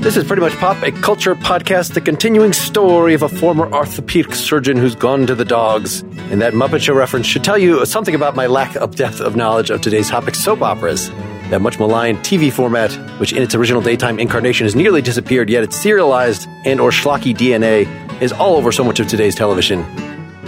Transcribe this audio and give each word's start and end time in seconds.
This 0.00 0.16
is 0.16 0.24
Pretty 0.24 0.40
Much 0.40 0.56
Pop, 0.56 0.82
a 0.82 0.92
culture 0.92 1.34
podcast, 1.34 1.92
the 1.92 2.00
continuing 2.00 2.54
story 2.54 3.12
of 3.12 3.22
a 3.22 3.28
former 3.28 3.70
orthopedic 3.70 4.34
surgeon 4.34 4.78
who's 4.78 4.94
gone 4.94 5.26
to 5.26 5.34
the 5.34 5.44
dogs. 5.44 6.00
And 6.30 6.40
that 6.40 6.54
Muppet 6.54 6.80
Show 6.80 6.94
reference 6.94 7.26
should 7.26 7.44
tell 7.44 7.58
you 7.58 7.84
something 7.84 8.14
about 8.14 8.34
my 8.34 8.46
lack 8.46 8.76
of 8.76 8.96
depth 8.96 9.20
of 9.20 9.36
knowledge 9.36 9.68
of 9.68 9.82
today's 9.82 10.08
topic 10.08 10.36
soap 10.36 10.62
operas. 10.62 11.10
That 11.50 11.60
much 11.60 11.78
maligned 11.78 12.20
TV 12.20 12.50
format, 12.50 12.90
which 13.20 13.34
in 13.34 13.42
its 13.42 13.54
original 13.54 13.82
daytime 13.82 14.18
incarnation 14.18 14.64
has 14.64 14.74
nearly 14.74 15.02
disappeared, 15.02 15.50
yet 15.50 15.64
its 15.64 15.76
serialized 15.76 16.48
and 16.64 16.80
or 16.80 16.90
schlocky 16.90 17.34
DNA 17.36 17.86
is 18.22 18.32
all 18.32 18.56
over 18.56 18.72
so 18.72 18.82
much 18.82 19.00
of 19.00 19.06
today's 19.06 19.34
television. 19.34 19.84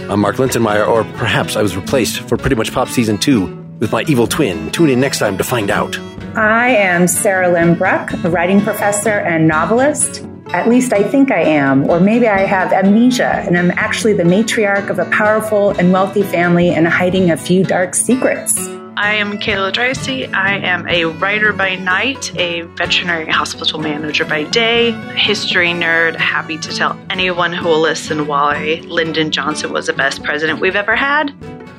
I'm 0.09 0.19
Mark 0.19 0.37
Linsenmayer, 0.37 0.87
or 0.87 1.03
perhaps 1.19 1.55
I 1.55 1.61
was 1.61 1.75
replaced 1.75 2.21
for 2.21 2.37
Pretty 2.37 2.55
Much 2.55 2.71
Pop 2.71 2.89
Season 2.89 3.19
2 3.19 3.77
with 3.79 3.91
my 3.91 4.01
evil 4.07 4.25
twin. 4.25 4.71
Tune 4.71 4.89
in 4.89 4.99
next 4.99 5.19
time 5.19 5.37
to 5.37 5.43
find 5.43 5.69
out. 5.69 5.95
I 6.35 6.69
am 6.69 7.03
Sarahlyn 7.03 7.77
Bruck, 7.77 8.11
a 8.23 8.29
writing 8.29 8.59
professor 8.59 9.19
and 9.19 9.47
novelist. 9.47 10.25
At 10.47 10.67
least 10.67 10.91
I 10.91 11.03
think 11.03 11.31
I 11.31 11.41
am, 11.41 11.87
or 11.87 11.99
maybe 11.99 12.27
I 12.27 12.39
have 12.39 12.73
amnesia 12.73 13.43
and 13.45 13.55
I'm 13.55 13.69
actually 13.71 14.13
the 14.13 14.23
matriarch 14.23 14.89
of 14.89 14.97
a 14.97 15.05
powerful 15.11 15.69
and 15.77 15.93
wealthy 15.93 16.23
family 16.23 16.71
and 16.71 16.87
hiding 16.87 17.29
a 17.29 17.37
few 17.37 17.63
dark 17.63 17.93
secrets. 17.93 18.57
I 18.97 19.13
am 19.13 19.37
Kayla 19.37 19.73
Dricey. 19.73 20.33
I 20.33 20.57
am 20.57 20.87
a 20.87 21.05
writer 21.05 21.53
by 21.53 21.75
night, 21.75 22.35
a 22.35 22.61
veterinary 22.61 23.29
hospital 23.29 23.77
manager 23.79 24.25
by 24.25 24.41
day, 24.45 24.89
a 24.89 25.13
history 25.13 25.69
nerd, 25.69 26.15
happy 26.15 26.57
to 26.57 26.75
tell 26.75 26.99
anyone 27.11 27.53
who 27.53 27.67
will 27.67 27.81
listen 27.81 28.25
why 28.25 28.81
Lyndon 28.85 29.29
Johnson 29.29 29.71
was 29.71 29.85
the 29.85 29.93
best 29.93 30.23
president 30.23 30.59
we've 30.59 30.75
ever 30.75 30.95
had. 30.95 31.31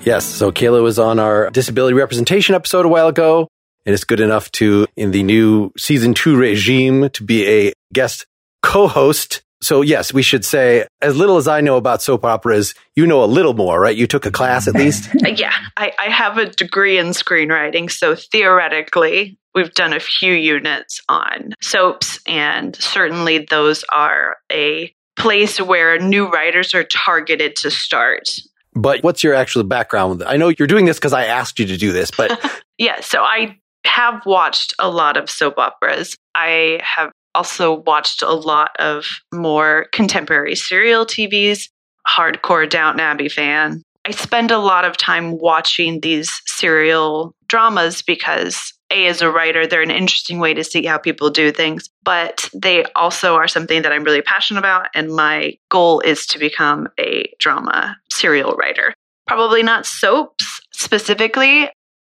Yes, 0.03 0.25
so 0.25 0.53
Kayla 0.53 0.81
was 0.81 1.01
on 1.01 1.19
our 1.19 1.51
disability 1.51 1.95
representation 1.95 2.55
episode 2.55 2.87
a 2.87 2.89
while 2.89 3.09
ago 3.09 3.49
and 3.87 3.95
it's 3.95 4.05
good 4.05 4.21
enough 4.21 4.51
to, 4.53 4.87
in 4.97 5.11
the 5.11 5.23
new 5.23 5.73
season 5.77 6.15
two 6.15 6.37
regime, 6.37 7.11
to 7.11 7.25
be 7.25 7.47
a 7.47 7.73
guest 7.93 8.27
co-host. 8.63 9.43
So 9.61 9.83
yes, 9.83 10.13
we 10.13 10.23
should 10.23 10.45
say, 10.45 10.87
as 11.01 11.17
little 11.17 11.37
as 11.37 11.49
I 11.49 11.61
know 11.61 11.77
about 11.77 12.03
soap 12.03 12.25
operas, 12.25 12.75
you 12.97 13.07
know 13.07 13.25
a 13.25 13.27
little 13.27 13.55
more, 13.55 13.81
right? 13.81 13.97
You 13.97 14.07
took 14.07 14.27
a 14.27 14.31
class 14.31 14.69
at 14.69 14.75
least? 14.75 15.11
yeah, 15.39 15.55
I, 15.77 15.93
I 15.99 16.11
have 16.11 16.39
a 16.39 16.47
degree 16.47 16.99
in 16.99 17.09
screenwriting. 17.09 17.91
So 17.91 18.15
theoretically, 18.15 19.39
we've 19.55 19.73
done 19.73 19.93
a 19.93 20.01
few 20.01 20.33
units 20.33 21.01
on 21.09 21.55
soaps, 21.63 22.21
and 22.27 22.77
certainly 22.77 23.39
those 23.39 23.85
are 23.93 24.37
a 24.53 24.95
place 25.17 25.61
where 25.61 25.99
new 25.99 26.29
writers 26.29 26.75
are 26.75 26.85
targeted 26.85 27.57
to 27.57 27.71
start. 27.71 28.29
But 28.75 29.03
what's 29.03 29.23
your 29.23 29.35
actual 29.35 29.63
background? 29.63 30.23
I 30.25 30.37
know 30.37 30.49
you're 30.49 30.67
doing 30.67 30.85
this 30.85 30.99
because 30.99 31.13
I 31.13 31.27
asked 31.27 31.59
you 31.59 31.67
to 31.67 31.77
do 31.77 31.93
this, 31.93 32.11
but 32.11 32.39
yeah, 32.79 33.01
so 33.01 33.23
I 33.23 33.57
have 33.85 34.25
watched 34.27 34.75
a 34.79 34.91
lot 34.91 35.17
of 35.17 35.31
soap 35.31 35.59
operas. 35.59 36.17
I 36.35 36.81
have 36.83 37.13
also 37.35 37.81
watched 37.81 38.23
a 38.23 38.33
lot 38.33 38.71
of 38.79 39.07
more 39.33 39.87
contemporary 39.93 40.55
serial 40.55 41.05
TVs, 41.05 41.69
hardcore 42.09 42.69
Downton 42.69 43.01
Abbey 43.01 43.29
fan. 43.29 43.83
I 44.07 44.11
spend 44.11 44.51
a 44.51 44.59
lot 44.59 44.85
of 44.85 44.97
time 44.97 45.39
watching 45.39 46.01
these 46.01 46.31
serial 46.47 47.35
dramas 47.49 48.03
because 48.03 48.75
a 48.91 49.07
as 49.07 49.23
a 49.23 49.31
writer 49.31 49.67
they're 49.67 49.83
an 49.83 49.91
interesting 49.91 50.39
way 50.39 50.55
to 50.55 50.65
see 50.65 50.85
how 50.85 50.99
people 50.99 51.31
do 51.31 51.51
things 51.51 51.89
but 52.03 52.49
they 52.55 52.85
also 52.95 53.35
are 53.35 53.49
something 53.49 53.83
that 53.83 53.93
i'm 53.93 54.05
really 54.05 54.23
passionate 54.23 54.59
about 54.59 54.89
and 54.95 55.15
my 55.15 55.57
goal 55.71 56.01
is 56.01 56.27
to 56.27 56.39
become 56.39 56.89
a 56.99 57.31
drama 57.39 57.97
serial 58.11 58.53
writer 58.55 58.95
probably 59.27 59.63
not 59.63 59.87
soaps 59.87 60.61
specifically 60.73 61.69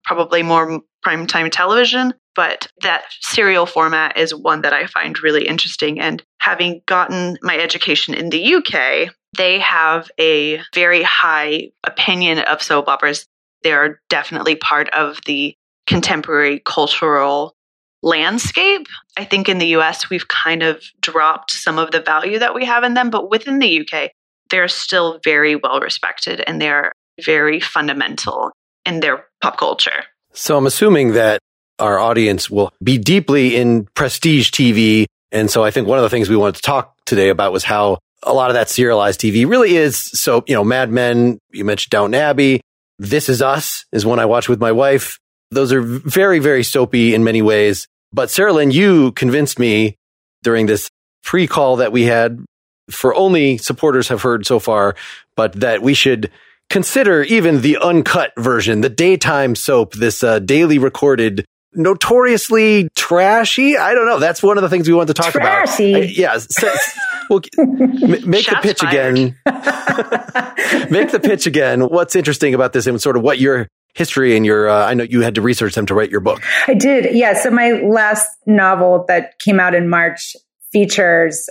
probably 0.05 0.43
more 0.43 0.81
primetime 1.05 1.49
television, 1.51 2.13
but 2.35 2.67
that 2.81 3.03
serial 3.21 3.65
format 3.65 4.17
is 4.17 4.33
one 4.33 4.61
that 4.61 4.73
I 4.73 4.87
find 4.87 5.21
really 5.21 5.47
interesting. 5.47 5.99
And 5.99 6.23
having 6.39 6.81
gotten 6.85 7.37
my 7.41 7.57
education 7.57 8.13
in 8.13 8.29
the 8.29 8.55
UK, 8.55 9.13
they 9.37 9.59
have 9.59 10.09
a 10.19 10.61
very 10.73 11.03
high 11.03 11.71
opinion 11.83 12.39
of 12.39 12.61
soap 12.61 12.87
operas. 12.87 13.25
They 13.63 13.73
are 13.73 13.99
definitely 14.09 14.55
part 14.55 14.89
of 14.89 15.19
the 15.25 15.55
contemporary 15.87 16.61
cultural 16.63 17.53
landscape. 18.03 18.87
I 19.17 19.25
think 19.25 19.47
in 19.47 19.57
the 19.57 19.75
US, 19.77 20.09
we've 20.09 20.27
kind 20.27 20.63
of 20.63 20.83
dropped 21.01 21.51
some 21.51 21.77
of 21.77 21.91
the 21.91 22.01
value 22.01 22.39
that 22.39 22.55
we 22.55 22.65
have 22.65 22.83
in 22.83 22.93
them, 22.93 23.09
but 23.09 23.29
within 23.29 23.59
the 23.59 23.81
UK, 23.81 24.11
they're 24.49 24.67
still 24.67 25.19
very 25.23 25.55
well 25.55 25.79
respected 25.79 26.41
and 26.47 26.61
they're 26.61 26.91
very 27.23 27.59
fundamental 27.59 28.51
in 28.85 28.99
their 28.99 29.25
pop 29.41 29.57
culture. 29.57 30.03
So 30.33 30.57
I'm 30.57 30.65
assuming 30.65 31.13
that 31.13 31.39
our 31.79 31.99
audience 31.99 32.49
will 32.49 32.71
be 32.83 32.97
deeply 32.97 33.55
in 33.55 33.85
prestige 33.95 34.49
TV. 34.49 35.05
And 35.31 35.49
so 35.49 35.63
I 35.63 35.71
think 35.71 35.87
one 35.87 35.97
of 35.97 36.03
the 36.03 36.09
things 36.09 36.29
we 36.29 36.35
wanted 36.35 36.55
to 36.55 36.61
talk 36.61 36.95
today 37.05 37.29
about 37.29 37.51
was 37.51 37.63
how 37.63 37.97
a 38.23 38.33
lot 38.33 38.49
of 38.49 38.53
that 38.53 38.69
serialized 38.69 39.19
TV 39.19 39.49
really 39.49 39.75
is. 39.75 39.97
So, 39.97 40.43
you 40.47 40.53
know, 40.53 40.63
Mad 40.63 40.91
Men, 40.91 41.39
you 41.51 41.65
mentioned 41.65 41.89
Downton 41.89 42.15
Abbey. 42.15 42.61
This 42.99 43.29
Is 43.29 43.41
Us 43.41 43.85
is 43.91 44.05
one 44.05 44.19
I 44.19 44.25
watch 44.25 44.47
with 44.47 44.59
my 44.59 44.71
wife. 44.71 45.17
Those 45.49 45.73
are 45.73 45.81
very, 45.81 46.39
very 46.39 46.63
soapy 46.63 47.15
in 47.15 47.23
many 47.23 47.41
ways. 47.41 47.87
But 48.13 48.29
Sarahlyn, 48.29 48.71
you 48.71 49.11
convinced 49.13 49.57
me 49.57 49.95
during 50.43 50.65
this 50.65 50.89
pre 51.23 51.47
call 51.47 51.77
that 51.77 51.91
we 51.91 52.03
had 52.03 52.45
for 52.89 53.15
only 53.15 53.57
supporters 53.57 54.09
have 54.09 54.21
heard 54.21 54.45
so 54.45 54.59
far, 54.59 54.95
but 55.35 55.53
that 55.53 55.81
we 55.81 55.93
should 55.93 56.29
consider 56.71 57.21
even 57.23 57.61
the 57.61 57.77
uncut 57.77 58.31
version, 58.37 58.81
the 58.81 58.89
daytime 58.89 59.55
soap, 59.55 59.93
this 59.93 60.23
uh, 60.23 60.39
daily 60.39 60.79
recorded, 60.79 61.45
notoriously 61.73 62.89
trashy. 62.95 63.77
I 63.77 63.93
don't 63.93 64.05
know. 64.05 64.19
That's 64.19 64.41
one 64.41 64.57
of 64.57 64.63
the 64.63 64.69
things 64.69 64.87
we 64.87 64.93
want 64.93 65.07
to 65.07 65.13
talk 65.13 65.31
trashy. 65.31 65.93
about. 65.93 66.09
yeah. 66.09 66.37
So, 66.39 66.73
well, 67.29 67.41
make 68.25 68.45
Shots 68.45 68.57
the 68.57 68.59
pitch 68.61 68.79
fired. 68.79 69.13
again. 69.17 69.37
make 70.89 71.11
the 71.11 71.19
pitch 71.21 71.45
again. 71.45 71.81
What's 71.81 72.15
interesting 72.15 72.53
about 72.53 72.73
this 72.73 72.87
and 72.87 72.99
sort 73.01 73.15
of 73.17 73.21
what 73.23 73.39
your 73.39 73.67
history 73.93 74.35
and 74.35 74.45
your, 74.45 74.69
uh, 74.69 74.85
I 74.87 74.93
know 74.93 75.03
you 75.03 75.21
had 75.21 75.35
to 75.35 75.41
research 75.41 75.75
them 75.75 75.85
to 75.87 75.93
write 75.93 76.09
your 76.11 76.21
book. 76.21 76.41
I 76.67 76.73
did. 76.73 77.13
Yeah. 77.15 77.33
So 77.41 77.51
my 77.51 77.71
last 77.71 78.27
novel 78.45 79.05
that 79.07 79.37
came 79.39 79.59
out 79.59 79.75
in 79.75 79.89
March 79.89 80.35
features 80.71 81.49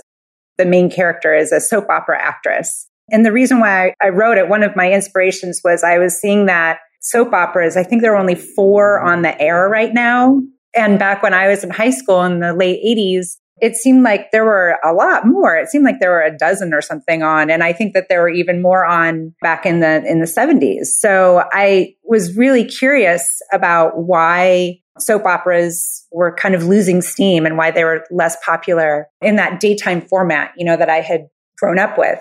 the 0.57 0.65
main 0.65 0.89
character 0.89 1.35
is 1.35 1.51
a 1.51 1.59
soap 1.59 1.89
opera 1.89 2.19
actress. 2.21 2.87
And 3.11 3.25
the 3.25 3.31
reason 3.31 3.59
why 3.59 3.93
I 4.01 4.09
wrote 4.09 4.37
it, 4.37 4.47
one 4.49 4.63
of 4.63 4.75
my 4.75 4.91
inspirations 4.91 5.61
was 5.63 5.83
I 5.83 5.97
was 5.97 6.19
seeing 6.19 6.45
that 6.47 6.79
soap 7.01 7.33
operas, 7.33 7.75
I 7.75 7.83
think 7.83 8.01
there 8.01 8.13
are 8.13 8.19
only 8.19 8.35
four 8.35 8.99
on 9.01 9.21
the 9.21 9.39
air 9.41 9.67
right 9.67 9.93
now. 9.93 10.39
And 10.73 10.97
back 10.97 11.21
when 11.21 11.33
I 11.33 11.47
was 11.47 11.63
in 11.63 11.69
high 11.69 11.89
school 11.89 12.23
in 12.23 12.39
the 12.39 12.53
late 12.53 12.79
80s, 12.85 13.37
it 13.59 13.75
seemed 13.75 14.03
like 14.03 14.31
there 14.31 14.45
were 14.45 14.79
a 14.83 14.93
lot 14.93 15.25
more. 15.25 15.55
It 15.55 15.67
seemed 15.67 15.85
like 15.85 15.99
there 15.99 16.09
were 16.09 16.23
a 16.23 16.35
dozen 16.35 16.73
or 16.73 16.81
something 16.81 17.21
on. 17.21 17.51
And 17.51 17.63
I 17.63 17.73
think 17.73 17.93
that 17.93 18.07
there 18.09 18.21
were 18.21 18.29
even 18.29 18.61
more 18.61 18.85
on 18.85 19.35
back 19.41 19.65
in 19.65 19.81
the, 19.81 20.03
in 20.05 20.19
the 20.19 20.25
70s. 20.25 20.85
So 20.85 21.43
I 21.51 21.93
was 22.03 22.35
really 22.35 22.65
curious 22.65 23.39
about 23.53 23.99
why 23.99 24.79
soap 24.97 25.25
operas 25.25 26.05
were 26.11 26.33
kind 26.35 26.55
of 26.55 26.63
losing 26.63 27.01
steam 27.01 27.45
and 27.45 27.57
why 27.57 27.71
they 27.71 27.83
were 27.83 28.05
less 28.09 28.35
popular 28.43 29.07
in 29.21 29.35
that 29.35 29.59
daytime 29.59 30.01
format, 30.01 30.51
you 30.57 30.65
know, 30.65 30.77
that 30.77 30.89
I 30.89 31.01
had 31.01 31.27
grown 31.57 31.77
up 31.77 31.97
with. 31.97 32.19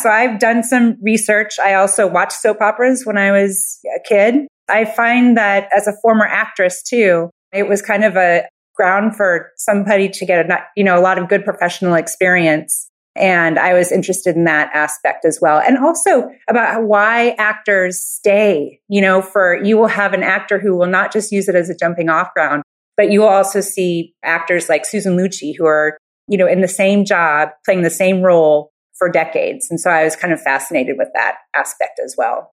So 0.00 0.10
I've 0.10 0.38
done 0.38 0.62
some 0.62 0.98
research. 1.00 1.58
I 1.58 1.74
also 1.74 2.06
watched 2.06 2.40
soap 2.40 2.60
operas 2.60 3.06
when 3.06 3.16
I 3.16 3.32
was 3.32 3.78
a 3.96 4.00
kid. 4.06 4.46
I 4.68 4.84
find 4.84 5.36
that 5.36 5.68
as 5.74 5.86
a 5.86 5.94
former 6.02 6.26
actress 6.26 6.82
too, 6.82 7.30
it 7.52 7.68
was 7.68 7.80
kind 7.80 8.04
of 8.04 8.16
a 8.16 8.42
ground 8.74 9.16
for 9.16 9.52
somebody 9.56 10.08
to 10.10 10.26
get 10.26 10.50
a, 10.50 10.58
you 10.76 10.84
know, 10.84 10.98
a 10.98 11.00
lot 11.00 11.18
of 11.18 11.28
good 11.28 11.44
professional 11.44 11.94
experience. 11.94 12.88
And 13.14 13.58
I 13.58 13.72
was 13.72 13.90
interested 13.90 14.36
in 14.36 14.44
that 14.44 14.70
aspect 14.74 15.24
as 15.24 15.38
well. 15.40 15.58
And 15.58 15.78
also 15.78 16.28
about 16.48 16.82
why 16.82 17.30
actors 17.38 17.98
stay, 17.98 18.80
you 18.88 19.00
know, 19.00 19.22
for 19.22 19.62
you 19.64 19.78
will 19.78 19.86
have 19.86 20.12
an 20.12 20.22
actor 20.22 20.58
who 20.58 20.76
will 20.76 20.88
not 20.88 21.10
just 21.10 21.32
use 21.32 21.48
it 21.48 21.54
as 21.54 21.70
a 21.70 21.74
jumping 21.74 22.10
off 22.10 22.34
ground, 22.34 22.62
but 22.98 23.10
you 23.10 23.20
will 23.20 23.28
also 23.28 23.62
see 23.62 24.14
actors 24.22 24.68
like 24.68 24.84
Susan 24.84 25.16
Lucci 25.16 25.54
who 25.56 25.64
are, 25.64 25.96
you 26.28 26.36
know, 26.36 26.46
in 26.46 26.60
the 26.60 26.68
same 26.68 27.06
job, 27.06 27.48
playing 27.64 27.80
the 27.80 27.88
same 27.88 28.20
role 28.20 28.72
for 28.98 29.10
decades. 29.10 29.68
And 29.70 29.80
so 29.80 29.90
I 29.90 30.04
was 30.04 30.16
kind 30.16 30.32
of 30.32 30.40
fascinated 30.40 30.96
with 30.98 31.08
that 31.14 31.36
aspect 31.54 32.00
as 32.04 32.14
well. 32.16 32.52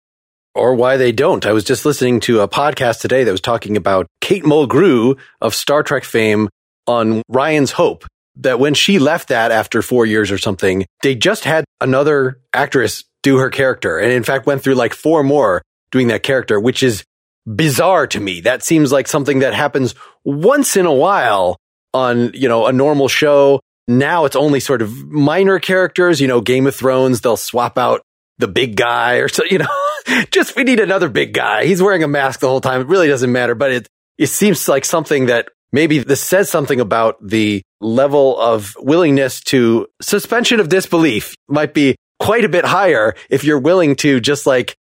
Or 0.56 0.74
why 0.74 0.98
they 0.98 1.12
don't. 1.12 1.45
I 1.45 1.54
was 1.54 1.63
just 1.63 1.86
listening 1.86 2.19
to 2.22 2.42
a 2.42 2.48
podcast 2.48 3.01
today 3.01 3.24
that 3.24 3.31
was 3.31 3.42
talking 3.42 3.78
about 3.78 4.07
Kate 4.22 4.44
Mulgrew 4.44 5.18
of 5.39 5.54
Star 5.54 5.84
Trek 5.84 6.04
fame 6.04 6.50
on 6.88 7.22
Ryan's 7.28 7.72
Hope. 7.72 8.06
That 8.39 8.60
when 8.60 8.75
she 8.75 9.00
left 9.00 9.30
that 9.30 9.51
after 9.51 9.81
four 9.81 10.06
years 10.06 10.31
or 10.31 10.38
something, 10.38 10.86
they 11.01 11.16
just 11.16 11.44
had 11.44 11.66
another 11.81 12.39
actress 12.54 13.04
do 13.24 13.38
her 13.38 13.50
character. 13.50 13.98
And 13.98 14.12
in 14.12 14.24
fact, 14.24 14.45
went 14.45 14.62
through 14.62 14.75
like 14.75 14.94
four 14.94 15.24
more 15.24 15.63
doing 15.92 16.07
that 16.10 16.22
character, 16.22 16.60
which 16.60 16.84
is 16.84 17.04
bizarre 17.56 18.06
to 18.07 18.19
me. 18.19 18.42
That 18.42 18.63
seems 18.63 18.92
like 18.92 19.07
something 19.07 19.39
that 19.39 19.54
happens 19.54 19.95
once 20.24 20.78
in 20.78 20.86
a 20.86 20.94
while 20.94 21.57
on, 21.94 22.31
you 22.34 22.48
know, 22.48 22.68
a 22.68 22.72
normal 22.72 23.07
show 23.07 23.60
now 23.88 24.25
it's 24.25 24.36
only 24.36 24.60
sort 24.60 24.81
of 24.81 24.92
minor 25.07 25.60
characters, 25.60 26.19
you 26.19 26.28
know, 26.28 26.42
Game 26.42 26.68
of 26.68 26.75
Thrones, 26.75 27.22
they'll 27.22 27.38
swap 27.38 27.78
out 27.78 28.01
the 28.38 28.48
big 28.48 28.75
guy 28.75 29.16
or 29.16 29.28
so, 29.28 29.44
you 29.50 29.60
know, 29.60 29.68
just 30.31 30.56
we 30.56 30.63
need 30.63 30.80
another 30.80 31.10
big 31.10 31.34
guy. 31.34 31.66
He's 31.66 31.81
wearing 31.81 32.04
a 32.04 32.07
mask 32.07 32.39
the 32.39 32.48
whole 32.48 32.62
time. 32.62 32.81
It 32.81 32.88
really 32.88 33.07
doesn't 33.07 33.31
matter, 33.31 33.56
but 33.56 33.72
it, 33.72 33.88
it 34.18 34.28
seems 34.28 34.68
like 34.68 34.86
something 34.86 35.28
that 35.28 35.50
maybe 35.72 36.00
this 36.00 36.22
says 36.22 36.50
something 36.50 36.80
about 36.80 37.16
the 37.25 37.62
level 37.80 38.39
of 38.39 38.75
willingness 38.80 39.42
to 39.42 39.88
suspension 40.01 40.60
of 40.60 40.69
disbelief 40.69 41.36
might 41.48 41.74
be 41.74 41.95
quite 42.19 42.45
a 42.45 42.50
bit 42.50 42.66
higher 42.66 43.13
if 43.30 43.44
you're 43.44 43.60
willing 43.60 43.95
to 43.95 44.19
just 44.19 44.45
like, 44.48 44.75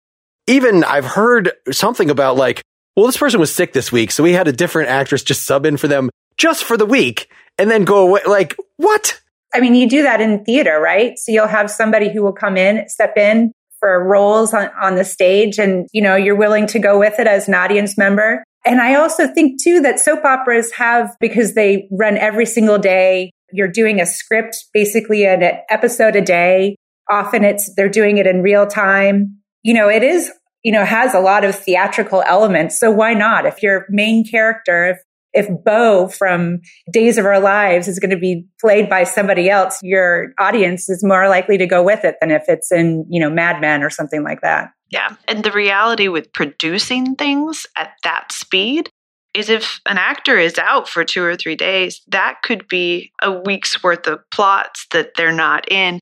even 0.46 0.84
I've 0.84 1.04
heard 1.04 1.52
something 1.70 2.08
about 2.08 2.36
like, 2.36 2.62
well, 2.96 3.06
this 3.06 3.16
person 3.16 3.40
was 3.40 3.54
sick 3.54 3.72
this 3.72 3.92
week. 3.92 4.10
So 4.10 4.22
we 4.22 4.32
had 4.32 4.48
a 4.48 4.52
different 4.52 4.88
actress 4.88 5.22
just 5.22 5.44
sub 5.44 5.66
in 5.66 5.76
for 5.76 5.88
them 5.88 6.08
just 6.38 6.64
for 6.64 6.76
the 6.76 6.86
week 6.86 7.28
and 7.58 7.70
then 7.70 7.84
go 7.84 8.08
away. 8.08 8.20
Like, 8.26 8.56
what? 8.76 9.20
I 9.54 9.60
mean, 9.60 9.74
you 9.74 9.88
do 9.88 10.02
that 10.02 10.20
in 10.20 10.44
theater, 10.44 10.80
right? 10.80 11.18
So 11.18 11.32
you'll 11.32 11.46
have 11.46 11.70
somebody 11.70 12.12
who 12.12 12.22
will 12.22 12.32
come 12.32 12.56
in, 12.56 12.88
step 12.88 13.16
in 13.16 13.52
for 13.80 14.04
roles 14.04 14.54
on, 14.54 14.70
on 14.80 14.94
the 14.94 15.04
stage, 15.04 15.58
and 15.58 15.86
you 15.92 16.02
know, 16.02 16.16
you're 16.16 16.36
willing 16.36 16.66
to 16.68 16.78
go 16.78 16.98
with 16.98 17.18
it 17.18 17.26
as 17.26 17.48
an 17.48 17.54
audience 17.54 17.96
member. 17.96 18.42
And 18.64 18.80
I 18.80 18.96
also 18.96 19.28
think 19.28 19.62
too 19.62 19.80
that 19.80 20.00
soap 20.00 20.24
operas 20.24 20.72
have, 20.72 21.14
because 21.20 21.54
they 21.54 21.88
run 21.92 22.16
every 22.16 22.46
single 22.46 22.78
day, 22.78 23.30
you're 23.52 23.68
doing 23.68 24.00
a 24.00 24.06
script, 24.06 24.56
basically 24.74 25.24
an 25.24 25.42
episode 25.70 26.16
a 26.16 26.20
day. 26.20 26.76
Often 27.08 27.44
it's, 27.44 27.72
they're 27.76 27.88
doing 27.88 28.18
it 28.18 28.26
in 28.26 28.42
real 28.42 28.66
time. 28.66 29.38
You 29.62 29.74
know, 29.74 29.88
it 29.88 30.02
is, 30.02 30.32
you 30.64 30.72
know, 30.72 30.84
has 30.84 31.14
a 31.14 31.20
lot 31.20 31.44
of 31.44 31.54
theatrical 31.54 32.22
elements. 32.26 32.80
So 32.80 32.90
why 32.90 33.14
not? 33.14 33.46
If 33.46 33.62
your 33.62 33.86
main 33.88 34.28
character, 34.28 34.90
if 34.90 34.98
if 35.36 35.46
Bo 35.64 36.08
from 36.08 36.60
Days 36.90 37.18
of 37.18 37.26
Our 37.26 37.40
Lives 37.40 37.86
is 37.86 37.98
going 37.98 38.10
to 38.10 38.16
be 38.16 38.46
played 38.60 38.88
by 38.88 39.04
somebody 39.04 39.50
else, 39.50 39.78
your 39.82 40.32
audience 40.38 40.88
is 40.88 41.04
more 41.04 41.28
likely 41.28 41.58
to 41.58 41.66
go 41.66 41.82
with 41.82 42.04
it 42.04 42.16
than 42.20 42.30
if 42.30 42.44
it's 42.48 42.72
in, 42.72 43.04
you 43.08 43.20
know, 43.20 43.30
Mad 43.30 43.60
Men 43.60 43.82
or 43.82 43.90
something 43.90 44.24
like 44.24 44.40
that. 44.40 44.70
Yeah. 44.90 45.14
And 45.28 45.44
the 45.44 45.52
reality 45.52 46.08
with 46.08 46.32
producing 46.32 47.16
things 47.16 47.66
at 47.76 47.92
that 48.02 48.32
speed 48.32 48.88
is 49.34 49.50
if 49.50 49.80
an 49.86 49.98
actor 49.98 50.38
is 50.38 50.58
out 50.58 50.88
for 50.88 51.04
two 51.04 51.22
or 51.22 51.36
three 51.36 51.56
days, 51.56 52.00
that 52.08 52.38
could 52.42 52.66
be 52.68 53.12
a 53.20 53.30
week's 53.30 53.82
worth 53.82 54.06
of 54.06 54.20
plots 54.30 54.86
that 54.92 55.10
they're 55.16 55.32
not 55.32 55.70
in. 55.70 56.00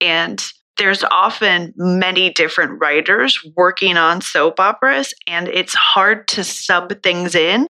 And 0.00 0.44
there's 0.76 1.02
often 1.04 1.72
many 1.76 2.30
different 2.30 2.80
writers 2.80 3.40
working 3.56 3.96
on 3.96 4.20
soap 4.20 4.60
operas, 4.60 5.14
and 5.26 5.48
it's 5.48 5.74
hard 5.74 6.28
to 6.28 6.44
sub 6.44 7.02
things 7.02 7.34
in 7.34 7.66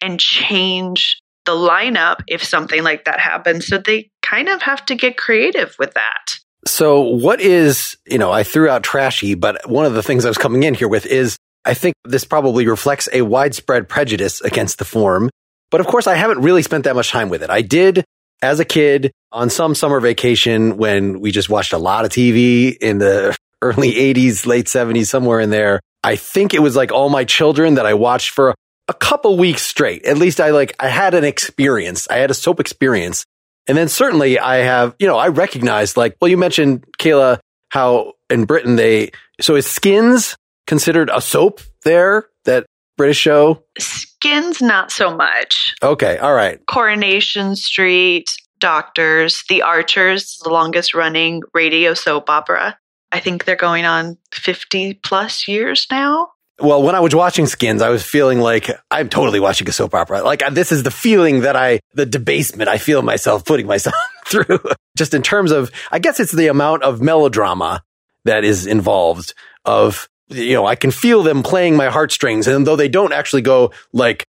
and 0.00 0.18
change 0.18 1.20
the 1.46 1.52
lineup 1.52 2.20
if 2.26 2.44
something 2.44 2.82
like 2.82 3.04
that 3.04 3.20
happens. 3.20 3.66
So 3.66 3.78
they 3.78 4.10
kind 4.22 4.48
of 4.48 4.62
have 4.62 4.84
to 4.86 4.94
get 4.94 5.16
creative 5.16 5.74
with 5.78 5.94
that. 5.94 6.38
So 6.66 7.00
what 7.00 7.40
is, 7.40 7.96
you 8.06 8.18
know, 8.18 8.30
I 8.30 8.42
threw 8.42 8.68
out 8.68 8.82
trashy, 8.82 9.34
but 9.34 9.68
one 9.68 9.86
of 9.86 9.94
the 9.94 10.02
things 10.02 10.24
I 10.24 10.28
was 10.28 10.38
coming 10.38 10.62
in 10.62 10.74
here 10.74 10.88
with 10.88 11.06
is 11.06 11.36
I 11.64 11.74
think 11.74 11.94
this 12.04 12.24
probably 12.24 12.66
reflects 12.66 13.08
a 13.12 13.22
widespread 13.22 13.88
prejudice 13.88 14.40
against 14.40 14.78
the 14.78 14.84
form. 14.84 15.30
But 15.70 15.80
of 15.80 15.86
course, 15.86 16.06
I 16.06 16.14
haven't 16.14 16.42
really 16.42 16.62
spent 16.62 16.84
that 16.84 16.96
much 16.96 17.10
time 17.10 17.28
with 17.28 17.42
it. 17.42 17.50
I 17.50 17.62
did 17.62 18.04
as 18.42 18.60
a 18.60 18.64
kid 18.64 19.12
on 19.32 19.50
some 19.50 19.74
summer 19.74 20.00
vacation 20.00 20.76
when 20.76 21.20
we 21.20 21.30
just 21.30 21.48
watched 21.48 21.72
a 21.72 21.78
lot 21.78 22.04
of 22.04 22.10
TV 22.10 22.76
in 22.76 22.98
the 22.98 23.36
early 23.62 23.92
80s, 23.92 24.46
late 24.46 24.66
70s, 24.66 25.06
somewhere 25.06 25.40
in 25.40 25.50
there. 25.50 25.80
I 26.02 26.16
think 26.16 26.54
it 26.54 26.60
was 26.60 26.76
like 26.76 26.92
all 26.92 27.10
my 27.10 27.24
children 27.24 27.74
that 27.74 27.84
I 27.84 27.94
watched 27.94 28.30
for 28.30 28.54
a 28.90 28.94
couple 28.94 29.36
weeks 29.36 29.62
straight. 29.62 30.04
At 30.04 30.18
least 30.18 30.40
I 30.40 30.50
like, 30.50 30.74
I 30.80 30.88
had 30.88 31.14
an 31.14 31.22
experience. 31.22 32.08
I 32.10 32.16
had 32.16 32.32
a 32.32 32.34
soap 32.34 32.58
experience. 32.58 33.24
And 33.68 33.78
then 33.78 33.88
certainly 33.88 34.36
I 34.36 34.56
have, 34.56 34.96
you 34.98 35.06
know, 35.06 35.16
I 35.16 35.28
recognize 35.28 35.96
like, 35.96 36.16
well, 36.20 36.28
you 36.28 36.36
mentioned 36.36 36.84
Kayla, 36.98 37.38
how 37.68 38.14
in 38.28 38.46
Britain 38.46 38.74
they, 38.74 39.12
so 39.40 39.54
is 39.54 39.64
Skins 39.64 40.36
considered 40.66 41.08
a 41.08 41.20
soap 41.20 41.60
there? 41.84 42.26
That 42.46 42.66
British 42.96 43.18
show? 43.18 43.62
Skins, 43.78 44.60
not 44.60 44.90
so 44.90 45.14
much. 45.14 45.76
Okay. 45.84 46.18
All 46.18 46.34
right. 46.34 46.58
Coronation 46.66 47.54
Street, 47.54 48.28
Doctors, 48.58 49.44
The 49.48 49.62
Archers, 49.62 50.40
the 50.42 50.50
longest 50.50 50.94
running 50.94 51.42
radio 51.54 51.94
soap 51.94 52.28
opera. 52.28 52.76
I 53.12 53.20
think 53.20 53.44
they're 53.44 53.54
going 53.54 53.84
on 53.84 54.18
50 54.32 54.94
plus 54.94 55.46
years 55.46 55.86
now 55.92 56.30
well, 56.60 56.82
when 56.82 56.94
I 56.94 57.00
was 57.00 57.14
watching 57.14 57.46
Skins, 57.46 57.82
I 57.82 57.88
was 57.88 58.04
feeling 58.04 58.40
like 58.40 58.70
I'm 58.90 59.08
totally 59.08 59.40
watching 59.40 59.68
a 59.68 59.72
soap 59.72 59.94
opera. 59.94 60.22
Like 60.22 60.42
this 60.52 60.72
is 60.72 60.82
the 60.82 60.90
feeling 60.90 61.40
that 61.40 61.56
I, 61.56 61.80
the 61.94 62.06
debasement 62.06 62.68
I 62.68 62.78
feel 62.78 63.02
myself 63.02 63.44
putting 63.44 63.66
myself 63.66 63.94
through. 64.26 64.60
Just 64.96 65.14
in 65.14 65.22
terms 65.22 65.52
of, 65.52 65.70
I 65.90 65.98
guess 65.98 66.20
it's 66.20 66.32
the 66.32 66.48
amount 66.48 66.82
of 66.82 67.00
melodrama 67.00 67.82
that 68.24 68.44
is 68.44 68.66
involved 68.66 69.34
of, 69.64 70.08
you 70.28 70.54
know, 70.54 70.66
I 70.66 70.74
can 70.74 70.90
feel 70.90 71.22
them 71.22 71.42
playing 71.42 71.76
my 71.76 71.88
heartstrings. 71.88 72.46
And 72.46 72.66
though 72.66 72.76
they 72.76 72.88
don't 72.88 73.12
actually 73.12 73.42
go 73.42 73.72
like, 73.92 74.24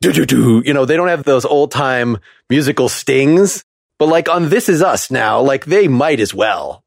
do, 0.00 0.12
do, 0.12 0.26
do, 0.26 0.62
you 0.64 0.74
know, 0.74 0.84
they 0.84 0.96
don't 0.96 1.08
have 1.08 1.24
those 1.24 1.44
old 1.44 1.70
time 1.70 2.18
musical 2.50 2.88
stings. 2.88 3.64
But 3.98 4.06
like 4.06 4.28
on 4.28 4.50
This 4.50 4.68
Is 4.68 4.82
Us 4.82 5.10
now, 5.10 5.40
like 5.40 5.64
they 5.64 5.88
might 5.88 6.20
as 6.20 6.34
well. 6.34 6.82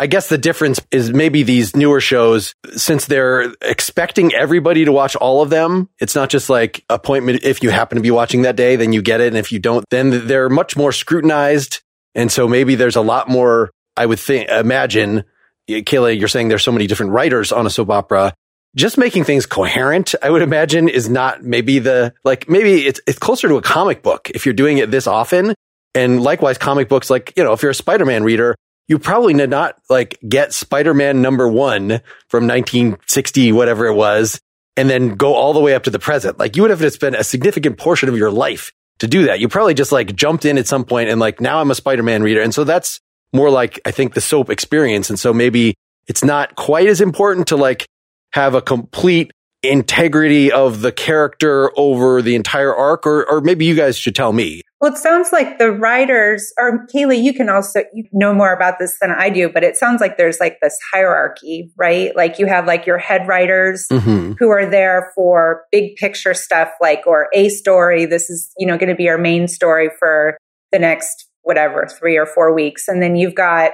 I 0.00 0.06
guess 0.06 0.30
the 0.30 0.38
difference 0.38 0.80
is 0.90 1.12
maybe 1.12 1.42
these 1.42 1.76
newer 1.76 2.00
shows, 2.00 2.54
since 2.74 3.04
they're 3.04 3.52
expecting 3.60 4.32
everybody 4.32 4.86
to 4.86 4.92
watch 4.92 5.14
all 5.14 5.42
of 5.42 5.50
them, 5.50 5.90
it's 5.98 6.14
not 6.14 6.30
just 6.30 6.48
like 6.48 6.82
appointment. 6.88 7.44
If 7.44 7.62
you 7.62 7.68
happen 7.68 7.96
to 7.96 8.02
be 8.02 8.10
watching 8.10 8.42
that 8.42 8.56
day, 8.56 8.76
then 8.76 8.94
you 8.94 9.02
get 9.02 9.20
it. 9.20 9.26
And 9.26 9.36
if 9.36 9.52
you 9.52 9.58
don't, 9.58 9.84
then 9.90 10.26
they're 10.26 10.48
much 10.48 10.74
more 10.74 10.90
scrutinized. 10.90 11.82
And 12.14 12.32
so 12.32 12.48
maybe 12.48 12.76
there's 12.76 12.96
a 12.96 13.02
lot 13.02 13.28
more, 13.28 13.72
I 13.94 14.06
would 14.06 14.18
think, 14.18 14.48
imagine, 14.48 15.24
Kayla, 15.68 16.18
you're 16.18 16.28
saying 16.28 16.48
there's 16.48 16.64
so 16.64 16.72
many 16.72 16.86
different 16.86 17.12
writers 17.12 17.52
on 17.52 17.66
a 17.66 17.70
soap 17.70 17.90
opera. 17.90 18.32
Just 18.74 18.96
making 18.96 19.24
things 19.24 19.44
coherent, 19.44 20.14
I 20.22 20.30
would 20.30 20.40
imagine, 20.40 20.88
is 20.88 21.10
not 21.10 21.44
maybe 21.44 21.78
the, 21.78 22.14
like, 22.24 22.48
maybe 22.48 22.86
it's, 22.86 23.02
it's 23.06 23.18
closer 23.18 23.48
to 23.48 23.56
a 23.56 23.62
comic 23.62 24.02
book 24.02 24.30
if 24.30 24.46
you're 24.46 24.54
doing 24.54 24.78
it 24.78 24.90
this 24.90 25.06
often. 25.06 25.54
And 25.94 26.22
likewise, 26.22 26.56
comic 26.56 26.88
books, 26.88 27.10
like, 27.10 27.34
you 27.36 27.44
know, 27.44 27.52
if 27.52 27.62
you're 27.62 27.72
a 27.72 27.74
Spider-Man 27.74 28.24
reader, 28.24 28.56
you 28.90 28.98
probably 28.98 29.32
did 29.32 29.50
not 29.50 29.76
like 29.88 30.18
get 30.28 30.52
Spider-Man 30.52 31.22
number 31.22 31.46
one 31.46 32.00
from 32.26 32.48
1960, 32.48 33.52
whatever 33.52 33.86
it 33.86 33.94
was, 33.94 34.40
and 34.76 34.90
then 34.90 35.14
go 35.14 35.34
all 35.34 35.52
the 35.52 35.60
way 35.60 35.76
up 35.76 35.84
to 35.84 35.90
the 35.90 36.00
present. 36.00 36.40
Like 36.40 36.56
you 36.56 36.62
would 36.62 36.72
have 36.72 36.80
to 36.80 36.90
spend 36.90 37.14
a 37.14 37.22
significant 37.22 37.78
portion 37.78 38.08
of 38.08 38.16
your 38.16 38.32
life 38.32 38.72
to 38.98 39.06
do 39.06 39.26
that. 39.26 39.38
You 39.38 39.46
probably 39.46 39.74
just 39.74 39.92
like 39.92 40.16
jumped 40.16 40.44
in 40.44 40.58
at 40.58 40.66
some 40.66 40.84
point 40.84 41.08
and 41.08 41.20
like, 41.20 41.40
now 41.40 41.60
I'm 41.60 41.70
a 41.70 41.74
Spider-Man 41.76 42.24
reader. 42.24 42.42
And 42.42 42.52
so 42.52 42.64
that's 42.64 42.98
more 43.32 43.48
like, 43.48 43.80
I 43.84 43.92
think 43.92 44.14
the 44.14 44.20
soap 44.20 44.50
experience. 44.50 45.08
And 45.08 45.20
so 45.20 45.32
maybe 45.32 45.76
it's 46.08 46.24
not 46.24 46.56
quite 46.56 46.88
as 46.88 47.00
important 47.00 47.46
to 47.48 47.56
like 47.56 47.86
have 48.32 48.56
a 48.56 48.60
complete 48.60 49.30
integrity 49.62 50.50
of 50.50 50.80
the 50.80 50.90
character 50.90 51.70
over 51.78 52.22
the 52.22 52.34
entire 52.34 52.74
arc 52.74 53.06
or 53.06 53.28
or 53.30 53.40
maybe 53.40 53.66
you 53.66 53.76
guys 53.76 53.96
should 53.96 54.14
tell 54.16 54.32
me 54.32 54.62
well 54.80 54.92
it 54.92 54.98
sounds 54.98 55.32
like 55.32 55.58
the 55.58 55.70
writers 55.70 56.52
or 56.58 56.86
kaylee 56.94 57.22
you 57.22 57.32
can 57.34 57.48
also 57.48 57.80
you 57.92 58.04
know 58.12 58.32
more 58.32 58.52
about 58.52 58.78
this 58.78 58.96
than 59.00 59.10
i 59.10 59.28
do 59.28 59.48
but 59.48 59.64
it 59.64 59.76
sounds 59.76 60.00
like 60.00 60.16
there's 60.16 60.40
like 60.40 60.58
this 60.60 60.76
hierarchy 60.92 61.70
right? 61.76 62.14
Like 62.16 62.38
you 62.38 62.46
have 62.46 62.66
like 62.66 62.86
your 62.86 62.98
head 62.98 63.26
writers 63.26 63.86
mm-hmm. 63.90 64.32
who 64.38 64.50
are 64.50 64.68
there 64.68 65.12
for 65.14 65.64
big 65.72 65.96
picture 65.96 66.34
stuff 66.34 66.70
like 66.80 67.06
or 67.06 67.28
a 67.34 67.48
story. 67.48 68.06
This 68.06 68.30
is 68.30 68.52
you 68.58 68.66
know 68.66 68.76
going 68.76 68.88
to 68.90 68.94
be 68.94 69.08
our 69.08 69.18
main 69.18 69.48
story 69.48 69.90
for 69.98 70.36
the 70.72 70.78
next 70.78 71.26
whatever 71.42 71.86
three 71.86 72.16
or 72.16 72.26
four 72.26 72.54
weeks. 72.54 72.86
And 72.88 73.02
then 73.02 73.16
you've 73.16 73.34
got 73.34 73.72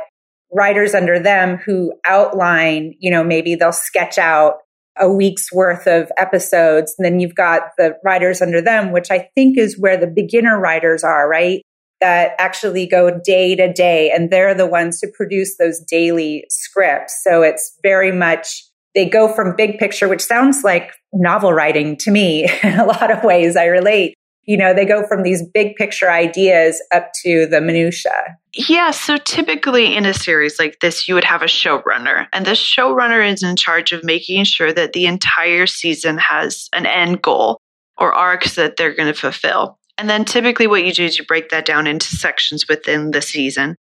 writers 0.52 0.94
under 0.94 1.18
them 1.18 1.56
who 1.58 1.92
outline 2.06 2.94
you 2.98 3.10
know 3.10 3.24
maybe 3.24 3.54
they'll 3.54 3.72
sketch 3.72 4.18
out 4.18 4.58
a 4.98 5.10
week's 5.10 5.52
worth 5.52 5.86
of 5.86 6.10
episodes. 6.16 6.94
And 6.98 7.04
then 7.04 7.20
you've 7.20 7.34
got 7.34 7.62
the 7.78 7.96
writers 8.04 8.40
under 8.40 8.60
them, 8.60 8.92
which 8.92 9.10
I 9.10 9.28
think 9.34 9.58
is 9.58 9.78
where 9.78 9.96
the 9.96 10.06
beginner 10.06 10.58
writers 10.58 11.04
are, 11.04 11.28
right? 11.28 11.62
That 12.00 12.32
actually 12.38 12.86
go 12.86 13.20
day 13.24 13.56
to 13.56 13.72
day 13.72 14.10
and 14.10 14.30
they're 14.30 14.54
the 14.54 14.66
ones 14.66 15.00
who 15.00 15.10
produce 15.10 15.56
those 15.56 15.80
daily 15.80 16.44
scripts. 16.50 17.22
So 17.22 17.42
it's 17.42 17.78
very 17.82 18.12
much, 18.12 18.64
they 18.94 19.08
go 19.08 19.32
from 19.32 19.56
big 19.56 19.78
picture, 19.78 20.08
which 20.08 20.22
sounds 20.22 20.62
like 20.62 20.92
novel 21.12 21.52
writing 21.52 21.96
to 21.98 22.10
me 22.10 22.48
in 22.62 22.78
a 22.78 22.84
lot 22.84 23.10
of 23.10 23.24
ways. 23.24 23.56
I 23.56 23.66
relate 23.66 24.14
you 24.46 24.56
know, 24.56 24.72
they 24.72 24.84
go 24.84 25.06
from 25.06 25.22
these 25.22 25.42
big 25.46 25.74
picture 25.74 26.10
ideas 26.10 26.82
up 26.94 27.10
to 27.24 27.46
the 27.46 27.60
minutia. 27.60 28.38
Yeah, 28.54 28.92
so 28.92 29.16
typically 29.16 29.96
in 29.96 30.06
a 30.06 30.14
series 30.14 30.58
like 30.58 30.78
this, 30.80 31.08
you 31.08 31.14
would 31.14 31.24
have 31.24 31.42
a 31.42 31.46
showrunner, 31.46 32.26
and 32.32 32.46
the 32.46 32.52
showrunner 32.52 33.28
is 33.30 33.42
in 33.42 33.56
charge 33.56 33.92
of 33.92 34.04
making 34.04 34.44
sure 34.44 34.72
that 34.72 34.92
the 34.92 35.06
entire 35.06 35.66
season 35.66 36.18
has 36.18 36.68
an 36.72 36.86
end 36.86 37.22
goal 37.22 37.60
or 37.98 38.14
arcs 38.14 38.54
that 38.54 38.76
they're 38.76 38.94
going 38.94 39.12
to 39.12 39.18
fulfill. 39.18 39.78
And 39.98 40.08
then 40.08 40.24
typically 40.24 40.66
what 40.66 40.84
you 40.84 40.92
do 40.92 41.04
is 41.04 41.18
you 41.18 41.24
break 41.24 41.48
that 41.48 41.64
down 41.64 41.86
into 41.86 42.06
sections 42.06 42.68
within 42.68 43.10
the 43.10 43.22
season. 43.22 43.76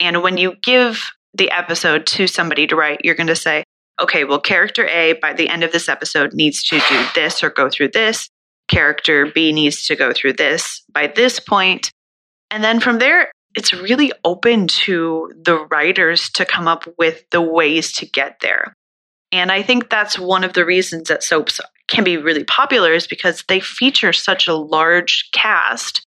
And 0.00 0.22
when 0.22 0.38
you 0.38 0.54
give 0.62 1.10
the 1.34 1.50
episode 1.50 2.06
to 2.06 2.26
somebody 2.26 2.66
to 2.68 2.76
write, 2.76 3.00
you're 3.02 3.16
going 3.16 3.26
to 3.26 3.36
say, 3.36 3.64
okay, 4.00 4.24
well, 4.24 4.40
character 4.40 4.86
A 4.86 5.14
by 5.14 5.32
the 5.32 5.48
end 5.48 5.64
of 5.64 5.72
this 5.72 5.88
episode 5.88 6.32
needs 6.32 6.62
to 6.64 6.78
do 6.88 7.04
this 7.14 7.42
or 7.42 7.50
go 7.50 7.68
through 7.68 7.88
this 7.88 8.28
character 8.68 9.26
B 9.26 9.52
needs 9.52 9.86
to 9.86 9.96
go 9.96 10.12
through 10.12 10.34
this 10.34 10.82
by 10.92 11.06
this 11.06 11.40
point. 11.40 11.90
And 12.50 12.62
then 12.62 12.80
from 12.80 12.98
there, 12.98 13.30
it's 13.56 13.72
really 13.72 14.12
open 14.24 14.66
to 14.68 15.32
the 15.34 15.64
writers 15.66 16.28
to 16.30 16.44
come 16.44 16.68
up 16.68 16.84
with 16.98 17.24
the 17.30 17.40
ways 17.40 17.92
to 17.94 18.06
get 18.06 18.40
there. 18.40 18.74
And 19.32 19.50
I 19.50 19.62
think 19.62 19.90
that's 19.90 20.18
one 20.18 20.44
of 20.44 20.52
the 20.52 20.64
reasons 20.64 21.08
that 21.08 21.22
soaps 21.22 21.60
can 21.88 22.04
be 22.04 22.16
really 22.16 22.44
popular 22.44 22.92
is 22.92 23.06
because 23.06 23.44
they 23.48 23.60
feature 23.60 24.12
such 24.12 24.46
a 24.46 24.54
large 24.54 25.28
cast 25.32 26.04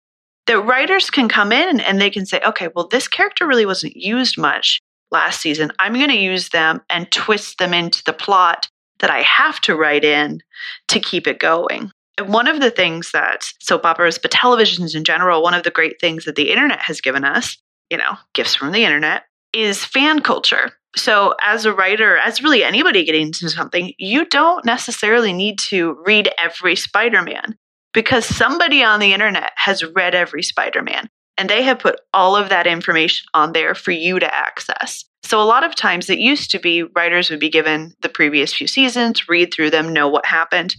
that 0.45 0.59
writers 0.59 1.09
can 1.09 1.29
come 1.29 1.51
in 1.51 1.79
and 1.79 1.99
they 1.99 2.09
can 2.09 2.25
say, 2.25 2.41
okay, 2.45 2.69
well, 2.75 2.87
this 2.87 3.07
character 3.07 3.47
really 3.47 3.65
wasn't 3.65 3.95
used 3.95 4.37
much 4.37 4.79
last 5.11 5.41
season. 5.41 5.71
I'm 5.79 5.93
going 5.93 6.09
to 6.09 6.17
use 6.17 6.49
them 6.49 6.81
and 6.89 7.09
twist 7.11 7.59
them 7.59 7.73
into 7.73 8.03
the 8.05 8.13
plot 8.13 8.67
that 8.99 9.09
I 9.09 9.21
have 9.21 9.59
to 9.61 9.75
write 9.75 10.03
in 10.03 10.41
to 10.89 10.99
keep 10.99 11.27
it 11.27 11.39
going. 11.39 11.91
One 12.21 12.47
of 12.47 12.61
the 12.61 12.71
things 12.71 13.11
that 13.11 13.45
soap 13.59 13.85
operas, 13.85 14.19
but 14.19 14.31
televisions 14.31 14.95
in 14.95 15.03
general, 15.03 15.41
one 15.41 15.53
of 15.53 15.63
the 15.63 15.71
great 15.71 15.99
things 15.99 16.25
that 16.25 16.35
the 16.35 16.51
internet 16.51 16.79
has 16.81 17.01
given 17.01 17.23
us, 17.23 17.57
you 17.89 17.97
know, 17.97 18.17
gifts 18.33 18.55
from 18.55 18.71
the 18.71 18.83
internet, 18.83 19.23
is 19.53 19.83
fan 19.83 20.21
culture. 20.21 20.71
So, 20.95 21.33
as 21.41 21.65
a 21.65 21.73
writer, 21.73 22.17
as 22.17 22.43
really 22.43 22.63
anybody 22.63 23.03
getting 23.03 23.27
into 23.27 23.49
something, 23.49 23.93
you 23.97 24.25
don't 24.25 24.63
necessarily 24.63 25.33
need 25.33 25.57
to 25.69 25.97
read 26.05 26.29
every 26.41 26.75
Spider 26.75 27.23
Man 27.23 27.57
because 27.93 28.25
somebody 28.25 28.83
on 28.83 28.99
the 28.99 29.13
internet 29.13 29.51
has 29.55 29.83
read 29.83 30.13
every 30.13 30.43
Spider 30.43 30.83
Man 30.83 31.09
and 31.35 31.49
they 31.49 31.63
have 31.63 31.79
put 31.79 31.99
all 32.13 32.35
of 32.35 32.49
that 32.49 32.67
information 32.67 33.25
on 33.33 33.53
there 33.53 33.73
for 33.73 33.91
you 33.91 34.19
to 34.19 34.33
access. 34.33 35.03
So, 35.23 35.41
a 35.41 35.45
lot 35.45 35.63
of 35.63 35.73
times 35.73 36.11
it 36.11 36.19
used 36.19 36.51
to 36.51 36.59
be 36.59 36.83
writers 36.83 37.31
would 37.31 37.39
be 37.39 37.49
given 37.49 37.95
the 38.01 38.09
previous 38.09 38.53
few 38.53 38.67
seasons, 38.67 39.27
read 39.27 39.51
through 39.51 39.71
them, 39.71 39.93
know 39.93 40.07
what 40.07 40.27
happened. 40.27 40.75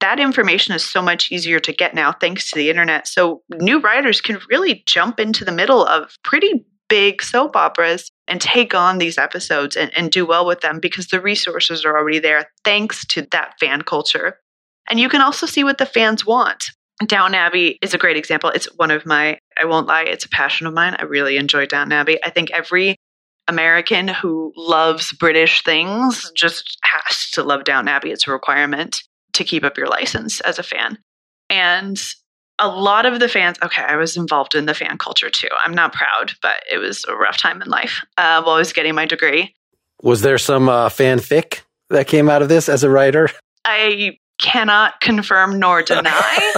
That 0.00 0.18
information 0.18 0.74
is 0.74 0.82
so 0.82 1.02
much 1.02 1.30
easier 1.30 1.60
to 1.60 1.72
get 1.72 1.94
now 1.94 2.12
thanks 2.12 2.50
to 2.50 2.58
the 2.58 2.70
internet. 2.70 3.06
So, 3.06 3.42
new 3.52 3.80
writers 3.80 4.20
can 4.20 4.38
really 4.48 4.82
jump 4.86 5.20
into 5.20 5.44
the 5.44 5.52
middle 5.52 5.84
of 5.84 6.16
pretty 6.24 6.64
big 6.88 7.22
soap 7.22 7.54
operas 7.56 8.10
and 8.26 8.40
take 8.40 8.74
on 8.74 8.98
these 8.98 9.16
episodes 9.16 9.76
and, 9.76 9.96
and 9.96 10.10
do 10.10 10.26
well 10.26 10.44
with 10.44 10.60
them 10.60 10.80
because 10.80 11.06
the 11.06 11.20
resources 11.20 11.84
are 11.84 11.96
already 11.96 12.18
there 12.18 12.46
thanks 12.64 13.06
to 13.06 13.26
that 13.30 13.54
fan 13.60 13.82
culture. 13.82 14.38
And 14.90 14.98
you 14.98 15.08
can 15.08 15.20
also 15.20 15.46
see 15.46 15.64
what 15.64 15.78
the 15.78 15.86
fans 15.86 16.26
want. 16.26 16.64
Downton 17.06 17.34
Abbey 17.34 17.78
is 17.80 17.94
a 17.94 17.98
great 17.98 18.16
example. 18.16 18.50
It's 18.50 18.66
one 18.76 18.90
of 18.90 19.06
my, 19.06 19.38
I 19.56 19.64
won't 19.64 19.86
lie, 19.86 20.02
it's 20.02 20.24
a 20.24 20.28
passion 20.28 20.66
of 20.66 20.74
mine. 20.74 20.96
I 20.98 21.04
really 21.04 21.36
enjoy 21.36 21.64
Downton 21.66 21.92
Abbey. 21.92 22.22
I 22.22 22.30
think 22.30 22.50
every 22.50 22.96
American 23.48 24.08
who 24.08 24.52
loves 24.56 25.12
British 25.12 25.64
things 25.64 26.30
just 26.34 26.78
has 26.82 27.30
to 27.30 27.42
love 27.42 27.64
Downton 27.64 27.88
Abbey. 27.88 28.10
It's 28.10 28.26
a 28.26 28.32
requirement 28.32 29.02
to 29.32 29.44
keep 29.44 29.64
up 29.64 29.76
your 29.76 29.88
license 29.88 30.40
as 30.40 30.58
a 30.58 30.62
fan. 30.62 30.98
And 31.48 32.00
a 32.58 32.68
lot 32.68 33.06
of 33.06 33.20
the 33.20 33.28
fans, 33.28 33.56
okay, 33.62 33.82
I 33.82 33.96
was 33.96 34.16
involved 34.16 34.54
in 34.54 34.66
the 34.66 34.74
fan 34.74 34.98
culture 34.98 35.30
too. 35.30 35.48
I'm 35.64 35.74
not 35.74 35.92
proud, 35.92 36.32
but 36.42 36.62
it 36.70 36.78
was 36.78 37.04
a 37.06 37.14
rough 37.14 37.38
time 37.38 37.62
in 37.62 37.68
life 37.68 38.04
uh, 38.18 38.42
while 38.42 38.56
I 38.56 38.58
was 38.58 38.72
getting 38.72 38.94
my 38.94 39.06
degree. 39.06 39.54
Was 40.02 40.20
there 40.22 40.38
some 40.38 40.68
uh, 40.68 40.88
fanfic 40.88 41.62
that 41.88 42.06
came 42.06 42.28
out 42.28 42.42
of 42.42 42.48
this 42.48 42.68
as 42.68 42.84
a 42.84 42.90
writer? 42.90 43.28
I 43.64 44.18
cannot 44.38 45.00
confirm 45.00 45.58
nor 45.58 45.82
deny 45.82 46.52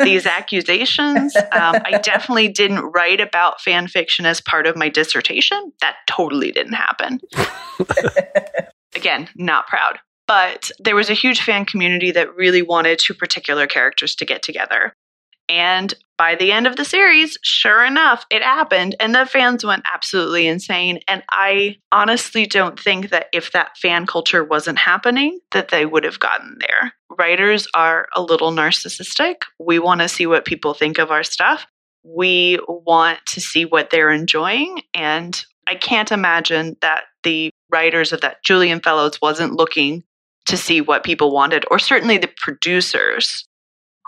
these 0.00 0.26
accusations. 0.26 1.36
Um, 1.36 1.76
I 1.84 2.00
definitely 2.02 2.48
didn't 2.48 2.92
write 2.92 3.20
about 3.20 3.60
fan 3.60 3.88
fiction 3.88 4.26
as 4.26 4.40
part 4.40 4.66
of 4.66 4.76
my 4.76 4.88
dissertation. 4.88 5.72
That 5.80 5.96
totally 6.06 6.52
didn't 6.52 6.74
happen. 6.74 7.20
Again, 8.94 9.28
not 9.36 9.66
proud. 9.66 9.98
But 10.26 10.70
there 10.78 10.96
was 10.96 11.10
a 11.10 11.14
huge 11.14 11.42
fan 11.42 11.66
community 11.66 12.10
that 12.12 12.34
really 12.34 12.62
wanted 12.62 12.98
two 12.98 13.14
particular 13.14 13.66
characters 13.66 14.14
to 14.16 14.24
get 14.24 14.42
together. 14.42 14.94
And 15.48 15.92
by 16.16 16.36
the 16.36 16.52
end 16.52 16.66
of 16.66 16.76
the 16.76 16.84
series, 16.84 17.36
sure 17.42 17.84
enough, 17.84 18.24
it 18.30 18.42
happened 18.42 18.96
and 19.00 19.14
the 19.14 19.26
fans 19.26 19.64
went 19.64 19.84
absolutely 19.92 20.46
insane. 20.46 21.00
And 21.08 21.22
I 21.30 21.76
honestly 21.92 22.46
don't 22.46 22.78
think 22.78 23.10
that 23.10 23.26
if 23.32 23.52
that 23.52 23.76
fan 23.76 24.06
culture 24.06 24.44
wasn't 24.44 24.78
happening, 24.78 25.40
that 25.50 25.68
they 25.68 25.84
would 25.84 26.04
have 26.04 26.20
gotten 26.20 26.56
there. 26.60 26.92
Writers 27.18 27.66
are 27.74 28.06
a 28.14 28.22
little 28.22 28.52
narcissistic. 28.52 29.36
We 29.58 29.78
want 29.78 30.00
to 30.00 30.08
see 30.08 30.26
what 30.26 30.44
people 30.44 30.72
think 30.72 30.98
of 30.98 31.10
our 31.10 31.24
stuff. 31.24 31.66
We 32.04 32.58
want 32.68 33.18
to 33.28 33.40
see 33.40 33.64
what 33.64 33.90
they're 33.90 34.10
enjoying. 34.10 34.82
And 34.94 35.44
I 35.66 35.74
can't 35.74 36.12
imagine 36.12 36.76
that 36.80 37.04
the 37.22 37.50
writers 37.70 38.12
of 38.12 38.20
that 38.20 38.44
Julian 38.44 38.80
Fellowes 38.80 39.20
wasn't 39.20 39.54
looking 39.54 40.04
to 40.46 40.56
see 40.56 40.80
what 40.80 41.04
people 41.04 41.32
wanted, 41.32 41.64
or 41.70 41.78
certainly 41.78 42.18
the 42.18 42.30
producers 42.36 43.46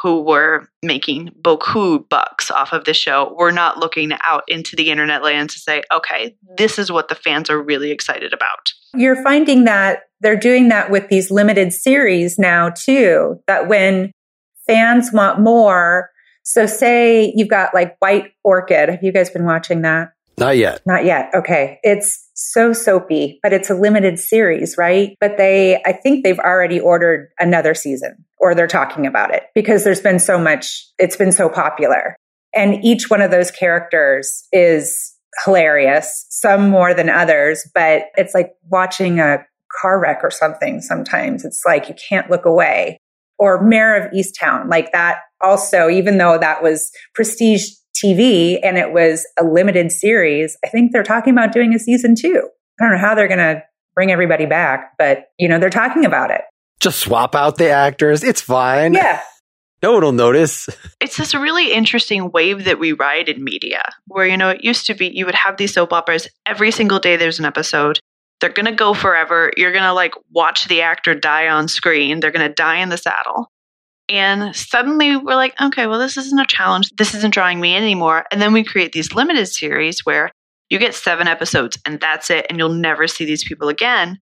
who 0.02 0.20
were 0.20 0.68
making 0.82 1.30
beaucoup 1.40 2.06
bucks 2.10 2.50
off 2.50 2.72
of 2.72 2.84
the 2.84 2.92
show 2.92 3.34
were 3.38 3.52
not 3.52 3.78
looking 3.78 4.10
out 4.22 4.42
into 4.46 4.76
the 4.76 4.90
internet 4.90 5.22
land 5.22 5.48
to 5.48 5.58
say, 5.58 5.82
okay, 5.90 6.36
this 6.58 6.78
is 6.78 6.92
what 6.92 7.08
the 7.08 7.14
fans 7.14 7.48
are 7.48 7.62
really 7.62 7.90
excited 7.90 8.34
about. 8.34 8.72
You're 8.94 9.22
finding 9.22 9.64
that 9.64 10.00
they're 10.20 10.36
doing 10.36 10.68
that 10.68 10.90
with 10.90 11.08
these 11.08 11.30
limited 11.30 11.72
series 11.72 12.38
now, 12.38 12.70
too, 12.70 13.40
that 13.46 13.68
when 13.68 14.12
fans 14.66 15.10
want 15.12 15.40
more, 15.40 16.10
so 16.42 16.66
say 16.66 17.32
you've 17.34 17.48
got 17.48 17.74
like 17.74 17.96
White 18.00 18.32
Orchid. 18.44 18.90
Have 18.90 19.02
you 19.02 19.12
guys 19.12 19.30
been 19.30 19.46
watching 19.46 19.82
that? 19.82 20.12
Not 20.38 20.58
yet. 20.58 20.82
Not 20.84 21.04
yet. 21.04 21.30
Okay. 21.34 21.78
It's 21.82 22.25
so 22.36 22.72
soapy, 22.72 23.40
but 23.42 23.52
it's 23.52 23.70
a 23.70 23.74
limited 23.74 24.18
series, 24.18 24.76
right? 24.78 25.16
But 25.20 25.38
they, 25.38 25.82
I 25.84 25.92
think 25.92 26.22
they've 26.22 26.38
already 26.38 26.78
ordered 26.78 27.30
another 27.38 27.74
season 27.74 28.24
or 28.38 28.54
they're 28.54 28.66
talking 28.66 29.06
about 29.06 29.34
it 29.34 29.44
because 29.54 29.84
there's 29.84 30.00
been 30.00 30.18
so 30.18 30.38
much, 30.38 30.86
it's 30.98 31.16
been 31.16 31.32
so 31.32 31.48
popular. 31.48 32.16
And 32.54 32.84
each 32.84 33.10
one 33.10 33.22
of 33.22 33.30
those 33.30 33.50
characters 33.50 34.46
is 34.52 35.14
hilarious, 35.44 36.26
some 36.28 36.68
more 36.68 36.94
than 36.94 37.08
others, 37.08 37.68
but 37.74 38.04
it's 38.16 38.34
like 38.34 38.52
watching 38.68 39.18
a 39.18 39.38
car 39.80 39.98
wreck 40.00 40.20
or 40.22 40.30
something 40.30 40.80
sometimes. 40.80 41.44
It's 41.44 41.62
like 41.66 41.88
you 41.88 41.94
can't 42.08 42.30
look 42.30 42.44
away. 42.44 42.98
Or 43.38 43.62
Mare 43.62 44.02
of 44.02 44.12
Easttown, 44.12 44.70
like 44.70 44.92
that 44.92 45.18
also, 45.42 45.90
even 45.90 46.16
though 46.16 46.38
that 46.38 46.62
was 46.62 46.90
prestige 47.14 47.68
TV 48.02 48.58
and 48.62 48.78
it 48.78 48.92
was 48.92 49.26
a 49.38 49.44
limited 49.44 49.92
series, 49.92 50.56
I 50.64 50.68
think 50.68 50.92
they're 50.92 51.02
talking 51.02 51.32
about 51.32 51.52
doing 51.52 51.74
a 51.74 51.78
season 51.78 52.14
two. 52.14 52.48
I 52.80 52.84
don't 52.84 52.94
know 52.94 53.00
how 53.00 53.14
they're 53.14 53.28
going 53.28 53.38
to 53.38 53.62
bring 53.94 54.12
everybody 54.12 54.46
back, 54.46 54.92
but 54.98 55.30
you 55.38 55.48
know, 55.48 55.58
they're 55.58 55.70
talking 55.70 56.04
about 56.04 56.30
it. 56.30 56.42
Just 56.80 57.00
swap 57.00 57.34
out 57.34 57.56
the 57.56 57.70
actors. 57.70 58.22
It's 58.22 58.40
fine. 58.40 58.92
Yeah. 58.92 59.20
No 59.82 59.92
one 59.92 60.02
will 60.02 60.12
notice. 60.12 60.68
It's 60.98 61.18
this 61.18 61.34
really 61.34 61.72
interesting 61.72 62.30
wave 62.32 62.64
that 62.64 62.80
we 62.80 62.92
ride 62.92 63.28
in 63.28 63.44
media 63.44 63.82
where, 64.08 64.26
you 64.26 64.36
know, 64.36 64.48
it 64.48 64.64
used 64.64 64.86
to 64.86 64.94
be 64.94 65.08
you 65.08 65.26
would 65.26 65.34
have 65.34 65.56
these 65.56 65.74
soap 65.74 65.92
operas 65.92 66.26
every 66.44 66.70
single 66.72 66.98
day 66.98 67.16
there's 67.16 67.38
an 67.38 67.44
episode. 67.44 68.00
They're 68.40 68.50
going 68.50 68.66
to 68.66 68.72
go 68.72 68.92
forever. 68.92 69.52
You're 69.56 69.72
going 69.72 69.84
to 69.84 69.92
like 69.92 70.14
watch 70.32 70.66
the 70.66 70.82
actor 70.82 71.14
die 71.14 71.48
on 71.48 71.68
screen. 71.68 72.18
They're 72.18 72.32
going 72.32 72.48
to 72.48 72.52
die 72.52 72.78
in 72.78 72.88
the 72.88 72.96
saddle. 72.96 73.52
And 74.08 74.54
suddenly 74.54 75.16
we're 75.16 75.34
like, 75.34 75.60
okay, 75.60 75.86
well, 75.86 75.98
this 75.98 76.16
isn't 76.16 76.38
a 76.38 76.46
challenge. 76.46 76.90
This 76.96 77.14
isn't 77.14 77.34
drawing 77.34 77.60
me 77.60 77.74
in 77.74 77.82
anymore. 77.82 78.24
And 78.30 78.40
then 78.40 78.52
we 78.52 78.62
create 78.62 78.92
these 78.92 79.14
limited 79.14 79.46
series 79.46 80.06
where 80.06 80.30
you 80.70 80.78
get 80.78 80.94
seven 80.94 81.26
episodes 81.26 81.78
and 81.84 82.00
that's 82.00 82.30
it. 82.30 82.46
And 82.48 82.58
you'll 82.58 82.68
never 82.68 83.08
see 83.08 83.24
these 83.24 83.44
people 83.44 83.68
again. 83.68 84.18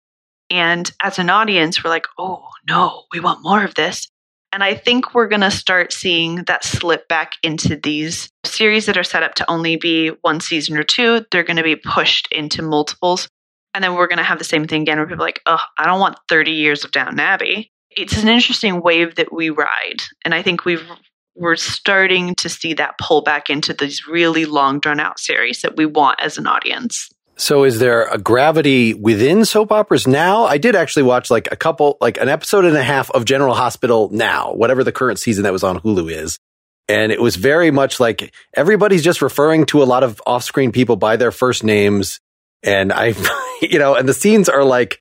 And 0.51 0.91
as 1.03 1.19
an 1.19 1.31
audience, 1.31 1.83
we're 1.83 1.91
like, 1.91 2.07
oh, 2.19 2.45
no, 2.69 3.05
we 3.13 3.21
want 3.21 3.43
more 3.43 3.65
of 3.65 3.75
this. 3.75 4.09
And 4.53 4.63
I 4.63 4.75
think 4.75 5.15
we're 5.15 5.27
going 5.27 5.41
to 5.41 5.51
start 5.51 5.93
seeing 5.93 6.45
that 6.45 6.65
slip 6.65 7.09
back 7.09 7.33
into 7.43 7.77
these 7.77 8.31
series 8.45 8.87
that 8.87 8.97
are 8.97 9.03
set 9.03 9.25
up 9.25 9.35
to 9.35 9.51
only 9.51 9.77
be 9.77 10.11
one 10.21 10.41
season 10.41 10.77
or 10.77 10.85
two. 10.85 11.27
They're 11.31 11.43
going 11.43 11.57
to 11.57 11.63
be 11.63 11.77
pushed 11.77 12.29
into 12.31 12.63
multiples. 12.63 13.29
And 13.75 13.83
then 13.83 13.95
we're 13.95 14.07
going 14.07 14.19
to 14.19 14.25
have 14.25 14.39
the 14.39 14.45
same 14.45 14.67
thing 14.67 14.83
again 14.83 14.99
where 14.99 15.09
people 15.09 15.25
are 15.25 15.27
like, 15.27 15.43
oh, 15.47 15.63
I 15.77 15.87
don't 15.87 15.99
want 15.99 16.19
30 16.29 16.53
years 16.53 16.85
of 16.85 16.93
Downton 16.93 17.19
Abbey 17.19 17.73
it's 17.97 18.23
an 18.23 18.29
interesting 18.29 18.81
wave 18.83 19.17
that 19.17 19.33
we 19.33 19.51
ride. 19.51 20.03
And 20.25 20.35
I 20.35 20.43
think 20.43 20.65
we've 20.65 20.89
we're 21.37 21.57
starting 21.57 22.35
to 22.37 22.49
see 22.49 22.75
that 22.75 22.97
pull 22.99 23.23
back 23.23 23.51
into 23.51 23.73
these 23.73 24.07
really 24.07 24.45
long 24.45 24.79
drawn 24.79 25.01
out 25.01 25.19
series 25.19 25.63
that 25.63 25.77
we 25.77 25.85
want 25.85 26.21
as 26.21 26.39
an 26.39 26.47
audience. 26.47 27.11
So 27.37 27.65
is 27.65 27.81
there 27.81 28.07
a 28.07 28.19
gravity 28.19 28.95
within 28.95 29.45
soap 29.45 29.73
operas 29.73 30.07
now? 30.07 30.45
I 30.45 30.59
did 30.59 30.77
actually 30.77 31.03
watch 31.03 31.31
like 31.31 31.49
a 31.51 31.57
couple, 31.57 31.97
like 32.01 32.19
an 32.19 32.29
episode 32.29 32.65
and 32.65 32.77
a 32.77 32.83
half 32.83 33.11
of 33.11 33.25
General 33.25 33.55
Hospital 33.55 34.09
now, 34.13 34.53
whatever 34.53 34.85
the 34.85 34.93
current 34.93 35.19
season 35.19 35.43
that 35.43 35.53
was 35.53 35.65
on 35.65 35.81
Hulu 35.81 36.13
is. 36.13 36.39
And 36.87 37.11
it 37.11 37.21
was 37.21 37.35
very 37.35 37.71
much 37.71 37.99
like 37.99 38.33
everybody's 38.55 39.03
just 39.03 39.23
referring 39.23 39.67
to 39.67 39.83
a 39.83 39.85
lot 39.85 40.05
of 40.05 40.23
off 40.27 40.45
screen 40.45 40.71
people 40.71 40.97
by 40.97 41.17
their 41.17 41.33
first 41.33 41.65
names. 41.65 42.21
And 42.63 42.93
I, 42.93 43.15
you 43.63 43.81
know, 43.81 43.97
and 43.97 44.09
the 44.09 44.15
scenes 44.15 44.49
are 44.49 44.65
like 44.65 45.01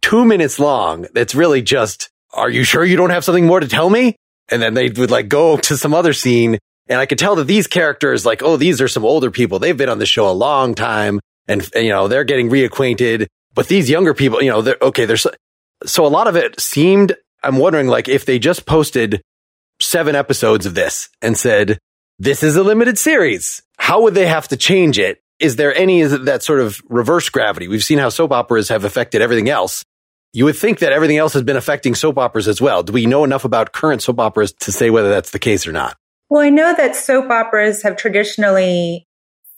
two 0.00 0.24
minutes 0.24 0.58
long. 0.58 1.06
It's 1.14 1.34
really 1.34 1.60
just 1.60 2.08
are 2.38 2.50
you 2.50 2.64
sure 2.64 2.84
you 2.84 2.96
don't 2.96 3.10
have 3.10 3.24
something 3.24 3.46
more 3.46 3.60
to 3.60 3.68
tell 3.68 3.90
me? 3.90 4.16
And 4.48 4.62
then 4.62 4.74
they 4.74 4.88
would 4.88 5.10
like 5.10 5.28
go 5.28 5.56
to 5.58 5.76
some 5.76 5.92
other 5.92 6.12
scene. 6.12 6.58
And 6.88 6.98
I 6.98 7.06
could 7.06 7.18
tell 7.18 7.36
that 7.36 7.44
these 7.44 7.66
characters, 7.66 8.24
like, 8.24 8.42
oh, 8.42 8.56
these 8.56 8.80
are 8.80 8.88
some 8.88 9.04
older 9.04 9.30
people. 9.30 9.58
They've 9.58 9.76
been 9.76 9.90
on 9.90 9.98
the 9.98 10.06
show 10.06 10.28
a 10.28 10.32
long 10.32 10.74
time 10.74 11.20
and, 11.46 11.68
and 11.74 11.84
you 11.84 11.90
know, 11.90 12.08
they're 12.08 12.24
getting 12.24 12.48
reacquainted. 12.48 13.26
But 13.54 13.68
these 13.68 13.90
younger 13.90 14.14
people, 14.14 14.42
you 14.42 14.50
know, 14.50 14.62
they're 14.62 14.78
okay. 14.80 15.04
There's 15.04 15.26
so 15.84 16.06
a 16.06 16.08
lot 16.08 16.28
of 16.28 16.36
it 16.36 16.60
seemed, 16.60 17.14
I'm 17.42 17.56
wondering 17.56 17.88
like 17.88 18.08
if 18.08 18.24
they 18.24 18.38
just 18.38 18.66
posted 18.66 19.20
seven 19.80 20.14
episodes 20.14 20.66
of 20.66 20.74
this 20.74 21.08
and 21.22 21.36
said, 21.36 21.78
this 22.18 22.42
is 22.42 22.56
a 22.56 22.62
limited 22.62 22.98
series. 22.98 23.62
How 23.76 24.02
would 24.02 24.14
they 24.14 24.26
have 24.26 24.48
to 24.48 24.56
change 24.56 24.98
it? 24.98 25.20
Is 25.38 25.56
there 25.56 25.74
any 25.74 26.00
is 26.00 26.24
that 26.24 26.42
sort 26.42 26.60
of 26.60 26.80
reverse 26.88 27.28
gravity? 27.28 27.68
We've 27.68 27.84
seen 27.84 27.98
how 27.98 28.08
soap 28.08 28.32
operas 28.32 28.70
have 28.70 28.84
affected 28.84 29.22
everything 29.22 29.48
else 29.48 29.84
you 30.32 30.44
would 30.44 30.56
think 30.56 30.78
that 30.80 30.92
everything 30.92 31.16
else 31.16 31.32
has 31.32 31.42
been 31.42 31.56
affecting 31.56 31.94
soap 31.94 32.18
operas 32.18 32.48
as 32.48 32.60
well. 32.60 32.82
Do 32.82 32.92
we 32.92 33.06
know 33.06 33.24
enough 33.24 33.44
about 33.44 33.72
current 33.72 34.02
soap 34.02 34.20
operas 34.20 34.52
to 34.52 34.72
say 34.72 34.90
whether 34.90 35.08
that's 35.08 35.30
the 35.30 35.38
case 35.38 35.66
or 35.66 35.72
not? 35.72 35.96
Well, 36.30 36.42
I 36.42 36.50
know 36.50 36.74
that 36.76 36.94
soap 36.94 37.30
operas 37.30 37.82
have 37.82 37.96
traditionally 37.96 39.06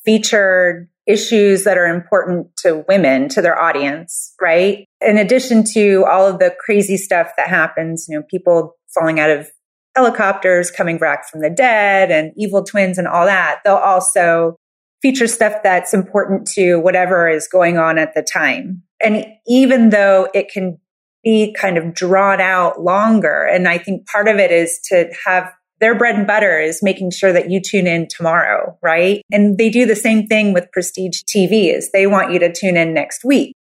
featured 0.04 0.88
issues 1.06 1.64
that 1.64 1.76
are 1.76 1.86
important 1.86 2.54
to 2.58 2.84
women, 2.88 3.28
to 3.30 3.42
their 3.42 3.60
audience, 3.60 4.34
right? 4.40 4.84
In 5.00 5.18
addition 5.18 5.64
to 5.74 6.04
all 6.10 6.26
of 6.26 6.38
the 6.38 6.54
crazy 6.60 6.96
stuff 6.96 7.32
that 7.36 7.48
happens, 7.48 8.06
you 8.08 8.16
know, 8.16 8.24
people 8.30 8.76
falling 8.94 9.18
out 9.18 9.30
of 9.30 9.50
helicopters, 9.96 10.70
coming 10.70 10.98
back 10.98 11.28
from 11.28 11.40
the 11.40 11.50
dead 11.50 12.12
and 12.12 12.32
evil 12.36 12.62
twins 12.62 12.96
and 12.96 13.08
all 13.08 13.26
that, 13.26 13.60
they'll 13.64 13.74
also 13.74 14.56
feature 15.02 15.26
stuff 15.26 15.54
that's 15.64 15.92
important 15.92 16.46
to 16.46 16.76
whatever 16.76 17.28
is 17.28 17.48
going 17.48 17.76
on 17.76 17.98
at 17.98 18.14
the 18.14 18.22
time. 18.22 18.82
And 19.02 19.26
even 19.46 19.90
though 19.90 20.28
it 20.34 20.50
can 20.50 20.78
be 21.24 21.54
kind 21.58 21.78
of 21.78 21.94
drawn 21.94 22.40
out 22.40 22.82
longer, 22.82 23.44
and 23.44 23.68
I 23.68 23.78
think 23.78 24.06
part 24.06 24.28
of 24.28 24.36
it 24.36 24.50
is 24.50 24.78
to 24.88 25.10
have 25.24 25.52
their 25.80 25.96
bread 25.96 26.16
and 26.16 26.26
butter 26.26 26.60
is 26.60 26.82
making 26.82 27.10
sure 27.10 27.32
that 27.32 27.50
you 27.50 27.60
tune 27.60 27.86
in 27.86 28.06
tomorrow, 28.08 28.78
right? 28.82 29.22
And 29.32 29.56
they 29.56 29.70
do 29.70 29.86
the 29.86 29.96
same 29.96 30.26
thing 30.26 30.52
with 30.52 30.70
prestige 30.72 31.22
TV 31.22 31.74
is 31.74 31.90
they 31.90 32.06
want 32.06 32.32
you 32.32 32.38
to 32.38 32.52
tune 32.52 32.76
in 32.76 32.92
next 32.92 33.24
week 33.24 33.54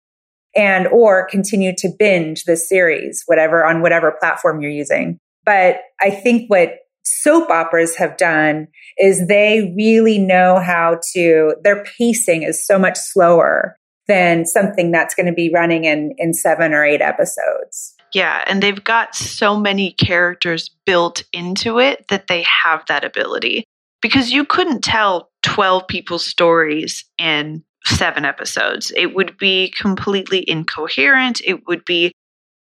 and 0.57 0.87
or 0.87 1.27
continue 1.27 1.75
to 1.77 1.91
binge 1.99 2.45
the 2.45 2.57
series, 2.57 3.23
whatever 3.27 3.65
on 3.65 3.83
whatever 3.83 4.17
platform 4.19 4.63
you're 4.63 4.71
using. 4.71 5.19
But 5.45 5.81
I 6.01 6.11
think 6.11 6.51
what 6.51 6.79
soap 7.05 7.51
operas 7.51 7.97
have 7.97 8.17
done 8.17 8.69
is 8.99 9.29
they 9.29 9.75
really 9.77 10.19
know 10.19 10.59
how 10.59 10.99
to, 11.13 11.55
their 11.63 11.85
pacing 11.99 12.43
is 12.43 12.67
so 12.67 12.79
much 12.79 12.97
slower 12.97 13.77
than 14.09 14.45
something 14.45 14.91
that's 14.91 15.15
going 15.15 15.27
to 15.27 15.33
be 15.33 15.51
running 15.53 15.85
in, 15.85 16.15
in 16.19 16.33
seven 16.33 16.73
or 16.73 16.85
eight 16.85 17.01
episodes. 17.01 17.95
Yeah, 18.13 18.45
and 18.47 18.63
they've 18.63 18.83
got 18.83 19.15
so 19.15 19.59
many 19.59 19.93
characters 19.93 20.71
built 20.87 21.25
into 21.33 21.79
it 21.79 22.07
that 22.09 22.29
they 22.29 22.45
have 22.65 22.85
that 22.89 23.05
ability. 23.05 23.65
Because 24.01 24.31
you 24.31 24.45
couldn't 24.45 24.85
tell 24.85 25.31
12 25.43 25.89
people's 25.89 26.25
stories 26.25 27.05
in 27.19 27.65
seven 27.85 28.25
episodes. 28.25 28.93
It 28.97 29.15
would 29.15 29.37
be 29.39 29.73
completely 29.77 30.49
incoherent. 30.49 31.41
It 31.45 31.67
would 31.67 31.85
be 31.85 32.13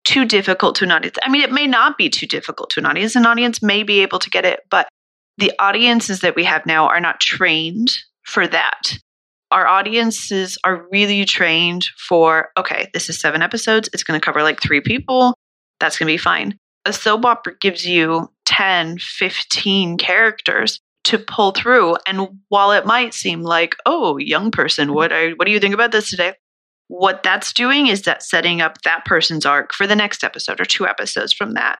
too 0.03 0.25
difficult 0.25 0.75
to 0.75 0.85
an 0.85 0.91
audience. 0.91 1.17
I 1.23 1.29
mean, 1.29 1.41
it 1.41 1.51
may 1.51 1.67
not 1.67 1.97
be 1.97 2.09
too 2.09 2.27
difficult 2.27 2.69
to 2.71 2.79
an 2.79 2.85
audience. 2.85 3.15
An 3.15 3.25
audience 3.25 3.61
may 3.61 3.83
be 3.83 4.01
able 4.01 4.19
to 4.19 4.29
get 4.29 4.45
it, 4.45 4.61
but 4.69 4.87
the 5.37 5.51
audiences 5.59 6.21
that 6.21 6.35
we 6.35 6.43
have 6.43 6.65
now 6.65 6.87
are 6.87 6.99
not 6.99 7.19
trained 7.19 7.91
for 8.23 8.47
that. 8.47 8.97
Our 9.55 9.67
audiences 9.67 10.57
are 10.65 10.85
really 10.91 11.23
trained 11.23 11.85
for, 11.97 12.49
okay, 12.57 12.89
this 12.93 13.09
is 13.09 13.17
seven 13.17 13.41
episodes. 13.41 13.89
It's 13.93 14.03
going 14.03 14.19
to 14.19 14.23
cover 14.23 14.43
like 14.43 14.61
three 14.61 14.81
people. 14.81 15.33
That's 15.79 15.97
going 15.97 16.07
to 16.07 16.13
be 16.13 16.17
fine. 16.17 16.59
A 16.83 16.91
soap 16.91 17.23
opera 17.23 17.53
gives 17.61 17.87
you 17.87 18.29
10, 18.43 18.97
15 18.97 19.97
characters 19.97 20.81
to 21.05 21.17
pull 21.17 21.51
through. 21.51 21.95
And 22.05 22.27
while 22.49 22.73
it 22.73 22.85
might 22.85 23.13
seem 23.13 23.43
like, 23.43 23.77
oh, 23.85 24.17
young 24.17 24.51
person, 24.51 24.93
what, 24.93 25.13
are, 25.13 25.31
what 25.31 25.45
do 25.45 25.53
you 25.53 25.61
think 25.61 25.73
about 25.73 25.93
this 25.93 26.09
today? 26.09 26.33
What 26.89 27.23
that's 27.23 27.53
doing 27.53 27.87
is 27.87 28.01
that 28.01 28.23
setting 28.23 28.59
up 28.59 28.81
that 28.81 29.05
person's 29.05 29.45
arc 29.45 29.73
for 29.73 29.87
the 29.87 29.95
next 29.95 30.25
episode 30.25 30.59
or 30.59 30.65
two 30.65 30.85
episodes 30.85 31.31
from 31.31 31.53
that. 31.53 31.79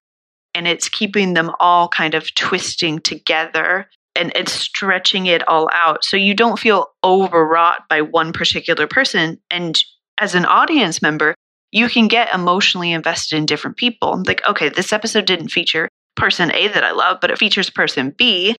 And 0.54 0.66
it's 0.66 0.88
keeping 0.88 1.34
them 1.34 1.52
all 1.60 1.90
kind 1.90 2.14
of 2.14 2.34
twisting 2.36 3.00
together 3.00 3.90
and 4.16 4.32
it's 4.36 4.52
stretching 4.52 5.26
it 5.26 5.48
all 5.48 5.70
out. 5.74 6.06
So 6.06 6.18
you 6.18 6.34
don't 6.34 6.60
feel 6.60 6.88
overwrought 7.04 7.88
by 7.90 8.02
one 8.02 8.34
particular 8.34 8.88
person. 8.88 9.40
And 9.50 9.82
as 10.18 10.36
an 10.36 10.46
audience 10.46 11.02
member, 11.02 11.36
you 11.72 11.90
can 11.90 12.08
get 12.08 12.34
emotionally 12.34 12.92
invested 12.92 13.38
in 13.38 13.46
different 13.46 13.78
people. 13.78 14.24
Like, 14.26 14.48
okay, 14.48 14.70
this 14.70 14.94
episode 14.94 15.26
didn't 15.26 15.50
feature 15.50 15.90
person 16.16 16.52
A 16.52 16.70
that 16.70 16.84
I 16.84 16.92
love, 16.92 17.18
but 17.20 17.32
it 17.32 17.38
features 17.38 17.70
person 17.70 18.16
B. 18.18 18.56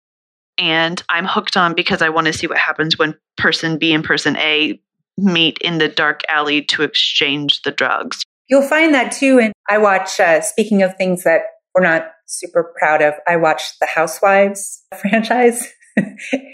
And 0.59 1.01
I'm 1.09 1.25
hooked 1.25 1.57
on 1.57 1.73
because 1.73 2.01
I 2.01 2.09
want 2.09 2.27
to 2.27 2.33
see 2.33 2.47
what 2.47 2.57
happens 2.57 2.97
when 2.97 3.15
person 3.37 3.77
B 3.77 3.93
and 3.93 4.03
person 4.03 4.37
A 4.37 4.79
meet 5.17 5.57
in 5.59 5.79
the 5.79 5.87
dark 5.87 6.21
alley 6.29 6.63
to 6.65 6.83
exchange 6.83 7.61
the 7.63 7.71
drugs. 7.71 8.23
You'll 8.47 8.67
find 8.67 8.93
that 8.93 9.11
too. 9.11 9.39
And 9.39 9.53
I 9.69 9.77
watch, 9.79 10.19
uh, 10.19 10.41
speaking 10.41 10.83
of 10.83 10.95
things 10.95 11.23
that 11.23 11.41
we're 11.73 11.81
not 11.81 12.11
super 12.27 12.73
proud 12.77 13.01
of, 13.01 13.15
I 13.27 13.37
watched 13.37 13.79
the 13.79 13.87
Housewives 13.87 14.83
franchise. 15.01 15.67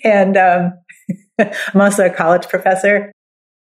and 0.04 0.38
um, 0.38 0.74
I'm 1.40 1.82
also 1.82 2.06
a 2.06 2.10
college 2.10 2.48
professor. 2.48 3.12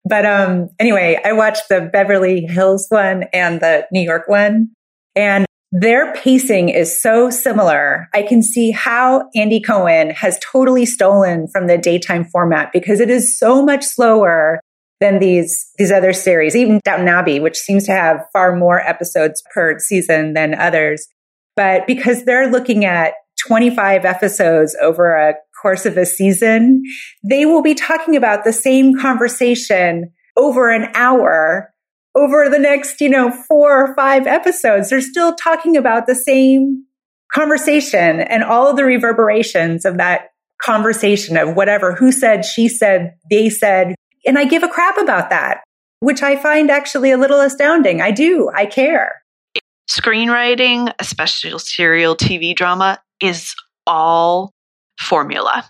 But 0.05 0.25
um, 0.27 0.71
anyway, 0.79 1.19
I 1.25 1.33
watched 1.33 1.69
the 1.69 1.81
Beverly 1.93 2.43
Hills 2.43 2.87
one 2.89 3.25
and 3.33 3.61
the 3.61 3.87
New 3.93 4.01
York 4.01 4.29
one. 4.29 4.71
And 5.15 5.47
their 5.73 6.13
pacing 6.15 6.69
is 6.69 7.01
so 7.01 7.31
similar. 7.31 8.09
I 8.13 8.23
can 8.23 8.43
see 8.43 8.73
how 8.73 9.29
Andy 9.37 9.61
Cohen 9.61 10.11
has 10.11 10.39
totally 10.41 10.85
stolen 10.85 11.47
from 11.47 11.69
the 11.69 11.79
daytime 11.79 12.25
format 12.25 12.73
because 12.73 12.99
it 12.99 13.09
is 13.09 13.39
so 13.39 13.65
much 13.65 13.85
slower 13.85 14.61
than 15.01 15.19
these 15.19 15.71
these 15.79 15.93
other 15.93 16.13
series, 16.13 16.57
even 16.57 16.81
Downton 16.85 17.09
Abbey, 17.09 17.41
which 17.41 17.57
seems 17.57 17.87
to 17.87 17.93
have 17.93 18.27
far 18.33 18.57
more 18.57 18.81
episodes 18.81 19.43
per 19.55 19.79
season 19.79 20.35
than 20.35 20.55
others. 20.55 21.07
But 21.57 21.87
because 21.87 22.25
they're 22.25 22.51
looking 22.51 22.85
at 22.85 23.15
25 23.47 24.05
episodes 24.05 24.77
over 24.81 25.15
a 25.15 25.35
course 25.61 25.87
of 25.87 25.97
a 25.97 26.07
season, 26.07 26.83
they 27.29 27.47
will 27.47 27.63
be 27.63 27.75
talking 27.75 28.17
about 28.17 28.45
the 28.45 28.53
same 28.53 28.99
conversation 28.99 30.13
over 30.37 30.71
an 30.71 30.91
hour 30.95 31.73
over 32.17 32.49
the 32.49 32.59
next, 32.59 33.01
you 33.01 33.09
know, 33.09 33.31
four 33.31 33.85
or 33.85 33.95
five 33.95 34.27
episodes. 34.27 34.91
They're 34.91 35.01
still 35.01 35.35
talking 35.35 35.77
about 35.77 36.07
the 36.07 36.15
same 36.15 36.85
conversation 37.33 38.21
and 38.21 38.43
all 38.43 38.69
of 38.69 38.77
the 38.77 38.85
reverberations 38.85 39.85
of 39.85 39.99
that 39.99 40.31
conversation 40.63 41.37
of 41.37 41.55
whatever, 41.55 41.95
who 41.95 42.13
said, 42.13 42.45
she 42.45 42.69
said, 42.69 43.15
they 43.31 43.49
said, 43.49 43.95
and 44.27 44.39
I 44.39 44.45
give 44.45 44.63
a 44.63 44.69
crap 44.69 44.99
about 44.99 45.31
that, 45.31 45.63
which 46.01 46.23
I 46.23 46.37
find 46.37 46.71
actually 46.71 47.13
a 47.13 47.19
little 47.19 47.41
astounding. 47.41 48.01
I 48.01 48.11
do. 48.11 48.51
I 48.55 48.67
care. 48.67 49.23
Screenwriting, 49.91 50.93
especially 51.01 51.59
serial 51.59 52.15
TV 52.15 52.55
drama, 52.55 53.01
is 53.21 53.57
all 53.89 54.53
formula. 55.01 55.69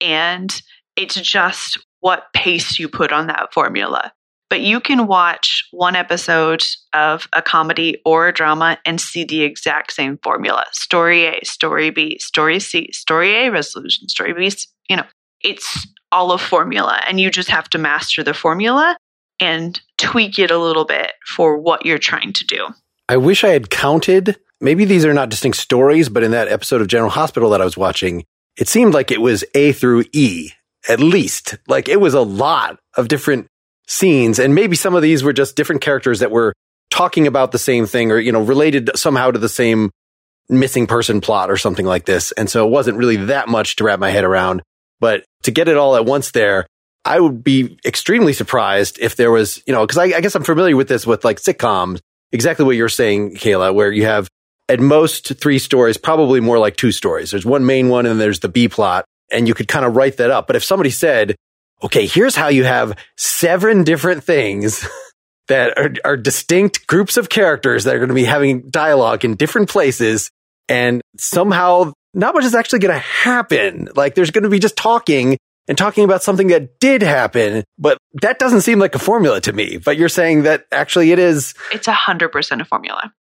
And 0.00 0.62
it's 0.96 1.16
just 1.16 1.78
what 2.00 2.32
pace 2.34 2.78
you 2.78 2.88
put 2.88 3.12
on 3.12 3.26
that 3.26 3.52
formula. 3.52 4.10
But 4.48 4.62
you 4.62 4.80
can 4.80 5.06
watch 5.06 5.68
one 5.70 5.96
episode 5.96 6.64
of 6.94 7.28
a 7.34 7.42
comedy 7.42 8.00
or 8.06 8.28
a 8.28 8.32
drama 8.32 8.78
and 8.86 8.98
see 8.98 9.22
the 9.22 9.42
exact 9.42 9.92
same 9.92 10.18
formula 10.22 10.64
story 10.72 11.26
A, 11.26 11.44
story 11.44 11.90
B, 11.90 12.18
story 12.20 12.58
C, 12.58 12.90
story 12.92 13.34
A, 13.34 13.50
resolution, 13.50 14.08
story 14.08 14.32
B. 14.32 14.50
You 14.88 14.96
know, 14.96 15.06
it's 15.42 15.86
all 16.10 16.32
a 16.32 16.38
formula 16.38 17.02
and 17.06 17.20
you 17.20 17.30
just 17.30 17.50
have 17.50 17.68
to 17.70 17.78
master 17.78 18.22
the 18.22 18.34
formula 18.34 18.96
and 19.40 19.78
tweak 19.98 20.38
it 20.38 20.50
a 20.50 20.58
little 20.58 20.86
bit 20.86 21.12
for 21.26 21.58
what 21.58 21.84
you're 21.84 21.98
trying 21.98 22.32
to 22.32 22.44
do. 22.46 22.68
I 23.12 23.18
wish 23.18 23.44
I 23.44 23.50
had 23.50 23.68
counted. 23.68 24.38
Maybe 24.58 24.86
these 24.86 25.04
are 25.04 25.12
not 25.12 25.28
distinct 25.28 25.58
stories, 25.58 26.08
but 26.08 26.22
in 26.22 26.30
that 26.30 26.48
episode 26.48 26.80
of 26.80 26.86
General 26.86 27.10
Hospital 27.10 27.50
that 27.50 27.60
I 27.60 27.64
was 27.66 27.76
watching, 27.76 28.24
it 28.56 28.68
seemed 28.68 28.94
like 28.94 29.10
it 29.10 29.20
was 29.20 29.44
A 29.54 29.72
through 29.72 30.04
E, 30.14 30.52
at 30.88 30.98
least. 30.98 31.58
Like 31.68 31.90
it 31.90 32.00
was 32.00 32.14
a 32.14 32.22
lot 32.22 32.78
of 32.96 33.08
different 33.08 33.48
scenes. 33.86 34.38
And 34.38 34.54
maybe 34.54 34.76
some 34.76 34.94
of 34.94 35.02
these 35.02 35.22
were 35.22 35.34
just 35.34 35.56
different 35.56 35.82
characters 35.82 36.20
that 36.20 36.30
were 36.30 36.54
talking 36.88 37.26
about 37.26 37.52
the 37.52 37.58
same 37.58 37.84
thing 37.84 38.10
or, 38.10 38.18
you 38.18 38.32
know, 38.32 38.40
related 38.40 38.88
somehow 38.96 39.30
to 39.30 39.38
the 39.38 39.46
same 39.46 39.90
missing 40.48 40.86
person 40.86 41.20
plot 41.20 41.50
or 41.50 41.58
something 41.58 41.84
like 41.84 42.06
this. 42.06 42.32
And 42.32 42.48
so 42.48 42.66
it 42.66 42.70
wasn't 42.70 42.96
really 42.96 43.16
that 43.26 43.46
much 43.46 43.76
to 43.76 43.84
wrap 43.84 43.98
my 43.98 44.08
head 44.08 44.24
around. 44.24 44.62
But 45.00 45.26
to 45.42 45.50
get 45.50 45.68
it 45.68 45.76
all 45.76 45.96
at 45.96 46.06
once 46.06 46.30
there, 46.30 46.66
I 47.04 47.20
would 47.20 47.44
be 47.44 47.78
extremely 47.84 48.32
surprised 48.32 48.98
if 49.00 49.16
there 49.16 49.30
was, 49.30 49.62
you 49.66 49.74
know, 49.74 49.84
because 49.86 49.98
I, 49.98 50.16
I, 50.16 50.22
guess 50.22 50.34
I'm 50.34 50.44
familiar 50.44 50.76
with 50.76 50.88
this 50.88 51.06
with 51.06 51.26
like 51.26 51.42
sitcoms, 51.42 52.00
exactly 52.32 52.64
what 52.64 52.76
you're 52.76 52.88
saying, 52.88 53.36
Kayla, 53.36 53.74
where 53.74 53.92
you 53.92 54.04
have 54.04 54.28
at 54.68 54.80
most 54.80 55.38
three 55.38 55.58
stories, 55.58 55.96
probably 55.96 56.40
more 56.40 56.58
like 56.58 56.76
two 56.76 56.92
stories. 56.92 57.30
There's 57.30 57.44
one 57.44 57.66
main 57.66 57.88
one 57.88 58.06
and 58.06 58.20
there's 58.20 58.40
the 58.40 58.48
B 58.48 58.68
plot, 58.68 59.04
and 59.30 59.46
you 59.46 59.54
could 59.54 59.68
kind 59.68 59.84
of 59.84 59.96
write 59.96 60.16
that 60.16 60.30
up. 60.30 60.46
But 60.46 60.56
if 60.56 60.64
somebody 60.64 60.90
said, 60.90 61.36
okay, 61.82 62.06
here's 62.06 62.36
how 62.36 62.48
you 62.48 62.64
have 62.64 62.96
seven 63.16 63.84
different 63.84 64.24
things 64.24 64.86
that 65.48 65.78
are, 65.78 65.92
are 66.04 66.16
distinct 66.16 66.86
groups 66.86 67.16
of 67.16 67.28
characters 67.28 67.84
that 67.84 67.94
are 67.94 67.98
going 67.98 68.08
to 68.08 68.14
be 68.14 68.24
having 68.24 68.70
dialogue 68.70 69.24
in 69.24 69.34
different 69.34 69.68
places, 69.68 70.30
and 70.68 71.02
somehow 71.18 71.92
not 72.14 72.34
much 72.34 72.44
is 72.44 72.54
actually 72.54 72.78
going 72.80 72.94
to 72.94 73.00
happen. 73.00 73.88
Like 73.94 74.14
there's 74.14 74.30
going 74.30 74.44
to 74.44 74.50
be 74.50 74.58
just 74.58 74.76
talking 74.76 75.38
and 75.68 75.78
talking 75.78 76.04
about 76.04 76.22
something 76.22 76.48
that 76.48 76.80
did 76.80 77.02
happen, 77.02 77.64
but 77.78 77.98
that 78.20 78.38
doesn't 78.38 78.62
seem 78.62 78.78
like 78.78 78.94
a 78.94 78.98
formula 78.98 79.40
to 79.42 79.52
me. 79.52 79.78
But 79.78 79.96
you're 79.96 80.08
saying 80.08 80.42
that 80.42 80.66
actually 80.72 81.12
it 81.12 81.18
is. 81.18 81.54
It's 81.72 81.88
a 81.88 81.92
hundred 81.92 82.30
percent 82.30 82.60
a 82.60 82.64
formula. 82.64 83.12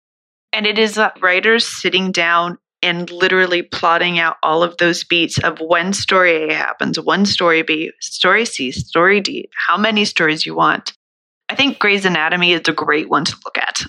And 0.53 0.65
it 0.65 0.77
is 0.77 0.99
writers 1.21 1.65
sitting 1.65 2.11
down 2.11 2.57
and 2.83 3.09
literally 3.09 3.61
plotting 3.61 4.19
out 4.19 4.37
all 4.43 4.63
of 4.63 4.75
those 4.77 5.03
beats 5.03 5.37
of 5.43 5.59
when 5.59 5.93
story 5.93 6.49
A 6.49 6.53
happens, 6.53 6.99
when 6.99 7.25
story 7.25 7.61
B, 7.61 7.91
story 8.01 8.43
C, 8.45 8.71
story 8.71 9.21
D, 9.21 9.49
how 9.67 9.77
many 9.77 10.03
stories 10.03 10.45
you 10.45 10.55
want. 10.55 10.93
I 11.47 11.55
think 11.55 11.79
Grey's 11.79 12.05
Anatomy 12.05 12.53
is 12.53 12.61
a 12.67 12.73
great 12.73 13.07
one 13.07 13.25
to 13.25 13.35
look 13.45 13.57
at 13.57 13.83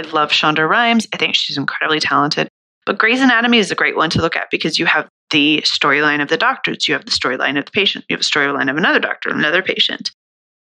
I 0.00 0.02
love 0.10 0.30
Shonda 0.30 0.68
Rhimes. 0.68 1.06
I 1.12 1.16
think 1.16 1.34
she's 1.34 1.56
incredibly 1.56 2.00
talented. 2.00 2.48
But 2.86 2.98
Grey's 2.98 3.20
Anatomy 3.20 3.58
is 3.58 3.70
a 3.70 3.74
great 3.74 3.96
one 3.96 4.10
to 4.10 4.20
look 4.20 4.36
at 4.36 4.50
because 4.50 4.78
you 4.78 4.86
have 4.86 5.08
the 5.30 5.62
storyline 5.64 6.22
of 6.22 6.28
the 6.28 6.36
doctors, 6.36 6.88
you 6.88 6.94
have 6.94 7.04
the 7.04 7.10
storyline 7.10 7.58
of 7.58 7.64
the 7.64 7.70
patient, 7.70 8.04
you 8.08 8.14
have 8.14 8.20
a 8.20 8.24
storyline 8.24 8.70
of 8.70 8.76
another 8.76 9.00
doctor, 9.00 9.30
another 9.30 9.62
patient. 9.62 10.10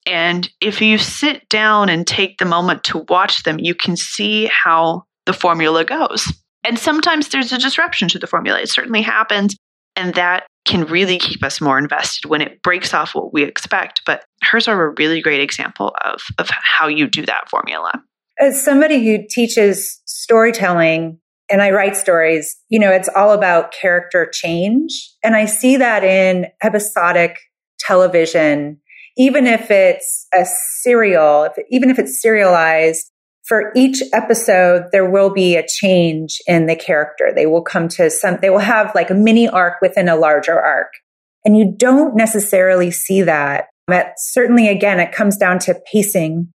And 0.07 0.49
if 0.61 0.81
you 0.81 0.99
sit 0.99 1.49
down 1.49 1.89
and 1.89 2.07
take 2.07 2.39
the 2.39 2.45
moment 2.45 2.85
to 2.85 3.05
watch 3.09 3.43
them, 3.43 3.59
you 3.59 3.75
can 3.75 3.97
see 3.97 4.47
how 4.47 5.05
the 5.27 5.33
formula 5.33 5.85
goes. 5.85 6.33
And 6.63 6.79
sometimes 6.79 7.29
there's 7.29 7.53
a 7.53 7.59
disruption 7.59 8.09
to 8.09 8.19
the 8.19 8.27
formula. 8.27 8.61
It 8.61 8.69
certainly 8.69 9.03
happens. 9.03 9.57
And 9.97 10.15
that 10.15 10.47
can 10.65 10.85
really 10.85 11.19
keep 11.19 11.43
us 11.43 11.61
more 11.61 11.79
invested 11.79 12.29
when 12.29 12.43
it 12.43 12.63
breaks 12.63 12.93
off 12.93 13.15
what 13.15 13.33
we 13.33 13.43
expect. 13.43 14.03
But 14.05 14.25
hers 14.43 14.69
are 14.69 14.87
a 14.87 14.95
really 14.99 15.23
great 15.23 15.41
example 15.41 15.95
of, 16.05 16.23
of 16.39 16.49
how 16.51 16.87
you 16.87 17.09
do 17.09 17.25
that 17.27 17.49
formula. 17.49 17.93
As 18.39 18.63
somebody 18.63 19.05
who 19.05 19.25
teaches 19.29 20.03
storytelling 20.05 21.19
and 21.51 21.63
I 21.63 21.71
write 21.71 21.97
stories, 21.97 22.57
you 22.69 22.79
know, 22.79 22.91
it's 22.91 23.09
all 23.15 23.33
about 23.33 23.73
character 23.73 24.29
change. 24.33 25.13
And 25.23 25.37
I 25.37 25.47
see 25.47 25.77
that 25.77 26.03
in 26.03 26.47
episodic 26.63 27.39
television, 27.79 28.81
even 29.17 29.47
if 29.47 29.71
it's 29.71 30.27
a 30.35 30.45
serial, 30.45 31.45
if, 31.45 31.53
even 31.71 31.91
if 31.91 31.99
it's 31.99 32.21
serialized, 32.21 33.11
for 33.47 33.71
each 33.77 34.03
episode, 34.13 34.87
there 34.91 35.09
will 35.09 35.31
be 35.31 35.55
a 35.55 35.67
change 35.67 36.41
in 36.49 36.67
the 36.67 36.75
character. 36.75 37.33
They 37.35 37.47
will 37.47 37.63
come 37.63 37.87
to 37.91 38.11
some, 38.11 38.39
they 38.43 38.51
will 38.51 38.59
have 38.59 38.93
like 38.95 39.09
a 39.11 39.15
mini 39.15 39.49
arc 39.49 39.75
within 39.81 40.09
a 40.09 40.17
larger 40.17 40.59
arc. 40.59 40.89
And 41.45 41.57
you 41.57 41.73
don't 41.77 42.17
necessarily 42.17 42.91
see 42.91 43.23
that. 43.23 43.67
But 43.87 44.15
certainly, 44.17 44.67
again, 44.67 44.99
it 44.99 45.13
comes 45.13 45.37
down 45.37 45.61
to 45.61 45.81
pacing. 45.93 46.53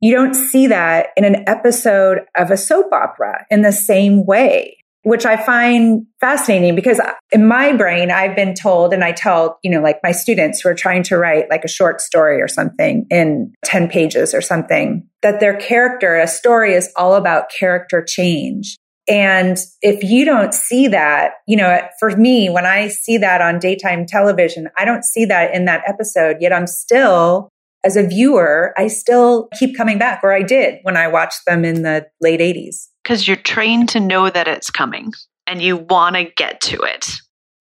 You 0.00 0.14
don't 0.14 0.34
see 0.34 0.66
that 0.68 1.08
in 1.16 1.24
an 1.24 1.44
episode 1.48 2.20
of 2.36 2.50
a 2.50 2.56
soap 2.56 2.92
opera 2.92 3.46
in 3.50 3.62
the 3.62 3.72
same 3.72 4.24
way 4.24 4.78
which 5.08 5.24
I 5.24 5.36
find 5.42 6.06
fascinating 6.20 6.74
because 6.74 7.00
in 7.32 7.46
my 7.46 7.72
brain, 7.74 8.10
I've 8.10 8.36
been 8.36 8.54
told, 8.54 8.92
and 8.92 9.04
I 9.04 9.12
tell, 9.12 9.58
you 9.62 9.70
know, 9.70 9.80
like 9.80 10.00
my 10.02 10.12
students 10.12 10.60
who 10.60 10.68
are 10.68 10.74
trying 10.74 11.02
to 11.04 11.16
write 11.16 11.48
like 11.48 11.64
a 11.64 11.68
short 11.68 12.02
story 12.02 12.42
or 12.42 12.48
something 12.48 13.06
in 13.08 13.54
10 13.64 13.88
pages 13.88 14.34
or 14.34 14.42
something, 14.42 15.08
that 15.22 15.40
their 15.40 15.56
character, 15.56 16.16
a 16.16 16.26
story 16.26 16.74
is 16.74 16.92
all 16.94 17.14
about 17.14 17.50
character 17.58 18.04
change. 18.06 18.76
And 19.08 19.56
if 19.80 20.02
you 20.02 20.26
don't 20.26 20.52
see 20.52 20.88
that, 20.88 21.32
you 21.46 21.56
know, 21.56 21.80
for 21.98 22.10
me, 22.10 22.50
when 22.50 22.66
I 22.66 22.88
see 22.88 23.16
that 23.16 23.40
on 23.40 23.58
daytime 23.58 24.04
television, 24.04 24.68
I 24.76 24.84
don't 24.84 25.04
see 25.04 25.24
that 25.24 25.54
in 25.54 25.64
that 25.64 25.84
episode, 25.86 26.36
yet 26.40 26.52
I'm 26.52 26.66
still, 26.66 27.48
as 27.84 27.96
a 27.96 28.06
viewer, 28.06 28.74
I 28.76 28.88
still 28.88 29.48
keep 29.58 29.76
coming 29.76 29.98
back, 29.98 30.20
or 30.22 30.32
I 30.32 30.42
did 30.42 30.80
when 30.82 30.96
I 30.96 31.08
watched 31.08 31.46
them 31.46 31.64
in 31.64 31.82
the 31.82 32.06
late 32.20 32.40
80s 32.40 32.88
because 33.02 33.26
you're 33.26 33.36
trained 33.36 33.88
to 33.90 34.00
know 34.00 34.28
that 34.28 34.48
it's 34.48 34.70
coming 34.70 35.12
and 35.46 35.62
you 35.62 35.76
want 35.76 36.16
to 36.16 36.24
get 36.24 36.60
to 36.62 36.82
it. 36.82 37.10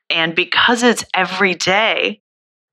And 0.09 0.35
because 0.35 0.83
it's 0.83 1.05
every 1.13 1.53
day, 1.55 2.21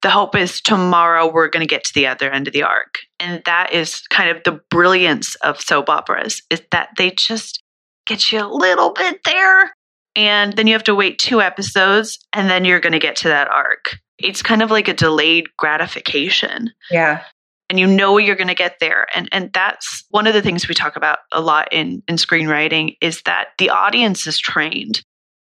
the 0.02 0.10
hope 0.10 0.36
is 0.36 0.60
tomorrow 0.60 1.30
we're 1.30 1.48
going 1.48 1.66
to 1.66 1.72
get 1.72 1.84
to 1.84 1.94
the 1.94 2.06
other 2.06 2.30
end 2.30 2.46
of 2.46 2.52
the 2.52 2.62
arc. 2.62 2.98
And 3.20 3.42
that 3.46 3.72
is 3.72 4.02
kind 4.08 4.36
of 4.36 4.42
the 4.44 4.60
brilliance 4.70 5.34
of 5.36 5.60
soap 5.60 5.88
operas 5.88 6.42
is 6.50 6.62
that 6.72 6.90
they 6.98 7.10
just 7.10 7.62
get 8.06 8.32
you 8.32 8.44
a 8.44 8.46
little 8.46 8.92
bit 8.92 9.20
there 9.24 9.74
and 10.16 10.52
then 10.54 10.66
you 10.66 10.74
have 10.74 10.84
to 10.84 10.94
wait 10.94 11.18
two 11.18 11.40
episodes 11.40 12.18
and 12.32 12.50
then 12.50 12.64
you're 12.64 12.80
going 12.80 12.92
to 12.92 12.98
get 12.98 13.16
to 13.16 13.28
that 13.28 13.48
arc. 13.48 13.96
It's 14.18 14.42
kind 14.42 14.62
of 14.62 14.70
like 14.70 14.88
a 14.88 14.94
delayed 14.94 15.48
gratification. 15.56 16.70
Yeah 16.90 17.24
and 17.70 17.78
you 17.80 17.86
know 17.86 18.18
you're 18.18 18.36
going 18.36 18.48
to 18.48 18.54
get 18.54 18.78
there. 18.80 19.06
And 19.14 19.28
and 19.32 19.52
that's 19.52 20.04
one 20.10 20.26
of 20.26 20.34
the 20.34 20.42
things 20.42 20.68
we 20.68 20.74
talk 20.74 20.96
about 20.96 21.20
a 21.32 21.40
lot 21.40 21.68
in 21.72 22.02
in 22.08 22.16
screenwriting 22.16 22.96
is 23.00 23.22
that 23.22 23.48
the 23.58 23.70
audience 23.70 24.26
is 24.26 24.38
trained. 24.38 25.02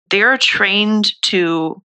They're 0.09 0.37
trained 0.37 1.13
to 1.23 1.81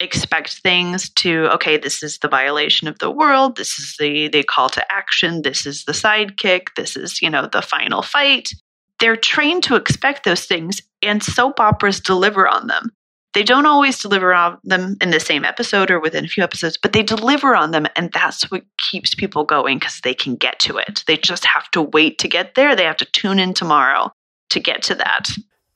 expect 0.00 0.60
things 0.62 1.10
to 1.10 1.46
okay 1.52 1.76
this 1.76 2.02
is 2.02 2.18
the 2.18 2.28
violation 2.28 2.88
of 2.88 2.98
the 3.00 3.10
world 3.10 3.56
this 3.56 3.78
is 3.78 3.96
the 3.98 4.28
the 4.28 4.42
call 4.42 4.70
to 4.70 4.82
action 4.90 5.42
this 5.42 5.66
is 5.66 5.84
the 5.84 5.92
sidekick 5.92 6.68
this 6.74 6.96
is 6.96 7.20
you 7.20 7.30
know 7.30 7.46
the 7.46 7.62
final 7.62 8.02
fight. 8.02 8.50
They're 8.98 9.16
trained 9.16 9.62
to 9.64 9.76
expect 9.76 10.24
those 10.24 10.44
things 10.44 10.82
and 11.02 11.22
soap 11.22 11.58
operas 11.58 12.00
deliver 12.00 12.46
on 12.48 12.66
them 12.66 12.90
they 13.32 13.42
don't 13.42 13.66
always 13.66 13.98
deliver 13.98 14.34
on 14.34 14.58
them 14.64 14.96
in 15.00 15.10
the 15.10 15.20
same 15.20 15.44
episode 15.44 15.90
or 15.90 16.00
within 16.00 16.24
a 16.24 16.28
few 16.28 16.42
episodes, 16.42 16.76
but 16.76 16.92
they 16.92 17.02
deliver 17.02 17.54
on 17.54 17.70
them. 17.70 17.86
And 17.94 18.10
that's 18.12 18.50
what 18.50 18.64
keeps 18.76 19.14
people 19.14 19.44
going 19.44 19.78
because 19.78 20.00
they 20.00 20.14
can 20.14 20.36
get 20.36 20.58
to 20.60 20.78
it. 20.78 21.04
They 21.06 21.16
just 21.16 21.44
have 21.44 21.70
to 21.72 21.82
wait 21.82 22.18
to 22.18 22.28
get 22.28 22.54
there. 22.54 22.74
They 22.74 22.84
have 22.84 22.96
to 22.98 23.04
tune 23.04 23.38
in 23.38 23.54
tomorrow 23.54 24.12
to 24.50 24.60
get 24.60 24.82
to 24.84 24.94
that. 24.96 25.28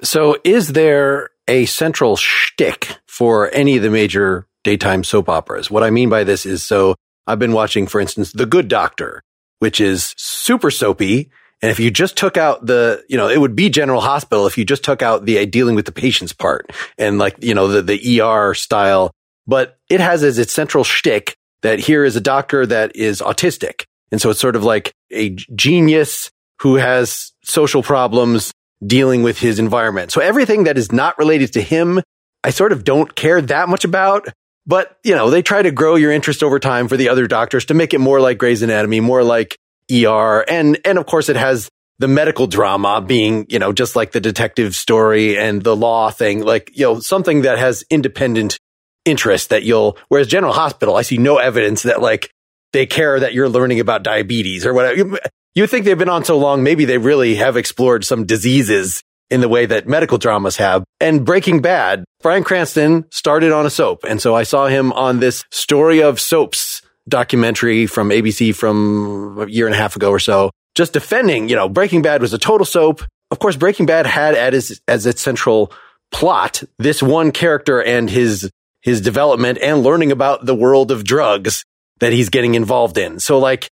So, 0.02 0.36
is 0.44 0.72
there 0.72 1.30
a 1.46 1.66
central 1.66 2.16
shtick 2.16 2.98
for 3.06 3.50
any 3.54 3.76
of 3.76 3.82
the 3.82 3.90
major 3.90 4.46
daytime 4.64 5.04
soap 5.04 5.28
operas? 5.28 5.70
What 5.70 5.84
I 5.84 5.90
mean 5.90 6.08
by 6.08 6.24
this 6.24 6.44
is 6.44 6.64
so 6.64 6.96
I've 7.26 7.38
been 7.38 7.52
watching, 7.52 7.86
for 7.86 8.00
instance, 8.00 8.32
The 8.32 8.46
Good 8.46 8.68
Doctor, 8.68 9.22
which 9.60 9.80
is 9.80 10.14
super 10.18 10.70
soapy 10.70 11.30
and 11.64 11.70
if 11.70 11.80
you 11.80 11.90
just 11.90 12.18
took 12.18 12.36
out 12.36 12.66
the, 12.66 13.02
you 13.08 13.16
know, 13.16 13.26
it 13.26 13.40
would 13.40 13.56
be 13.56 13.70
General 13.70 14.02
Hospital 14.02 14.46
if 14.46 14.58
you 14.58 14.66
just 14.66 14.84
took 14.84 15.00
out 15.00 15.24
the 15.24 15.38
uh, 15.38 15.46
dealing 15.46 15.74
with 15.74 15.86
the 15.86 15.92
patients 15.92 16.34
part 16.34 16.70
and 16.98 17.16
like, 17.16 17.42
you 17.42 17.54
know, 17.54 17.68
the, 17.68 17.80
the 17.80 18.20
ER 18.20 18.52
style, 18.52 19.10
but 19.46 19.78
it 19.88 19.98
has 19.98 20.22
as 20.22 20.38
its 20.38 20.52
central 20.52 20.84
shtick 20.84 21.38
that 21.62 21.78
here 21.78 22.04
is 22.04 22.16
a 22.16 22.20
doctor 22.20 22.66
that 22.66 22.94
is 22.94 23.22
autistic. 23.22 23.84
And 24.12 24.20
so 24.20 24.28
it's 24.28 24.40
sort 24.40 24.56
of 24.56 24.62
like 24.62 24.92
a 25.10 25.30
genius 25.56 26.30
who 26.60 26.74
has 26.74 27.32
social 27.44 27.82
problems 27.82 28.52
dealing 28.86 29.22
with 29.22 29.38
his 29.38 29.58
environment. 29.58 30.12
So 30.12 30.20
everything 30.20 30.64
that 30.64 30.76
is 30.76 30.92
not 30.92 31.18
related 31.18 31.54
to 31.54 31.62
him, 31.62 32.02
I 32.44 32.50
sort 32.50 32.72
of 32.72 32.84
don't 32.84 33.14
care 33.14 33.40
that 33.40 33.70
much 33.70 33.86
about. 33.86 34.28
But, 34.66 34.98
you 35.02 35.14
know, 35.14 35.30
they 35.30 35.40
try 35.40 35.62
to 35.62 35.70
grow 35.70 35.94
your 35.94 36.12
interest 36.12 36.42
over 36.42 36.58
time 36.58 36.88
for 36.88 36.98
the 36.98 37.08
other 37.08 37.26
doctors 37.26 37.64
to 37.66 37.74
make 37.74 37.94
it 37.94 38.00
more 38.00 38.20
like 38.20 38.36
Grey's 38.36 38.60
Anatomy, 38.60 39.00
more 39.00 39.24
like 39.24 39.56
ER. 39.92 40.44
And, 40.48 40.78
and 40.84 40.98
of 40.98 41.06
course 41.06 41.28
it 41.28 41.36
has 41.36 41.68
the 41.98 42.08
medical 42.08 42.46
drama 42.46 43.00
being, 43.00 43.46
you 43.48 43.58
know, 43.58 43.72
just 43.72 43.96
like 43.96 44.12
the 44.12 44.20
detective 44.20 44.74
story 44.74 45.38
and 45.38 45.62
the 45.62 45.76
law 45.76 46.10
thing, 46.10 46.42
like, 46.42 46.70
you 46.74 46.84
know, 46.84 47.00
something 47.00 47.42
that 47.42 47.58
has 47.58 47.84
independent 47.90 48.58
interest 49.04 49.50
that 49.50 49.62
you'll, 49.62 49.96
whereas 50.08 50.26
General 50.26 50.52
Hospital, 50.52 50.96
I 50.96 51.02
see 51.02 51.18
no 51.18 51.38
evidence 51.38 51.82
that 51.82 52.00
like 52.00 52.30
they 52.72 52.86
care 52.86 53.20
that 53.20 53.34
you're 53.34 53.48
learning 53.48 53.80
about 53.80 54.02
diabetes 54.02 54.66
or 54.66 54.74
whatever. 54.74 55.18
You 55.54 55.66
think 55.68 55.84
they've 55.84 55.96
been 55.96 56.08
on 56.08 56.24
so 56.24 56.36
long, 56.36 56.64
maybe 56.64 56.84
they 56.84 56.98
really 56.98 57.36
have 57.36 57.56
explored 57.56 58.04
some 58.04 58.26
diseases 58.26 59.02
in 59.30 59.40
the 59.40 59.48
way 59.48 59.66
that 59.66 59.86
medical 59.86 60.18
dramas 60.18 60.56
have. 60.56 60.84
And 61.00 61.24
Breaking 61.24 61.60
Bad, 61.60 62.04
Bryan 62.22 62.44
Cranston 62.44 63.04
started 63.10 63.52
on 63.52 63.66
a 63.66 63.70
soap. 63.70 64.04
And 64.06 64.20
so 64.20 64.34
I 64.34 64.42
saw 64.42 64.66
him 64.66 64.92
on 64.92 65.20
this 65.20 65.44
story 65.50 66.02
of 66.02 66.20
soaps 66.20 66.82
documentary 67.08 67.86
from 67.86 68.10
ABC 68.10 68.54
from 68.54 69.38
a 69.40 69.46
year 69.46 69.66
and 69.66 69.74
a 69.74 69.78
half 69.78 69.96
ago 69.96 70.10
or 70.10 70.18
so, 70.18 70.50
just 70.74 70.92
defending, 70.92 71.48
you 71.48 71.56
know, 71.56 71.68
Breaking 71.68 72.02
Bad 72.02 72.20
was 72.20 72.32
a 72.32 72.38
total 72.38 72.64
soap. 72.64 73.02
Of 73.30 73.38
course, 73.38 73.56
Breaking 73.56 73.86
Bad 73.86 74.06
had 74.06 74.34
as, 74.34 74.80
as 74.88 75.06
its 75.06 75.20
central 75.20 75.72
plot 76.10 76.62
this 76.78 77.02
one 77.02 77.32
character 77.32 77.82
and 77.82 78.08
his, 78.08 78.50
his 78.82 79.00
development 79.00 79.58
and 79.60 79.82
learning 79.82 80.12
about 80.12 80.46
the 80.46 80.54
world 80.54 80.90
of 80.90 81.04
drugs 81.04 81.64
that 82.00 82.12
he's 82.12 82.28
getting 82.28 82.54
involved 82.54 82.98
in. 82.98 83.20
So 83.20 83.38
like, 83.38 83.68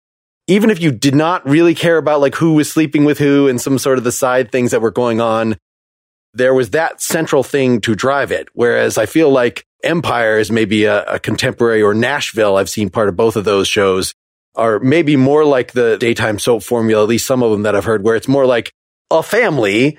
even 0.47 0.69
if 0.69 0.81
you 0.81 0.91
did 0.91 1.15
not 1.15 1.47
really 1.47 1.75
care 1.75 1.97
about 1.97 2.21
like 2.21 2.35
who 2.35 2.53
was 2.53 2.71
sleeping 2.71 3.05
with 3.05 3.17
who 3.17 3.47
and 3.47 3.59
some 3.59 3.77
sort 3.77 3.97
of 3.97 4.03
the 4.03 4.11
side 4.11 4.51
things 4.51 4.71
that 4.71 4.81
were 4.81 4.91
going 4.91 5.19
on, 5.19 5.57
there 6.33 6.53
was 6.53 6.71
that 6.71 7.01
central 7.01 7.43
thing 7.43 7.81
to 7.81 7.95
drive 7.95 8.31
it. 8.31 8.47
Whereas 8.53 8.97
I 8.97 9.05
feel 9.05 9.29
like 9.29 9.65
Empire 9.83 10.37
is 10.37 10.51
maybe 10.51 10.85
a, 10.85 11.03
a 11.03 11.19
contemporary 11.19 11.81
or 11.81 11.93
Nashville. 11.93 12.57
I've 12.57 12.69
seen 12.69 12.89
part 12.89 13.09
of 13.09 13.15
both 13.15 13.35
of 13.35 13.45
those 13.45 13.67
shows 13.67 14.13
are 14.55 14.79
maybe 14.79 15.15
more 15.15 15.45
like 15.45 15.71
the 15.73 15.97
daytime 15.97 16.39
soap 16.39 16.63
formula, 16.63 17.03
at 17.03 17.09
least 17.09 17.27
some 17.27 17.43
of 17.43 17.51
them 17.51 17.63
that 17.63 17.75
I've 17.75 17.85
heard, 17.85 18.03
where 18.03 18.15
it's 18.15 18.27
more 18.27 18.45
like 18.45 18.71
a 19.11 19.21
family 19.21 19.97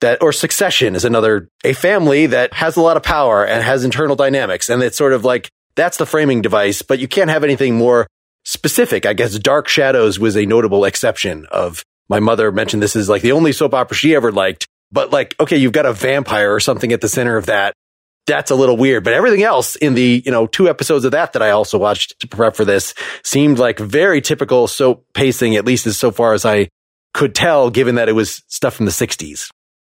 that, 0.00 0.22
or 0.22 0.32
succession 0.32 0.94
is 0.94 1.04
another, 1.04 1.48
a 1.64 1.72
family 1.72 2.26
that 2.26 2.54
has 2.54 2.76
a 2.76 2.82
lot 2.82 2.96
of 2.96 3.02
power 3.02 3.44
and 3.44 3.64
has 3.64 3.84
internal 3.84 4.14
dynamics. 4.14 4.68
And 4.68 4.82
it's 4.82 4.96
sort 4.96 5.12
of 5.12 5.24
like, 5.24 5.48
that's 5.74 5.96
the 5.96 6.06
framing 6.06 6.40
device, 6.40 6.82
but 6.82 7.00
you 7.00 7.08
can't 7.08 7.30
have 7.30 7.42
anything 7.42 7.74
more 7.74 8.06
specific. 8.44 9.06
I 9.06 9.12
guess 9.12 9.36
Dark 9.38 9.66
Shadows 9.66 10.18
was 10.18 10.36
a 10.36 10.46
notable 10.46 10.84
exception 10.84 11.46
of 11.50 11.82
my 12.08 12.20
mother 12.20 12.52
mentioned 12.52 12.82
this 12.82 12.94
is 12.94 13.08
like 13.08 13.22
the 13.22 13.32
only 13.32 13.52
soap 13.52 13.74
opera 13.74 13.96
she 13.96 14.14
ever 14.14 14.30
liked. 14.30 14.66
But 14.92 15.10
like, 15.10 15.34
okay, 15.40 15.56
you've 15.56 15.72
got 15.72 15.84
a 15.84 15.92
vampire 15.92 16.54
or 16.54 16.60
something 16.60 16.92
at 16.92 17.00
the 17.00 17.08
center 17.08 17.36
of 17.36 17.46
that 17.46 17.74
that's 18.26 18.50
a 18.50 18.54
little 18.54 18.76
weird. 18.76 19.04
But 19.04 19.14
everything 19.14 19.42
else 19.42 19.76
in 19.76 19.94
the, 19.94 20.22
you 20.24 20.32
know, 20.32 20.46
two 20.46 20.68
episodes 20.68 21.04
of 21.04 21.12
that 21.12 21.32
that 21.32 21.42
I 21.42 21.50
also 21.50 21.78
watched 21.78 22.18
to 22.20 22.28
prep 22.28 22.56
for 22.56 22.64
this 22.64 22.94
seemed 23.22 23.58
like 23.58 23.78
very 23.78 24.20
typical 24.20 24.66
soap 24.66 25.06
pacing, 25.14 25.56
at 25.56 25.64
least 25.64 25.86
as 25.86 25.96
so 25.96 26.10
far 26.10 26.32
as 26.32 26.44
I 26.44 26.68
could 27.14 27.34
tell, 27.34 27.70
given 27.70 27.94
that 27.94 28.08
it 28.08 28.12
was 28.12 28.42
stuff 28.48 28.74
from 28.74 28.86
the 28.86 28.92
60s. 28.92 29.48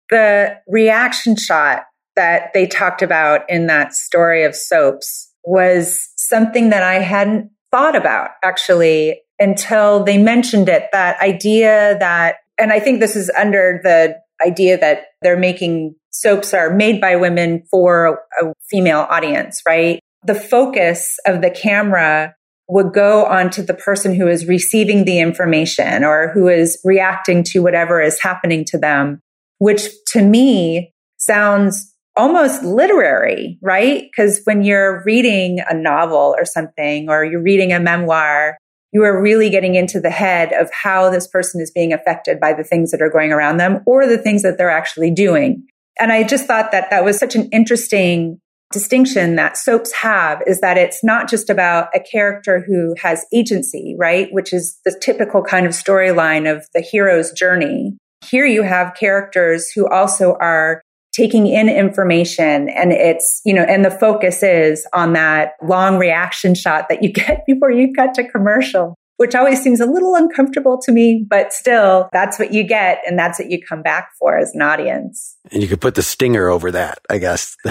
The 0.09 0.57
reaction 0.67 1.35
shot 1.35 1.83
that 2.15 2.53
they 2.53 2.67
talked 2.67 3.01
about 3.01 3.41
in 3.49 3.67
that 3.67 3.93
story 3.93 4.43
of 4.43 4.55
soaps 4.55 5.31
was 5.43 6.09
something 6.15 6.69
that 6.69 6.83
I 6.83 6.95
hadn't 6.95 7.51
thought 7.71 7.95
about 7.95 8.31
actually 8.43 9.21
until 9.39 10.03
they 10.03 10.17
mentioned 10.17 10.69
it. 10.69 10.87
That 10.91 11.21
idea 11.21 11.97
that 11.99 12.37
and 12.57 12.71
I 12.73 12.79
think 12.79 12.99
this 12.99 13.15
is 13.15 13.29
under 13.37 13.79
the 13.83 14.17
idea 14.45 14.77
that 14.77 15.05
they're 15.21 15.37
making 15.37 15.95
soaps 16.11 16.53
are 16.53 16.73
made 16.73 16.99
by 16.99 17.15
women 17.15 17.63
for 17.69 18.19
a 18.41 18.53
female 18.69 19.05
audience, 19.09 19.61
right? 19.67 19.99
The 20.23 20.35
focus 20.35 21.17
of 21.25 21.41
the 21.41 21.51
camera 21.51 22.35
would 22.69 22.93
go 22.93 23.25
onto 23.25 23.61
the 23.61 23.73
person 23.73 24.13
who 24.13 24.27
is 24.27 24.45
receiving 24.45 25.05
the 25.05 25.19
information 25.19 26.03
or 26.03 26.31
who 26.33 26.47
is 26.47 26.79
reacting 26.83 27.43
to 27.43 27.59
whatever 27.59 28.01
is 28.01 28.21
happening 28.21 28.65
to 28.65 28.77
them, 28.77 29.21
which 29.59 29.87
to 30.07 30.21
me 30.21 30.93
sounds 31.17 31.93
almost 32.17 32.63
literary, 32.63 33.57
right? 33.61 34.03
Because 34.03 34.41
when 34.43 34.63
you're 34.63 35.03
reading 35.05 35.59
a 35.69 35.73
novel 35.73 36.35
or 36.37 36.45
something, 36.45 37.09
or 37.09 37.23
you're 37.23 37.43
reading 37.43 37.71
a 37.71 37.79
memoir, 37.79 38.57
you 38.97 39.03
are 39.03 39.21
really 39.21 39.51
getting 39.51 39.75
into 39.75 39.99
the 39.99 40.09
head 40.09 40.51
of 40.53 40.71
how 40.73 41.11
this 41.11 41.27
person 41.27 41.61
is 41.61 41.69
being 41.69 41.93
affected 41.93 42.39
by 42.39 42.51
the 42.51 42.63
things 42.63 42.89
that 42.89 42.99
are 42.99 43.11
going 43.11 43.31
around 43.31 43.57
them 43.57 43.83
or 43.85 44.07
the 44.07 44.17
things 44.17 44.41
that 44.41 44.57
they're 44.57 44.71
actually 44.71 45.11
doing. 45.11 45.63
And 45.99 46.11
I 46.11 46.23
just 46.23 46.47
thought 46.47 46.71
that 46.71 46.89
that 46.89 47.05
was 47.05 47.19
such 47.19 47.35
an 47.35 47.47
interesting 47.51 48.41
distinction 48.71 49.35
that 49.35 49.55
soaps 49.55 49.93
have 49.93 50.41
is 50.47 50.61
that 50.61 50.79
it's 50.79 51.03
not 51.03 51.29
just 51.29 51.51
about 51.51 51.89
a 51.93 51.99
character 51.99 52.59
who 52.59 52.95
has 52.99 53.23
agency, 53.31 53.95
right? 53.99 54.29
Which 54.31 54.51
is 54.51 54.79
the 54.83 54.99
typical 54.99 55.43
kind 55.43 55.67
of 55.67 55.73
storyline 55.73 56.51
of 56.51 56.65
the 56.73 56.81
hero's 56.81 57.31
journey. 57.31 57.95
Here 58.25 58.47
you 58.47 58.63
have 58.63 58.95
characters 58.99 59.69
who 59.69 59.87
also 59.87 60.37
are 60.41 60.81
taking 61.17 61.47
in 61.47 61.67
information 61.67 62.69
and 62.69 62.91
it's, 62.91 63.41
you 63.43 63.53
know, 63.53 63.63
and 63.63 63.83
the 63.83 63.89
focus 63.89 64.43
is 64.43 64.85
on 64.93 65.13
that 65.13 65.53
long 65.63 65.97
reaction 65.97 66.53
shot 66.53 66.87
that 66.89 67.01
you 67.01 67.11
get 67.13 67.43
before 67.47 67.71
you 67.71 67.91
cut 67.93 68.13
to 68.13 68.29
commercial, 68.29 68.95
which 69.17 69.33
always 69.33 69.61
seems 69.61 69.79
a 69.79 69.85
little 69.85 70.13
uncomfortable 70.15 70.79
to 70.79 70.91
me, 70.91 71.25
but 71.27 71.51
still 71.51 72.07
that's 72.13 72.37
what 72.37 72.53
you 72.53 72.63
get 72.63 72.99
and 73.07 73.17
that's 73.17 73.39
what 73.39 73.49
you 73.49 73.59
come 73.67 73.81
back 73.81 74.09
for 74.19 74.37
as 74.37 74.53
an 74.53 74.61
audience. 74.61 75.35
And 75.51 75.63
you 75.63 75.67
could 75.67 75.81
put 75.81 75.95
the 75.95 76.03
stinger 76.03 76.49
over 76.49 76.71
that, 76.71 76.99
I 77.09 77.17
guess. 77.17 77.57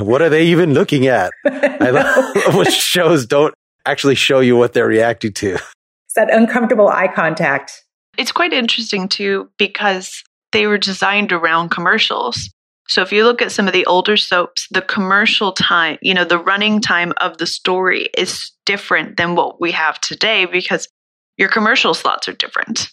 what 0.00 0.20
are 0.20 0.28
they 0.28 0.46
even 0.46 0.74
looking 0.74 1.06
at? 1.06 1.30
I 1.46 1.90
love 1.90 2.34
when 2.54 2.70
shows 2.70 3.24
don't 3.24 3.54
actually 3.86 4.16
show 4.16 4.40
you 4.40 4.56
what 4.56 4.72
they're 4.72 4.88
reacting 4.88 5.32
to. 5.34 5.54
It's 5.54 6.14
that 6.16 6.32
uncomfortable 6.32 6.88
eye 6.88 7.08
contact. 7.08 7.84
It's 8.16 8.32
quite 8.32 8.52
interesting 8.52 9.08
too 9.08 9.50
because 9.58 10.22
they 10.54 10.66
were 10.66 10.78
designed 10.78 11.32
around 11.32 11.68
commercials. 11.68 12.48
So 12.88 13.02
if 13.02 13.12
you 13.12 13.24
look 13.24 13.42
at 13.42 13.52
some 13.52 13.66
of 13.66 13.74
the 13.74 13.84
older 13.86 14.16
soaps, 14.16 14.68
the 14.70 14.82
commercial 14.82 15.52
time, 15.52 15.98
you 16.00 16.14
know, 16.14 16.24
the 16.24 16.38
running 16.38 16.80
time 16.80 17.12
of 17.20 17.38
the 17.38 17.46
story 17.46 18.08
is 18.16 18.52
different 18.64 19.16
than 19.16 19.34
what 19.34 19.60
we 19.60 19.72
have 19.72 20.00
today 20.00 20.46
because 20.46 20.88
your 21.36 21.48
commercial 21.48 21.92
slots 21.92 22.28
are 22.28 22.34
different. 22.34 22.90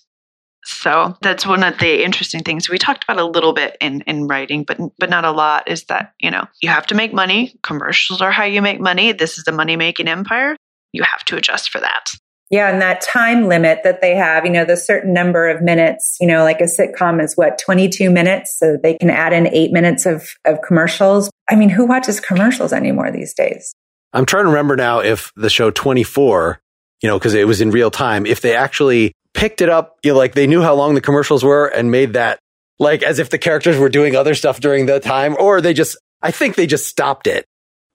So 0.63 1.15
that's 1.21 1.45
one 1.45 1.63
of 1.63 1.77
the 1.77 2.03
interesting 2.03 2.41
things 2.41 2.69
we 2.69 2.77
talked 2.77 3.03
about 3.03 3.19
a 3.19 3.25
little 3.25 3.53
bit 3.53 3.77
in 3.79 4.01
in 4.01 4.27
writing, 4.27 4.63
but 4.63 4.77
but 4.99 5.09
not 5.09 5.25
a 5.25 5.31
lot. 5.31 5.67
Is 5.67 5.85
that 5.85 6.13
you 6.19 6.29
know 6.29 6.45
you 6.61 6.69
have 6.69 6.87
to 6.87 6.95
make 6.95 7.13
money. 7.13 7.55
Commercials 7.63 8.21
are 8.21 8.31
how 8.31 8.43
you 8.43 8.61
make 8.61 8.79
money. 8.79 9.11
This 9.11 9.37
is 9.37 9.47
a 9.47 9.51
money 9.51 9.75
making 9.75 10.07
empire. 10.07 10.55
You 10.93 11.03
have 11.03 11.23
to 11.25 11.37
adjust 11.37 11.71
for 11.71 11.79
that. 11.79 12.11
Yeah, 12.51 12.69
and 12.69 12.81
that 12.81 12.99
time 12.99 13.47
limit 13.47 13.79
that 13.85 14.01
they 14.01 14.13
have, 14.13 14.45
you 14.45 14.51
know, 14.51 14.65
the 14.65 14.75
certain 14.75 15.13
number 15.13 15.47
of 15.47 15.61
minutes, 15.61 16.17
you 16.19 16.27
know, 16.27 16.43
like 16.43 16.59
a 16.59 16.65
sitcom 16.65 17.23
is 17.23 17.35
what, 17.37 17.57
22 17.57 18.11
minutes? 18.11 18.59
So 18.59 18.77
they 18.81 18.97
can 18.97 19.09
add 19.09 19.31
in 19.31 19.47
eight 19.47 19.71
minutes 19.71 20.05
of, 20.05 20.27
of 20.43 20.61
commercials. 20.61 21.31
I 21.49 21.55
mean, 21.55 21.69
who 21.69 21.85
watches 21.85 22.19
commercials 22.19 22.73
anymore 22.73 23.09
these 23.09 23.33
days? 23.33 23.73
I'm 24.11 24.25
trying 24.25 24.43
to 24.43 24.49
remember 24.49 24.75
now 24.75 24.99
if 24.99 25.31
the 25.37 25.49
show 25.49 25.71
24, 25.71 26.59
you 27.01 27.07
know, 27.07 27.17
because 27.17 27.33
it 27.35 27.47
was 27.47 27.61
in 27.61 27.71
real 27.71 27.89
time, 27.89 28.25
if 28.25 28.41
they 28.41 28.53
actually 28.53 29.13
picked 29.33 29.61
it 29.61 29.69
up, 29.69 29.97
you 30.03 30.11
know, 30.11 30.17
like 30.17 30.33
they 30.33 30.45
knew 30.45 30.61
how 30.61 30.75
long 30.75 30.93
the 30.93 31.01
commercials 31.01 31.45
were 31.45 31.67
and 31.67 31.89
made 31.89 32.13
that 32.13 32.39
like 32.79 33.01
as 33.01 33.19
if 33.19 33.29
the 33.29 33.37
characters 33.37 33.77
were 33.77 33.87
doing 33.87 34.13
other 34.17 34.35
stuff 34.35 34.59
during 34.59 34.87
the 34.87 34.99
time, 34.99 35.37
or 35.39 35.61
they 35.61 35.73
just, 35.73 35.97
I 36.21 36.31
think 36.31 36.55
they 36.55 36.67
just 36.67 36.87
stopped 36.87 37.27
it 37.27 37.45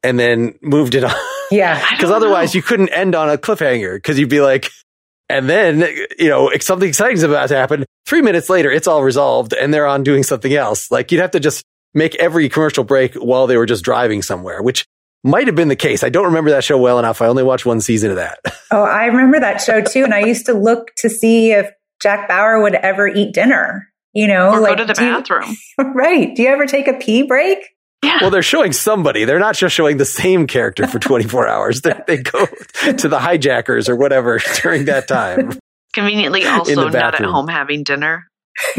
and 0.03 0.19
then 0.19 0.59
moved 0.63 0.95
it 0.95 1.05
on. 1.05 1.15
Yeah. 1.51 1.83
Because 1.91 2.11
otherwise 2.11 2.55
know. 2.55 2.59
you 2.59 2.63
couldn't 2.63 2.89
end 2.91 3.15
on 3.15 3.29
a 3.29 3.39
cliffhanger 3.39 3.97
because 3.97 4.19
you'd 4.19 4.29
be 4.29 4.41
like, 4.41 4.71
and 5.29 5.49
then, 5.49 5.87
you 6.19 6.29
know, 6.29 6.51
something 6.61 6.89
exciting 6.89 7.17
is 7.17 7.23
about 7.23 7.49
to 7.49 7.57
happen. 7.57 7.85
Three 8.07 8.23
minutes 8.23 8.49
later, 8.49 8.71
it's 8.71 8.87
all 8.87 9.03
resolved 9.03 9.53
and 9.53 9.75
they're 9.75 9.87
on 9.87 10.03
doing 10.03 10.23
something 10.23 10.55
else. 10.55 10.91
Like 10.91 11.11
you'd 11.11 11.21
have 11.21 11.33
to 11.33 11.41
just 11.41 11.65
make 11.95 12.15
every 12.17 12.49
commercial 12.49 12.85
break 12.85 13.15
while 13.15 13.47
they 13.47 13.57
were 13.57 13.67
just 13.67 13.85
driving 13.85 14.23
somewhere, 14.23 14.63
which 14.63 14.87
might 15.25 15.49
have 15.49 15.57
been 15.57 15.69
the 15.69 15.77
case. 15.77 16.05
I 16.05 16.09
don't 16.09 16.27
remember 16.27 16.51
that 16.51 16.63
show 16.63 16.79
well 16.79 16.99
enough. 16.99 17.21
I 17.21 17.27
only 17.27 17.43
watched 17.43 17.67
one 17.67 17.81
season 17.81 18.11
of 18.11 18.17
that. 18.17 18.39
Oh, 18.73 18.83
I 18.83 19.05
remember 19.05 19.39
that 19.39 19.61
show 19.61 19.81
too. 19.81 20.03
And 20.03 20.13
I 20.13 20.25
used 20.25 20.47
to 20.47 20.53
look 20.53 20.93
to 20.97 21.09
see 21.09 21.53
if 21.53 21.71
Jack 22.03 22.29
Bauer 22.29 22.61
would 22.61 22.75
ever 22.75 23.07
eat 23.07 23.33
dinner, 23.33 23.87
you 24.13 24.27
know, 24.27 24.51
or 24.51 24.61
like, 24.61 24.77
go 24.77 24.85
to 24.85 24.93
the 24.93 24.95
bathroom. 24.95 25.57
You, 25.79 25.85
right. 25.95 26.35
Do 26.35 26.43
you 26.43 26.49
ever 26.49 26.67
take 26.67 26.89
a 26.89 26.95
pee 26.95 27.23
break? 27.23 27.59
Yeah. 28.03 28.19
Well, 28.21 28.31
they're 28.31 28.43
showing 28.43 28.73
somebody. 28.73 29.25
They're 29.25 29.39
not 29.39 29.57
just 29.57 29.75
showing 29.75 29.97
the 29.97 30.05
same 30.05 30.47
character 30.47 30.87
for 30.87 30.99
24 31.01 31.49
hours. 31.49 31.81
They, 31.83 31.95
they 32.07 32.19
go 32.19 32.47
to 32.47 33.09
the 33.09 33.19
hijackers 33.19 33.89
or 33.89 33.97
whatever 33.97 34.41
during 34.63 34.85
that 34.87 35.09
time. 35.09 35.59
Conveniently, 35.93 36.45
also 36.45 36.89
not 36.89 37.15
at 37.15 37.25
home 37.25 37.49
having 37.49 37.83
dinner. 37.83 38.29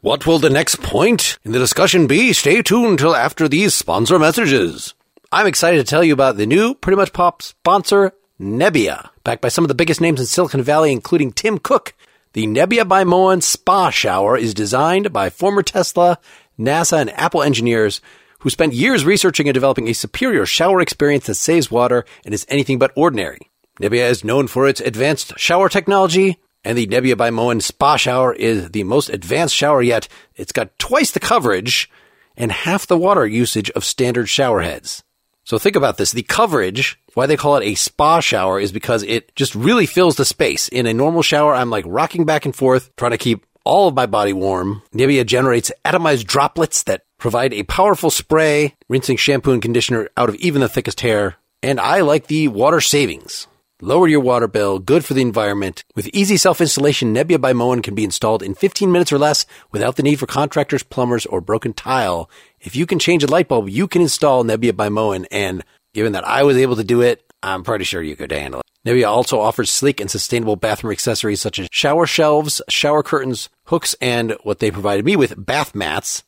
what 0.00 0.26
will 0.26 0.38
the 0.38 0.50
next 0.50 0.80
point 0.82 1.38
in 1.44 1.52
the 1.52 1.58
discussion 1.58 2.06
be? 2.06 2.32
Stay 2.32 2.62
tuned 2.62 2.98
till 2.98 3.14
after 3.14 3.46
these 3.48 3.74
sponsor 3.74 4.18
messages. 4.18 4.94
I'm 5.30 5.46
excited 5.46 5.78
to 5.78 5.84
tell 5.84 6.04
you 6.04 6.12
about 6.12 6.36
the 6.36 6.46
new 6.46 6.74
Pretty 6.74 6.96
Much 6.96 7.12
Pop 7.12 7.42
sponsor, 7.42 8.12
Nebia. 8.40 9.10
Backed 9.22 9.42
by 9.42 9.48
some 9.48 9.64
of 9.64 9.68
the 9.68 9.74
biggest 9.74 10.00
names 10.00 10.20
in 10.20 10.26
Silicon 10.26 10.62
Valley, 10.62 10.92
including 10.92 11.32
Tim 11.32 11.58
Cook, 11.58 11.94
the 12.34 12.46
Nebia 12.46 12.86
by 12.86 13.04
Moen 13.04 13.40
Spa 13.40 13.90
Shower 13.90 14.36
is 14.36 14.54
designed 14.54 15.12
by 15.12 15.30
former 15.30 15.62
Tesla 15.62 16.18
NASA, 16.58 17.00
and 17.00 17.10
Apple 17.10 17.42
engineers 17.42 18.00
who 18.40 18.50
spent 18.50 18.74
years 18.74 19.04
researching 19.04 19.48
and 19.48 19.54
developing 19.54 19.88
a 19.88 19.94
superior 19.94 20.44
shower 20.44 20.80
experience 20.80 21.26
that 21.26 21.34
saves 21.34 21.70
water 21.70 22.04
and 22.24 22.34
is 22.34 22.46
anything 22.50 22.78
but 22.78 22.92
ordinary. 22.94 23.50
Nebia 23.80 24.08
is 24.08 24.22
known 24.22 24.46
for 24.46 24.68
its 24.68 24.80
advanced 24.80 25.38
shower 25.38 25.68
technology, 25.68 26.38
and 26.62 26.78
the 26.78 26.86
Nebia 26.86 27.16
by 27.16 27.30
Moen 27.30 27.60
Spa 27.60 27.96
Shower 27.96 28.32
is 28.32 28.70
the 28.70 28.84
most 28.84 29.08
advanced 29.08 29.54
shower 29.54 29.82
yet. 29.82 30.08
It's 30.36 30.52
got 30.52 30.78
twice 30.78 31.10
the 31.10 31.20
coverage 31.20 31.90
and 32.36 32.52
half 32.52 32.86
the 32.86 32.98
water 32.98 33.26
usage 33.26 33.70
of 33.70 33.84
standard 33.84 34.28
shower 34.28 34.60
heads. 34.60 35.02
So 35.44 35.58
think 35.58 35.76
about 35.76 35.98
this. 35.98 36.12
The 36.12 36.22
coverage, 36.22 36.98
why 37.14 37.26
they 37.26 37.36
call 37.36 37.56
it 37.56 37.64
a 37.64 37.74
spa 37.74 38.20
shower 38.20 38.58
is 38.58 38.72
because 38.72 39.02
it 39.02 39.34
just 39.36 39.54
really 39.54 39.86
fills 39.86 40.16
the 40.16 40.24
space. 40.24 40.68
In 40.68 40.86
a 40.86 40.94
normal 40.94 41.22
shower, 41.22 41.54
I'm 41.54 41.70
like 41.70 41.84
rocking 41.86 42.24
back 42.24 42.44
and 42.44 42.54
forth, 42.54 42.94
trying 42.96 43.12
to 43.12 43.18
keep 43.18 43.44
all 43.64 43.88
of 43.88 43.94
my 43.94 44.06
body 44.06 44.32
warm. 44.32 44.82
Nebia 44.94 45.26
generates 45.26 45.72
atomized 45.84 46.26
droplets 46.26 46.82
that 46.84 47.02
provide 47.18 47.54
a 47.54 47.62
powerful 47.64 48.10
spray, 48.10 48.74
rinsing 48.88 49.16
shampoo 49.16 49.52
and 49.52 49.62
conditioner 49.62 50.08
out 50.16 50.28
of 50.28 50.34
even 50.36 50.60
the 50.60 50.68
thickest 50.68 51.00
hair. 51.00 51.36
And 51.62 51.80
I 51.80 52.02
like 52.02 52.26
the 52.26 52.48
water 52.48 52.80
savings. 52.80 53.46
Lower 53.80 54.06
your 54.06 54.20
water 54.20 54.46
bill, 54.46 54.78
good 54.78 55.04
for 55.04 55.14
the 55.14 55.22
environment. 55.22 55.82
With 55.96 56.08
easy 56.12 56.36
self-installation, 56.36 57.12
Nebia 57.12 57.40
by 57.40 57.52
Moen 57.52 57.82
can 57.82 57.94
be 57.94 58.04
installed 58.04 58.42
in 58.42 58.54
15 58.54 58.92
minutes 58.92 59.12
or 59.12 59.18
less 59.18 59.46
without 59.72 59.96
the 59.96 60.02
need 60.02 60.20
for 60.20 60.26
contractors, 60.26 60.82
plumbers, 60.82 61.26
or 61.26 61.40
broken 61.40 61.72
tile. 61.72 62.30
If 62.60 62.76
you 62.76 62.86
can 62.86 62.98
change 62.98 63.24
a 63.24 63.26
light 63.26 63.48
bulb, 63.48 63.68
you 63.68 63.88
can 63.88 64.00
install 64.00 64.44
Nebia 64.44 64.76
by 64.76 64.90
Moen. 64.90 65.26
And 65.30 65.64
given 65.92 66.12
that 66.12 66.26
I 66.26 66.44
was 66.44 66.56
able 66.56 66.76
to 66.76 66.84
do 66.84 67.00
it, 67.00 67.23
I'm 67.44 67.62
pretty 67.62 67.84
sure 67.84 68.02
you 68.02 68.16
could 68.16 68.32
handle 68.32 68.60
it. 68.60 68.66
Nebia 68.88 69.08
also 69.08 69.40
offers 69.40 69.70
sleek 69.70 70.00
and 70.00 70.10
sustainable 70.10 70.56
bathroom 70.56 70.92
accessories 70.92 71.40
such 71.40 71.58
as 71.58 71.68
shower 71.70 72.06
shelves, 72.06 72.60
shower 72.68 73.02
curtains, 73.02 73.48
hooks, 73.64 73.94
and 74.00 74.36
what 74.42 74.58
they 74.58 74.70
provided 74.70 75.04
me 75.04 75.16
with, 75.16 75.34
bath 75.44 75.74
mats. 75.74 76.22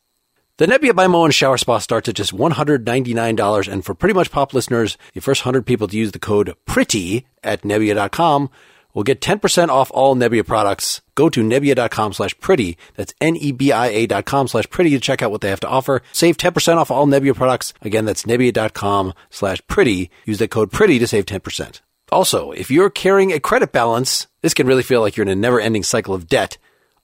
The 0.59 0.67
Nebia 0.67 0.95
by 0.95 1.07
Moen 1.07 1.33
Shower 1.33 1.59
Spa 1.59 1.79
starts 1.79 2.09
at 2.09 2.15
just 2.15 2.35
$199, 2.35 3.69
and 3.71 3.85
for 3.85 3.95
pretty 3.95 4.15
much 4.15 4.31
pop 4.31 4.55
listeners, 4.55 4.97
the 5.13 5.21
first 5.21 5.45
100 5.45 5.67
people 5.67 5.87
to 5.89 5.99
use 5.99 6.13
the 6.13 6.19
code 6.19 6.55
PRETTY 6.65 7.27
at 7.43 7.63
Nebia.com 7.63 8.49
will 8.97 9.05
get 9.05 9.21
10% 9.21 9.69
off 9.69 9.91
all 9.93 10.17
Nebia 10.17 10.45
products. 10.45 11.03
Go 11.15 11.29
to 11.29 11.43
Nebia.com 11.43 12.15
slash 12.15 12.37
pretty. 12.41 12.79
That's 12.95 13.15
N-E-B-I-A 13.21 14.07
dot 14.07 14.25
com 14.25 14.49
slash 14.49 14.69
pretty 14.71 14.91
to 14.91 14.99
check 14.99 15.23
out 15.23 15.31
what 15.31 15.43
they 15.43 15.51
have 15.51 15.61
to 15.61 15.69
offer. 15.69 16.01
Save 16.13 16.39
10% 16.39 16.79
off 16.79 16.91
all 16.91 17.07
Nebia 17.07 17.35
products. 17.35 17.75
Again, 17.83 18.07
that's 18.07 18.25
Nebia.com 18.25 19.13
slash 19.29 19.61
pretty. 19.69 20.11
Use 20.25 20.39
the 20.39 20.49
code 20.49 20.73
pretty 20.73 20.99
to 20.99 21.07
save 21.07 21.27
10%. 21.27 21.83
Also, 22.11 22.53
if 22.53 22.71
you're 22.71 22.89
carrying 22.89 23.33
a 23.33 23.41
credit 23.41 23.71
balance, 23.71 24.29
this 24.41 24.55
can 24.55 24.67
really 24.67 24.83
feel 24.83 25.03
like 25.03 25.17
you're 25.17 25.27
in 25.27 25.33
a 25.33 25.37
never 25.37 25.61
ending 25.61 25.83
cycle 25.83 26.15
of 26.15 26.27
debt. 26.27 26.57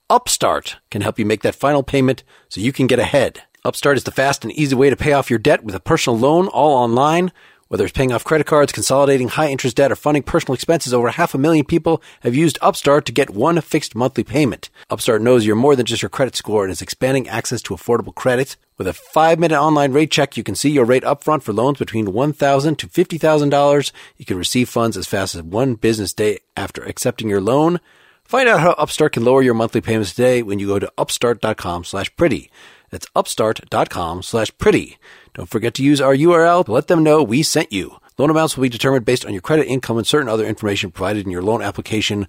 Upstart 0.09 0.79
can 0.91 1.03
help 1.03 1.19
you 1.19 1.27
make 1.27 1.43
that 1.43 1.55
final 1.55 1.83
payment 1.83 2.25
so 2.49 2.61
you 2.61 2.73
can 2.73 2.87
get 2.87 3.01
ahead. 3.01 3.43
Upstart 3.65 3.97
is 3.97 4.05
the 4.05 4.11
fast 4.11 4.45
and 4.45 4.53
easy 4.55 4.75
way 4.75 4.91
to 4.91 4.97
pay 4.97 5.13
off 5.13 5.31
your 5.31 5.39
debt 5.39 5.63
with 5.63 5.75
a 5.75 5.81
personal 5.81 6.19
loan 6.19 6.49
all 6.49 6.75
online. 6.75 7.33
Whether 7.73 7.87
it's 7.87 7.97
paying 7.97 8.13
off 8.13 8.23
credit 8.23 8.47
cards, 8.47 8.71
consolidating 8.71 9.29
high 9.29 9.49
interest 9.49 9.77
debt, 9.77 9.91
or 9.91 9.97
funding 9.97 10.25
personal 10.25 10.53
expenses, 10.53 10.93
over 10.93 11.09
half 11.09 11.35
a 11.35 11.39
million 11.39 11.65
people 11.65 12.03
have 12.21 12.35
used 12.35 12.59
Upstart 12.61 13.07
to 13.07 13.13
get 13.13 13.31
one 13.31 13.59
fixed 13.63 13.95
monthly 13.95 14.25
payment. 14.25 14.69
Upstart 14.91 15.23
knows 15.23 15.47
you're 15.47 15.57
more 15.57 15.75
than 15.75 15.87
just 15.87 16.03
your 16.03 16.11
credit 16.11 16.37
score 16.37 16.65
and 16.65 16.71
is 16.71 16.83
expanding 16.83 17.27
access 17.31 17.63
to 17.63 17.75
affordable 17.75 18.15
credit. 18.15 18.57
With 18.77 18.89
a 18.89 18.93
five 18.93 19.39
minute 19.39 19.59
online 19.59 19.93
rate 19.93 20.11
check, 20.11 20.37
you 20.37 20.43
can 20.43 20.55
see 20.55 20.69
your 20.69 20.85
rate 20.85 21.03
upfront 21.03 21.45
for 21.45 21.55
loans 21.55 21.79
between 21.79 22.09
$1,000 22.09 22.77
to 22.77 22.87
$50,000. 22.89 23.93
You 24.19 24.27
can 24.27 24.37
receive 24.37 24.69
funds 24.69 24.99
as 24.99 25.07
fast 25.07 25.35
as 25.35 25.41
one 25.41 25.77
business 25.77 26.13
day 26.13 26.41
after 26.55 26.85
accepting 26.85 27.31
your 27.31 27.41
loan. 27.41 27.81
Find 28.23 28.51
out 28.51 28.61
how 28.61 28.73
Upstart 28.73 29.13
can 29.13 29.25
lower 29.25 29.41
your 29.41 29.55
monthly 29.55 29.81
payments 29.81 30.13
today 30.13 30.43
when 30.43 30.59
you 30.59 30.67
go 30.67 30.79
to 30.79 30.93
upstart.com 30.99 31.85
slash 31.85 32.15
pretty. 32.17 32.51
That's 32.91 33.07
upstart.com 33.17 34.23
slash 34.23 34.53
pretty. 34.59 34.99
Don't 35.35 35.49
forget 35.49 35.75
to 35.75 35.83
use 35.83 36.01
our 36.01 36.15
URL 36.15 36.65
to 36.67 36.73
let 36.73 36.89
them 36.89 37.03
know 37.03 37.23
we 37.23 37.43
sent 37.43 37.73
you. 37.73 37.97
Loan 38.19 38.29
amounts 38.29 38.57
will 38.57 38.63
be 38.63 38.69
determined 38.69 39.07
based 39.07 39.25
on 39.25 39.33
your 39.33 39.41
credit 39.41 39.67
income 39.67 39.97
and 39.97 40.07
certain 40.07 40.29
other 40.29 40.45
information 40.45 40.91
provided 40.91 41.25
in 41.25 41.33
your 41.33 41.43
loan 41.43 41.63
application. 41.63 42.29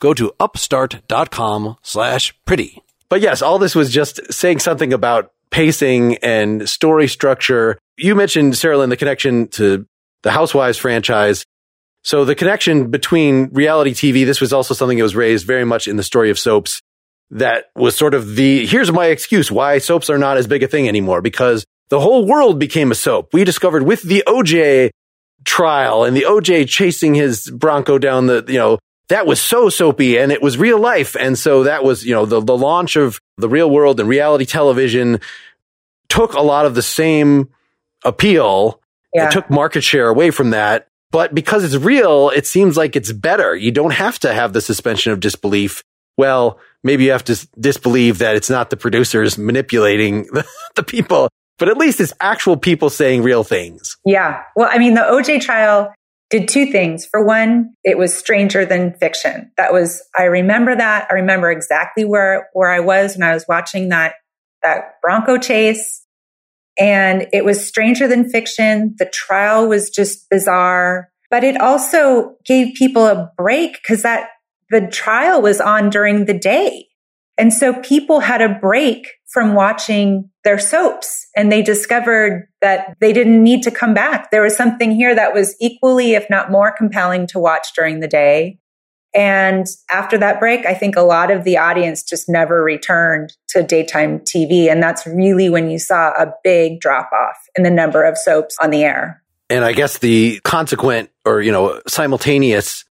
Go 0.00 0.14
to 0.14 0.32
upstart.com 0.40 1.76
slash 1.82 2.34
pretty. 2.44 2.82
But 3.08 3.20
yes, 3.20 3.42
all 3.42 3.58
this 3.58 3.74
was 3.74 3.92
just 3.92 4.32
saying 4.32 4.58
something 4.58 4.92
about 4.92 5.32
pacing 5.50 6.16
and 6.18 6.68
story 6.68 7.06
structure. 7.06 7.78
You 7.96 8.14
mentioned, 8.14 8.54
Sarahlyn, 8.54 8.88
the 8.88 8.96
connection 8.96 9.48
to 9.48 9.86
the 10.22 10.30
Housewives 10.32 10.78
franchise. 10.78 11.44
So 12.02 12.24
the 12.24 12.34
connection 12.34 12.90
between 12.90 13.50
reality 13.52 13.92
TV, 13.92 14.24
this 14.24 14.40
was 14.40 14.52
also 14.52 14.74
something 14.74 14.98
that 14.98 15.04
was 15.04 15.16
raised 15.16 15.46
very 15.46 15.64
much 15.64 15.86
in 15.86 15.96
the 15.96 16.02
story 16.02 16.30
of 16.30 16.38
soaps. 16.38 16.80
That 17.30 17.66
was 17.76 17.94
sort 17.94 18.14
of 18.14 18.34
the, 18.34 18.66
here's 18.66 18.90
my 18.90 19.06
excuse 19.06 19.52
why 19.52 19.78
soaps 19.78 20.10
are 20.10 20.18
not 20.18 20.36
as 20.36 20.48
big 20.48 20.62
a 20.62 20.68
thing 20.68 20.88
anymore 20.88 21.22
because 21.22 21.64
the 21.90 22.00
whole 22.00 22.24
world 22.26 22.58
became 22.58 22.90
a 22.90 22.94
soap. 22.94 23.34
We 23.34 23.44
discovered 23.44 23.82
with 23.82 24.02
the 24.02 24.22
OJ 24.26 24.90
trial 25.44 26.04
and 26.04 26.16
the 26.16 26.22
OJ 26.22 26.68
chasing 26.68 27.14
his 27.14 27.50
Bronco 27.50 27.98
down 27.98 28.26
the, 28.26 28.44
you 28.48 28.58
know, 28.58 28.78
that 29.08 29.26
was 29.26 29.40
so 29.40 29.68
soapy 29.68 30.16
and 30.16 30.30
it 30.30 30.40
was 30.40 30.56
real 30.56 30.78
life. 30.78 31.16
And 31.16 31.38
so 31.38 31.64
that 31.64 31.82
was, 31.82 32.04
you 32.04 32.14
know, 32.14 32.26
the, 32.26 32.40
the 32.40 32.56
launch 32.56 32.96
of 32.96 33.18
the 33.36 33.48
real 33.48 33.68
world 33.68 33.98
and 33.98 34.08
reality 34.08 34.46
television 34.46 35.20
took 36.08 36.34
a 36.34 36.40
lot 36.40 36.64
of 36.64 36.74
the 36.74 36.82
same 36.82 37.48
appeal. 38.04 38.80
Yeah. 39.12 39.26
It 39.26 39.32
took 39.32 39.50
market 39.50 39.82
share 39.82 40.08
away 40.08 40.30
from 40.30 40.50
that. 40.50 40.86
But 41.10 41.34
because 41.34 41.64
it's 41.64 41.74
real, 41.74 42.30
it 42.30 42.46
seems 42.46 42.76
like 42.76 42.94
it's 42.94 43.10
better. 43.10 43.56
You 43.56 43.72
don't 43.72 43.92
have 43.92 44.20
to 44.20 44.32
have 44.32 44.52
the 44.52 44.60
suspension 44.60 45.12
of 45.12 45.18
disbelief. 45.18 45.82
Well, 46.16 46.60
maybe 46.84 47.04
you 47.04 47.10
have 47.10 47.24
to 47.24 47.48
disbelieve 47.58 48.18
that 48.18 48.36
it's 48.36 48.50
not 48.50 48.70
the 48.70 48.76
producers 48.76 49.36
manipulating 49.36 50.24
the, 50.26 50.46
the 50.76 50.84
people 50.84 51.28
but 51.60 51.68
at 51.68 51.76
least 51.76 52.00
it's 52.00 52.14
actual 52.20 52.56
people 52.56 52.90
saying 52.90 53.22
real 53.22 53.44
things. 53.44 53.96
Yeah. 54.04 54.42
Well, 54.56 54.68
I 54.72 54.78
mean, 54.78 54.94
the 54.94 55.02
OJ 55.02 55.42
trial 55.42 55.92
did 56.30 56.48
two 56.48 56.72
things. 56.72 57.04
For 57.04 57.24
one, 57.24 57.74
it 57.84 57.98
was 57.98 58.16
stranger 58.16 58.64
than 58.64 58.94
fiction. 58.94 59.52
That 59.56 59.72
was, 59.72 60.02
I 60.18 60.24
remember 60.24 60.74
that. 60.74 61.06
I 61.10 61.14
remember 61.14 61.50
exactly 61.50 62.04
where, 62.04 62.48
where 62.54 62.70
I 62.70 62.80
was 62.80 63.14
when 63.16 63.28
I 63.28 63.34
was 63.34 63.44
watching 63.46 63.90
that, 63.90 64.14
that 64.62 65.00
Bronco 65.02 65.36
chase. 65.36 66.04
And 66.78 67.26
it 67.32 67.44
was 67.44 67.66
stranger 67.66 68.08
than 68.08 68.30
fiction. 68.30 68.94
The 68.98 69.06
trial 69.06 69.68
was 69.68 69.90
just 69.90 70.30
bizarre, 70.30 71.10
but 71.30 71.44
it 71.44 71.60
also 71.60 72.36
gave 72.46 72.74
people 72.74 73.06
a 73.06 73.30
break 73.36 73.74
because 73.74 74.02
that 74.02 74.30
the 74.70 74.86
trial 74.86 75.42
was 75.42 75.60
on 75.60 75.90
during 75.90 76.24
the 76.24 76.38
day. 76.38 76.86
And 77.36 77.52
so 77.52 77.74
people 77.74 78.20
had 78.20 78.40
a 78.40 78.48
break 78.48 79.08
from 79.30 79.54
watching 79.54 80.28
their 80.44 80.58
soaps 80.58 81.28
and 81.36 81.52
they 81.52 81.62
discovered 81.62 82.48
that 82.60 82.96
they 83.00 83.12
didn't 83.12 83.42
need 83.42 83.62
to 83.62 83.70
come 83.70 83.94
back. 83.94 84.30
There 84.30 84.42
was 84.42 84.56
something 84.56 84.90
here 84.90 85.14
that 85.14 85.32
was 85.32 85.54
equally, 85.60 86.14
if 86.14 86.28
not 86.28 86.50
more 86.50 86.72
compelling 86.76 87.26
to 87.28 87.38
watch 87.38 87.68
during 87.76 88.00
the 88.00 88.08
day. 88.08 88.58
And 89.14 89.66
after 89.90 90.18
that 90.18 90.38
break, 90.38 90.66
I 90.66 90.74
think 90.74 90.96
a 90.96 91.02
lot 91.02 91.30
of 91.30 91.44
the 91.44 91.58
audience 91.58 92.02
just 92.02 92.28
never 92.28 92.62
returned 92.62 93.32
to 93.50 93.62
daytime 93.62 94.20
TV. 94.20 94.70
And 94.70 94.82
that's 94.82 95.06
really 95.06 95.48
when 95.48 95.70
you 95.70 95.78
saw 95.78 96.10
a 96.10 96.32
big 96.44 96.80
drop 96.80 97.10
off 97.12 97.36
in 97.56 97.62
the 97.62 97.70
number 97.70 98.04
of 98.04 98.16
soaps 98.16 98.56
on 98.62 98.70
the 98.70 98.84
air. 98.84 99.22
And 99.48 99.64
I 99.64 99.72
guess 99.72 99.98
the 99.98 100.40
consequent 100.44 101.10
or, 101.24 101.40
you 101.40 101.50
know, 101.50 101.80
simultaneous 101.88 102.84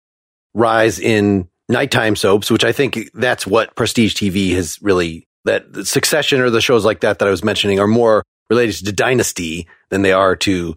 rise 0.54 0.98
in 0.98 1.48
nighttime 1.68 2.16
soaps, 2.16 2.50
which 2.50 2.64
I 2.64 2.72
think 2.72 3.10
that's 3.12 3.46
what 3.46 3.74
prestige 3.74 4.14
TV 4.14 4.54
has 4.54 4.80
really 4.80 5.25
that 5.46 5.86
Succession 5.86 6.40
or 6.40 6.50
the 6.50 6.60
shows 6.60 6.84
like 6.84 7.00
that 7.00 7.18
that 7.18 7.26
I 7.26 7.30
was 7.30 7.42
mentioning 7.42 7.80
are 7.80 7.86
more 7.86 8.22
related 8.50 8.84
to 8.86 8.92
Dynasty 8.92 9.66
than 9.90 10.02
they 10.02 10.12
are 10.12 10.36
to 10.36 10.74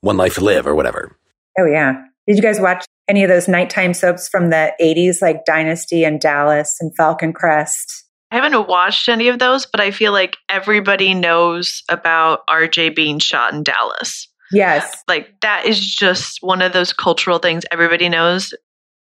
One 0.00 0.16
Life 0.16 0.34
to 0.34 0.44
Live 0.44 0.66
or 0.66 0.74
whatever. 0.74 1.16
Oh 1.58 1.66
yeah. 1.66 2.02
Did 2.26 2.36
you 2.36 2.42
guys 2.42 2.60
watch 2.60 2.84
any 3.08 3.22
of 3.22 3.28
those 3.28 3.46
nighttime 3.46 3.94
soaps 3.94 4.28
from 4.28 4.50
the 4.50 4.72
80s 4.80 5.22
like 5.22 5.44
Dynasty 5.44 6.04
and 6.04 6.20
Dallas 6.20 6.76
and 6.80 6.94
Falcon 6.96 7.32
Crest? 7.32 8.04
I 8.30 8.36
haven't 8.36 8.68
watched 8.68 9.08
any 9.08 9.28
of 9.28 9.38
those, 9.38 9.66
but 9.66 9.80
I 9.80 9.92
feel 9.92 10.12
like 10.12 10.36
everybody 10.48 11.14
knows 11.14 11.84
about 11.88 12.40
RJ 12.48 12.96
being 12.96 13.20
shot 13.20 13.54
in 13.54 13.62
Dallas. 13.62 14.28
Yes. 14.52 15.02
Like 15.08 15.40
that 15.40 15.66
is 15.66 15.80
just 15.80 16.38
one 16.40 16.62
of 16.62 16.72
those 16.72 16.92
cultural 16.92 17.38
things 17.38 17.64
everybody 17.70 18.08
knows. 18.08 18.52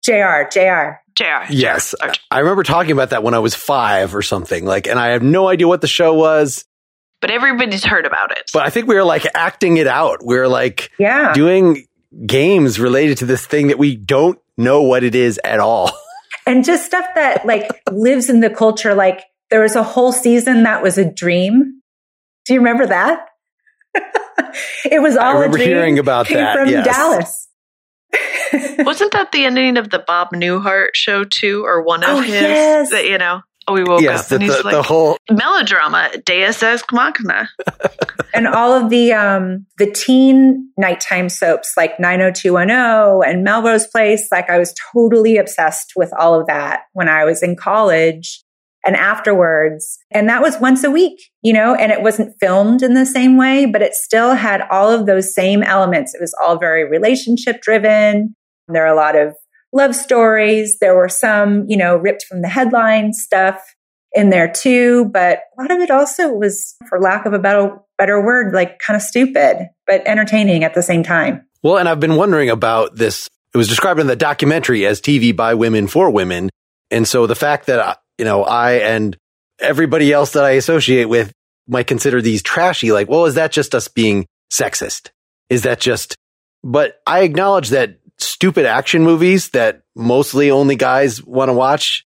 JR, 0.04 0.44
JR. 0.52 1.00
JR. 1.16 1.46
Yes. 1.50 1.96
I 2.32 2.40
remember 2.40 2.64
talking 2.64 2.92
about 2.92 3.12
that 3.12 3.24
when 3.24 3.34
I 3.34 3.40
was 3.40 3.56
five 3.56 4.16
or 4.16 4.22
something. 4.22 4.66
Like, 4.66 4.88
and 4.88 5.00
I 5.00 5.10
have 5.10 5.24
no 5.24 5.48
idea 5.48 5.68
what 5.68 5.82
the 5.82 5.88
show 5.88 6.14
was. 6.14 6.66
But 7.22 7.32
everybody's 7.32 7.86
heard 7.86 8.06
about 8.06 8.32
it. 8.32 8.50
But 8.52 8.64
I 8.64 8.70
think 8.70 8.88
we 8.88 8.96
were 8.96 9.04
like 9.04 9.26
acting 9.34 9.78
it 9.78 9.88
out. 9.88 10.26
We 10.26 10.38
are 10.38 10.48
like 10.48 10.92
yeah. 11.00 11.34
doing 11.34 11.86
games 12.26 12.80
related 12.80 13.20
to 13.20 13.26
this 13.26 13.46
thing 13.46 13.68
that 13.68 13.78
we 13.78 13.96
don't 13.96 14.40
know 14.58 14.82
what 14.82 15.04
it 15.04 15.16
is 15.16 15.40
at 15.44 15.60
all. 15.60 15.92
And 16.46 16.66
just 16.66 16.86
stuff 16.86 17.06
that 17.16 17.46
like 17.46 17.70
lives 17.90 18.30
in 18.30 18.42
the 18.42 18.50
culture. 18.50 18.94
Like 18.96 19.24
there 19.50 19.62
was 19.62 19.78
a 19.78 19.84
whole 19.84 20.12
season 20.12 20.64
that 20.64 20.84
was 20.84 20.98
a 20.98 21.10
dream. 21.10 21.82
Do 22.44 22.54
you 22.54 22.60
remember 22.60 22.86
that? 22.88 23.28
it 24.84 25.02
was 25.02 25.16
all 25.16 25.24
I 25.24 25.34
remember 25.36 25.56
a 25.56 25.60
dream. 25.60 25.70
hearing 25.70 26.00
about 26.00 26.26
Came 26.26 26.40
that. 26.40 26.58
from 26.58 26.68
yes. 26.68 26.86
Dallas. 26.86 27.48
Wasn't 28.80 29.12
that 29.14 29.32
the 29.32 29.46
ending 29.46 29.78
of 29.78 29.90
the 29.90 30.00
Bob 30.00 30.30
Newhart 30.34 30.90
show 30.94 31.24
too, 31.24 31.64
or 31.66 31.82
one 31.84 32.04
of 32.04 32.10
Oh, 32.10 32.22
his? 32.22 32.34
yes. 32.42 32.92
That 32.92 33.06
you 33.08 33.18
know, 33.18 33.42
oh, 33.68 33.74
we 33.74 33.84
woke 33.84 34.02
Yes, 34.02 34.24
up 34.24 34.28
the, 34.30 34.36
and 34.36 34.44
he's 34.44 34.58
the, 34.58 34.64
like 34.64 34.74
the 34.76 34.84
whole 34.84 35.18
melodrama, 35.32 36.12
Deus 36.26 36.62
ex 36.62 36.84
machina. 36.92 37.50
and 38.34 38.48
all 38.48 38.74
of 38.74 38.90
the 38.90 39.14
um 39.14 39.66
the 39.78 39.90
teen 39.92 40.70
nighttime 40.78 41.30
soaps 41.30 41.74
like 41.78 42.00
90210 42.00 43.30
and 43.30 43.44
Melrose 43.44 43.88
Place 43.88 44.28
like 44.32 44.50
I 44.50 44.58
was 44.60 44.74
totally 44.94 45.38
obsessed 45.38 45.94
with 45.96 46.12
all 46.20 46.40
of 46.40 46.48
that 46.48 46.82
when 46.94 47.08
I 47.10 47.26
was 47.26 47.42
in 47.44 47.56
college 47.56 48.44
and 48.86 48.96
afterwards 48.96 49.98
and 50.12 50.28
that 50.28 50.42
was 50.42 50.60
once 50.60 50.84
a 50.84 50.92
week 50.92 51.32
you 51.42 51.54
know 51.54 51.76
and 51.76 51.92
it 51.92 52.02
wasn't 52.02 52.36
filmed 52.40 52.82
in 52.82 52.94
the 52.94 53.06
same 53.06 53.38
way 53.38 53.66
but 53.66 53.82
it 53.82 53.94
still 53.94 54.34
had 54.36 54.62
all 54.70 54.90
of 54.90 55.06
those 55.06 55.34
same 55.34 55.64
elements 55.64 56.14
it 56.14 56.22
was 56.22 56.36
all 56.44 56.58
very 56.58 56.88
relationship 56.88 57.62
driven 57.62 58.36
there 58.68 58.84
are 58.84 58.94
a 58.94 58.96
lot 58.96 59.16
of 59.16 59.34
love 59.72 59.96
stories 59.96 60.78
there 60.80 60.96
were 60.96 61.10
some 61.10 61.66
you 61.68 61.78
know 61.78 61.96
ripped 61.96 62.24
from 62.24 62.42
the 62.42 62.50
headline 62.50 63.14
stuff 63.14 63.62
in 64.14 64.30
there 64.30 64.52
too, 64.52 65.06
but 65.06 65.42
a 65.58 65.62
lot 65.62 65.72
of 65.72 65.80
it 65.80 65.90
also 65.90 66.32
was, 66.32 66.76
for 66.88 67.00
lack 67.00 67.26
of 67.26 67.34
a 67.34 67.40
better 67.40 67.78
better 67.98 68.24
word, 68.24 68.54
like 68.54 68.80
kind 68.80 68.96
of 68.96 69.02
stupid, 69.02 69.70
but 69.86 70.08
entertaining 70.08 70.64
at 70.64 70.74
the 70.74 70.82
same 70.82 71.04
time. 71.04 71.46
Well, 71.62 71.78
and 71.78 71.88
I've 71.88 72.00
been 72.00 72.16
wondering 72.16 72.50
about 72.50 72.96
this. 72.96 73.28
It 73.54 73.58
was 73.58 73.68
described 73.68 74.00
in 74.00 74.08
the 74.08 74.16
documentary 74.16 74.86
as 74.86 75.00
TV 75.00 75.36
by 75.36 75.54
women 75.54 75.88
for 75.88 76.10
women. 76.10 76.50
And 76.90 77.08
so 77.08 77.28
the 77.28 77.36
fact 77.36 77.68
that, 77.68 78.00
you 78.24 78.30
know, 78.30 78.46
I 78.46 78.76
and 78.76 79.18
everybody 79.60 80.14
else 80.14 80.32
that 80.32 80.46
I 80.46 80.52
associate 80.52 81.10
with 81.10 81.34
might 81.68 81.88
consider 81.88 82.22
these 82.22 82.42
trashy, 82.42 82.94
like, 82.94 83.10
well, 83.10 83.26
is 83.26 83.36
that 83.36 83.52
just 83.52 83.76
us 83.76 83.90
being 83.90 84.28
sexist? 84.50 85.10
Is 85.50 85.64
that 85.64 85.82
just, 85.82 86.16
but 86.64 87.02
I 87.06 87.24
acknowledge 87.24 87.72
that 87.72 88.00
stupid 88.20 88.66
action 88.66 89.04
movies 89.04 89.50
that 89.50 89.82
mostly 89.94 90.52
only 90.52 90.78
guys 90.78 91.22
want 91.22 91.50
to 91.50 91.54
watch 91.54 92.06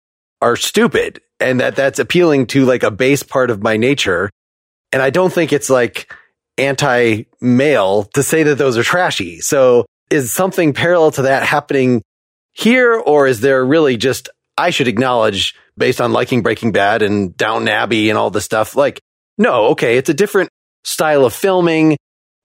are 0.43 0.57
stupid 0.57 1.21
and 1.39 1.61
that 1.61 1.77
that's 1.77 2.01
appealing 2.01 2.49
to 2.49 2.65
like 2.65 2.83
a 2.83 2.91
base 2.91 3.23
part 3.23 3.51
of 3.51 3.63
my 3.63 3.77
nature. 3.77 4.31
And 4.91 5.01
I 5.01 5.11
don't 5.11 5.33
think 5.33 5.53
it's 5.53 5.71
like 5.71 6.13
anti 6.59 7.23
male 7.41 8.03
to 8.15 8.25
say 8.25 8.43
that 8.43 8.59
those 8.59 8.77
are 8.77 8.83
trashy. 8.83 9.43
So 9.43 9.87
is 10.11 10.33
something 10.33 10.73
parallel 10.73 11.13
to 11.13 11.23
that 11.23 11.45
happening 11.45 12.03
here? 12.53 12.97
Or 12.97 13.29
is 13.29 13.43
there 13.43 13.65
really 13.65 13.97
just, 13.97 14.29
I 14.59 14.71
should 14.71 14.89
acknowledge 14.89 15.55
based 15.77 16.01
on 16.01 16.13
liking 16.13 16.43
Breaking 16.43 16.73
Bad 16.73 17.03
and 17.03 17.37
Downton 17.37 17.69
Abbey 17.69 18.11
and 18.11 18.19
all 18.19 18.31
the 18.31 18.41
stuff, 18.41 18.77
like, 18.77 19.01
no, 19.39 19.69
okay, 19.69 19.97
it's 19.97 20.09
a 20.09 20.15
different 20.15 20.51
style 20.85 21.25
of 21.25 21.35
filming. 21.35 21.97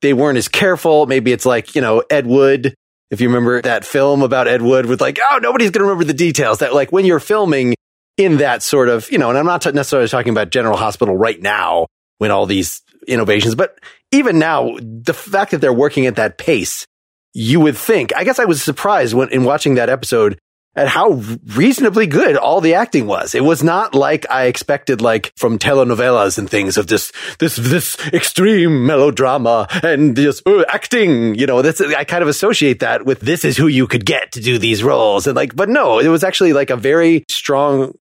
They 0.01 0.13
weren't 0.13 0.37
as 0.37 0.47
careful. 0.47 1.05
Maybe 1.05 1.31
it's 1.31 1.45
like, 1.45 1.75
you 1.75 1.81
know, 1.81 2.03
Ed 2.09 2.27
Wood. 2.27 2.75
If 3.11 3.21
you 3.21 3.27
remember 3.27 3.61
that 3.61 3.85
film 3.85 4.23
about 4.23 4.47
Ed 4.47 4.61
Wood 4.61 4.87
with 4.87 4.99
like, 4.99 5.19
oh, 5.21 5.39
nobody's 5.41 5.71
going 5.71 5.81
to 5.81 5.85
remember 5.85 6.05
the 6.05 6.13
details 6.13 6.59
that 6.59 6.73
like 6.73 6.91
when 6.91 7.05
you're 7.05 7.19
filming 7.19 7.75
in 8.17 8.37
that 8.37 8.63
sort 8.63 8.89
of, 8.89 9.11
you 9.11 9.17
know, 9.17 9.29
and 9.29 9.37
I'm 9.37 9.45
not 9.45 9.65
necessarily 9.73 10.07
talking 10.07 10.31
about 10.31 10.49
General 10.49 10.77
Hospital 10.77 11.15
right 11.15 11.39
now 11.39 11.87
when 12.17 12.31
all 12.31 12.45
these 12.45 12.81
innovations, 13.07 13.55
but 13.55 13.77
even 14.11 14.39
now, 14.39 14.77
the 14.81 15.13
fact 15.13 15.51
that 15.51 15.59
they're 15.59 15.73
working 15.73 16.07
at 16.07 16.15
that 16.15 16.37
pace 16.37 16.85
you 17.35 17.59
would 17.59 17.77
think. 17.77 18.15
I 18.15 18.23
guess 18.23 18.39
I 18.39 18.45
was 18.45 18.63
surprised 18.63 19.13
when 19.13 19.29
in 19.29 19.43
watching 19.43 19.75
that 19.75 19.89
episode 19.89 20.39
at 20.75 20.87
how 20.87 21.21
reasonably 21.55 22.05
good 22.05 22.35
all 22.35 22.59
the 22.59 22.73
acting 22.73 23.07
was. 23.07 23.33
It 23.33 23.43
was 23.43 23.63
not 23.63 23.95
like 23.95 24.25
I 24.29 24.45
expected, 24.45 25.01
like 25.01 25.31
from 25.37 25.57
telenovelas 25.57 26.37
and 26.37 26.49
things 26.49 26.77
of 26.77 26.87
this, 26.87 27.13
this, 27.39 27.55
this 27.55 27.97
extreme 28.13 28.85
melodrama 28.85 29.67
and 29.83 30.15
just 30.15 30.45
uh, 30.45 30.65
acting, 30.67 31.35
you 31.35 31.47
know, 31.47 31.61
that's, 31.61 31.79
I 31.79 32.03
kind 32.03 32.21
of 32.21 32.27
associate 32.27 32.81
that 32.81 33.05
with 33.05 33.21
this 33.21 33.45
is 33.45 33.55
who 33.55 33.67
you 33.67 33.87
could 33.87 34.05
get 34.05 34.33
to 34.33 34.41
do 34.41 34.57
these 34.57 34.83
roles. 34.83 35.27
And 35.27 35.35
like, 35.35 35.55
but 35.55 35.69
no, 35.69 35.99
it 35.99 36.09
was 36.09 36.23
actually 36.23 36.51
like 36.51 36.69
a 36.69 36.77
very 36.77 37.23
strong 37.29 37.93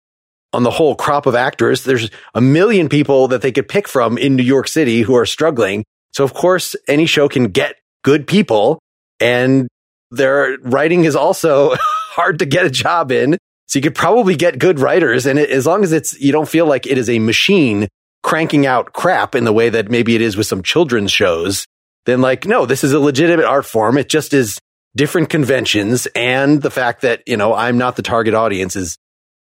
on 0.52 0.62
the 0.62 0.70
whole 0.70 0.94
crop 0.94 1.26
of 1.26 1.34
actors. 1.34 1.84
There's 1.84 2.10
a 2.34 2.40
million 2.40 2.88
people 2.88 3.28
that 3.28 3.42
they 3.42 3.52
could 3.52 3.68
pick 3.68 3.86
from 3.86 4.18
in 4.18 4.36
New 4.36 4.44
York 4.44 4.68
City 4.68 5.02
who 5.02 5.14
are 5.16 5.26
struggling. 5.26 5.84
So 6.12 6.24
of 6.24 6.34
course, 6.34 6.74
any 6.88 7.06
show 7.06 7.28
can 7.28 7.48
get 7.48 7.76
good 8.02 8.26
people 8.26 8.80
and 9.20 9.68
their 10.10 10.56
writing 10.58 11.04
is 11.04 11.16
also 11.16 11.74
hard 12.14 12.38
to 12.38 12.46
get 12.46 12.64
a 12.64 12.70
job 12.70 13.12
in. 13.12 13.36
So 13.66 13.78
you 13.78 13.82
could 13.82 13.94
probably 13.94 14.36
get 14.36 14.58
good 14.58 14.78
writers. 14.78 15.26
And 15.26 15.38
it, 15.38 15.50
as 15.50 15.66
long 15.66 15.82
as 15.84 15.92
it's, 15.92 16.18
you 16.20 16.32
don't 16.32 16.48
feel 16.48 16.66
like 16.66 16.86
it 16.86 16.98
is 16.98 17.08
a 17.08 17.18
machine 17.18 17.88
cranking 18.22 18.66
out 18.66 18.92
crap 18.92 19.34
in 19.34 19.44
the 19.44 19.52
way 19.52 19.68
that 19.68 19.90
maybe 19.90 20.14
it 20.14 20.20
is 20.20 20.36
with 20.36 20.46
some 20.46 20.62
children's 20.62 21.12
shows, 21.12 21.66
then 22.06 22.20
like, 22.20 22.46
no, 22.46 22.66
this 22.66 22.84
is 22.84 22.92
a 22.92 22.98
legitimate 22.98 23.44
art 23.44 23.66
form. 23.66 23.98
It 23.98 24.08
just 24.08 24.32
is 24.34 24.58
different 24.96 25.28
conventions. 25.28 26.06
And 26.14 26.62
the 26.62 26.70
fact 26.70 27.02
that, 27.02 27.22
you 27.26 27.36
know, 27.36 27.54
I'm 27.54 27.78
not 27.78 27.96
the 27.96 28.02
target 28.02 28.34
audience 28.34 28.76
is, 28.76 28.96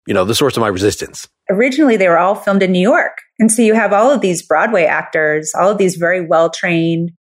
you 0.05 0.13
know, 0.13 0.26
the 0.26 0.36
source 0.36 0.57
of 0.57 0.61
my 0.61 0.68
resistance. 0.68 1.28
Originally, 1.49 1.97
they 1.97 2.07
were 2.07 2.18
all 2.18 2.36
filmed 2.36 2.63
in 2.63 2.72
New 2.72 2.82
York. 2.82 3.18
And 3.39 3.51
so 3.51 3.61
you 3.61 3.74
have 3.74 3.93
all 3.93 4.11
of 4.11 4.22
these 4.22 4.45
Broadway 4.45 4.86
actors, 4.86 5.53
all 5.57 5.72
of 5.72 5.78
these 5.78 5.95
very 5.95 6.26
well 6.26 6.49
trained, 6.49 7.11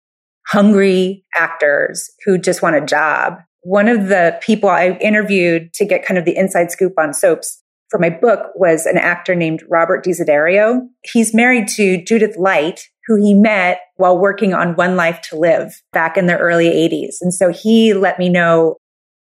hungry 0.47 1.25
actors 1.35 2.09
who 2.25 2.37
just 2.37 2.61
want 2.61 2.75
a 2.75 2.85
job 2.85 3.39
one 3.67 3.89
of 3.89 4.07
the 4.07 4.39
people 4.41 4.69
I 4.69 4.91
interviewed 5.01 5.73
to 5.73 5.85
get 5.85 6.05
kind 6.05 6.17
of 6.17 6.23
the 6.23 6.37
inside 6.37 6.71
scoop 6.71 6.93
on 6.97 7.13
soaps 7.13 7.61
for 7.89 7.99
my 7.99 8.09
book 8.09 8.51
was 8.55 8.85
an 8.85 8.97
actor 8.97 9.35
named 9.35 9.61
Robert 9.67 10.05
Desiderio. 10.05 10.87
He's 11.03 11.33
married 11.33 11.67
to 11.69 12.01
Judith 12.01 12.37
Light, 12.37 12.79
who 13.07 13.17
he 13.17 13.33
met 13.33 13.81
while 13.97 14.17
working 14.17 14.53
on 14.53 14.77
One 14.77 14.95
Life 14.95 15.19
to 15.23 15.35
Live 15.35 15.81
back 15.91 16.15
in 16.15 16.27
the 16.27 16.37
early 16.37 16.69
80s. 16.69 17.15
And 17.19 17.33
so 17.33 17.51
he 17.51 17.93
let 17.93 18.17
me 18.17 18.29
know, 18.29 18.77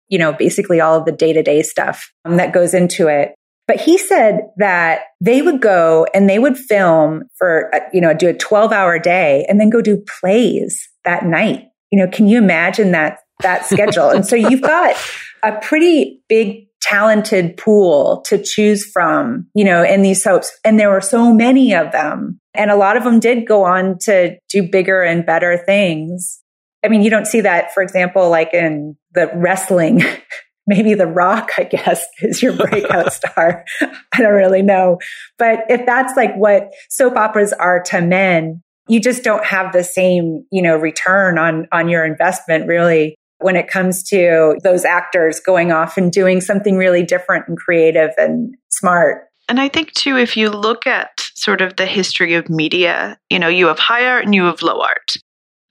you 0.10 0.20
know, 0.20 0.34
basically 0.34 0.82
all 0.82 1.00
of 1.00 1.06
the 1.06 1.14
day 1.14 1.32
to 1.32 1.42
day 1.42 1.62
stuff 1.62 2.12
um, 2.26 2.36
that 2.36 2.52
goes 2.52 2.74
into 2.74 3.08
it. 3.08 3.36
But 3.66 3.80
he 3.80 3.98
said 3.98 4.42
that 4.58 5.04
they 5.22 5.42
would 5.42 5.62
go 5.62 6.06
and 6.14 6.30
they 6.30 6.38
would 6.38 6.58
film 6.58 7.30
for, 7.38 7.74
uh, 7.74 7.80
you 7.94 8.02
know, 8.02 8.14
do 8.14 8.28
a 8.28 8.34
12 8.34 8.74
hour 8.74 9.00
day 9.00 9.46
and 9.48 9.58
then 9.58 9.70
go 9.70 9.82
do 9.82 10.04
plays 10.20 10.90
that 11.06 11.26
night. 11.26 11.70
You 11.92 12.00
know, 12.00 12.12
can 12.12 12.28
you 12.28 12.40
imagine 12.40 12.92
that 12.92 13.20
that 13.44 13.66
schedule. 13.66 14.10
and 14.10 14.26
so 14.26 14.36
you've 14.36 14.62
got 14.62 14.96
a 15.44 15.54
pretty 15.62 16.22
big 16.28 16.68
talented 16.84 17.56
pool 17.56 18.22
to 18.26 18.38
choose 18.38 18.86
from, 18.86 19.48
you 19.56 19.64
know, 19.64 19.84
in 19.84 20.02
these 20.02 20.22
soaps. 20.22 20.52
And 20.66 20.80
there 20.80 20.90
were 20.90 21.02
so 21.02 21.34
many 21.34 21.74
of 21.74 21.92
them. 21.92 22.40
And 22.54 22.70
a 22.70 22.76
lot 22.76 22.98
of 22.98 23.04
them 23.04 23.20
did 23.20 23.48
go 23.48 23.64
on 23.64 23.98
to 24.02 24.38
do 24.50 24.70
bigger 24.70 25.02
and 25.02 25.26
better 25.26 25.58
things. 25.66 26.42
I 26.84 26.90
mean, 26.90 27.02
you 27.02 27.10
don't 27.10 27.26
see 27.26 27.42
that, 27.42 27.74
for 27.74 27.82
example, 27.82 28.30
like 28.30 28.54
in 28.54 28.98
the 29.14 29.32
wrestling. 29.34 30.04
Maybe 30.68 30.94
The 30.94 31.08
Rock, 31.08 31.52
I 31.58 31.64
guess, 31.64 32.06
is 32.22 32.42
your 32.42 32.54
breakout 32.54 33.12
star. 33.14 33.66
I 33.82 34.18
don't 34.22 34.34
really 34.34 34.62
know. 34.62 35.00
But 35.38 35.66
if 35.70 35.86
that's 35.86 36.16
like 36.16 36.36
what 36.36 36.72
soap 36.90 37.16
operas 37.16 37.54
are 37.54 37.82
to 37.84 38.02
men, 38.02 38.62
you 38.88 39.00
just 39.00 39.24
don't 39.24 39.46
have 39.46 39.72
the 39.72 39.84
same, 39.84 40.46
you 40.52 40.62
know, 40.62 40.76
return 40.76 41.38
on, 41.38 41.68
on 41.72 41.88
your 41.88 42.06
investment 42.06 42.68
really 42.68 43.16
when 43.44 43.56
it 43.56 43.68
comes 43.68 44.04
to 44.04 44.58
those 44.64 44.86
actors 44.86 45.40
going 45.40 45.72
off 45.72 45.98
and 45.98 46.12
doing 46.12 46.42
something 46.42 46.78
really 46.78 47.04
different 47.04 47.48
and 47.48 47.58
creative 47.58 48.12
and 48.18 48.56
smart. 48.70 49.28
And 49.50 49.60
I 49.60 49.68
think 49.68 49.94
too, 49.94 50.18
if 50.18 50.38
you 50.38 50.50
look 50.50 50.88
at 50.88 51.30
sort 51.36 51.62
of 51.62 51.76
the 51.76 51.86
history 51.86 52.34
of 52.36 52.50
media, 52.50 53.18
you 53.30 53.40
know, 53.40 53.50
you 53.50 53.68
have 53.68 53.80
high 53.80 54.06
art 54.06 54.26
and 54.26 54.34
you 54.34 54.46
have 54.46 54.62
low 54.62 54.80
art. 54.80 55.12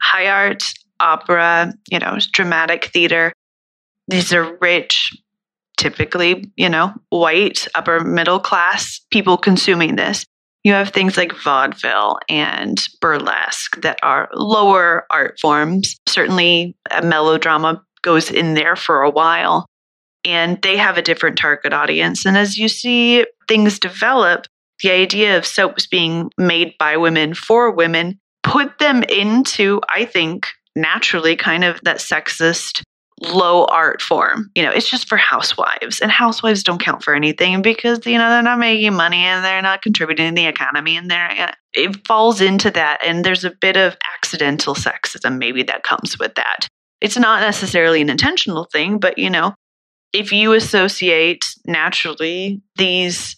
High 0.03 0.27
art, 0.27 0.65
opera, 1.01 1.73
you 1.91 1.99
know, 1.99 2.19
dramatic 2.33 2.87
theater. 2.87 3.33
These 4.09 4.33
are 4.33 4.57
rich, 4.61 5.17
typically, 5.77 6.51
you 6.57 6.69
know, 6.69 6.93
white, 7.09 7.67
upper 7.75 8.01
middle 8.01 8.41
class 8.41 9.01
people 9.11 9.37
consuming 9.37 9.97
this. 9.97 10.27
You 10.65 10.73
have 10.75 10.91
things 10.91 11.17
like 11.17 11.33
vaudeville 11.33 12.19
and 12.29 12.81
burlesque 13.01 13.81
that 13.83 13.99
are 14.03 14.29
lower 14.33 15.07
art 15.11 15.39
forms. 15.41 15.97
Certainly, 16.09 16.77
a 16.91 17.03
melodrama 17.03 17.83
goes 18.03 18.31
in 18.31 18.55
there 18.55 18.77
for 18.77 19.03
a 19.03 19.11
while, 19.11 19.67
and 20.25 20.61
they 20.63 20.77
have 20.77 20.99
a 20.99 21.03
different 21.03 21.37
target 21.37 21.73
audience. 21.73 22.25
And 22.25 22.37
as 22.37 22.57
you 22.57 22.69
see 22.69 23.27
things 23.49 23.79
develop, 23.79 24.47
the 24.83 24.91
idea 24.91 25.37
of 25.37 25.47
soaps 25.47 25.87
being 25.87 26.31
made 26.39 26.75
by 26.79 26.97
women 26.97 27.35
for 27.35 27.71
women 27.71 28.19
put 28.43 28.79
them 28.79 29.03
into, 29.05 29.81
I 29.95 30.05
think, 30.05 30.47
naturally 30.75 31.37
kind 31.37 31.65
of 31.65 31.81
that 31.83 31.99
sexist 31.99 32.83
low 33.27 33.65
art 33.67 34.03
form. 34.03 34.51
You 34.55 34.63
know, 34.63 34.71
it's 34.71 34.89
just 34.89 35.09
for 35.09 35.17
housewives, 35.17 36.01
and 36.01 36.11
housewives 36.11 36.63
don't 36.63 36.81
count 36.81 37.03
for 37.03 37.15
anything 37.15 37.63
because 37.63 38.05
you 38.07 38.19
know 38.19 38.31
they're 38.31 38.43
not 38.43 38.59
making 38.59 38.95
money 38.95 39.19
and 39.19 39.45
they're 39.45 39.63
not 39.63 39.83
contributing 39.83 40.31
to 40.31 40.35
the 40.35 40.47
economy, 40.47 40.97
and 40.97 41.11
they're 41.11 41.31
uh, 41.31 41.53
it 41.73 42.07
falls 42.07 42.41
into 42.41 42.71
that. 42.71 43.01
And 43.05 43.25
there's 43.25 43.45
a 43.45 43.51
bit 43.61 43.77
of 43.77 43.97
accidental 44.15 44.75
sexism 44.75 45.39
maybe 45.39 45.63
that 45.65 45.83
comes 45.83 46.19
with 46.19 46.35
that. 46.35 46.69
It's 47.01 47.19
not 47.19 47.41
necessarily 47.41 48.01
an 48.01 48.11
intentional 48.11 48.69
thing, 48.73 48.99
but 48.99 49.19
you 49.19 49.31
know, 49.31 49.55
if 50.13 50.33
you 50.33 50.53
associate 50.53 51.45
naturally 51.67 52.63
these 52.77 53.37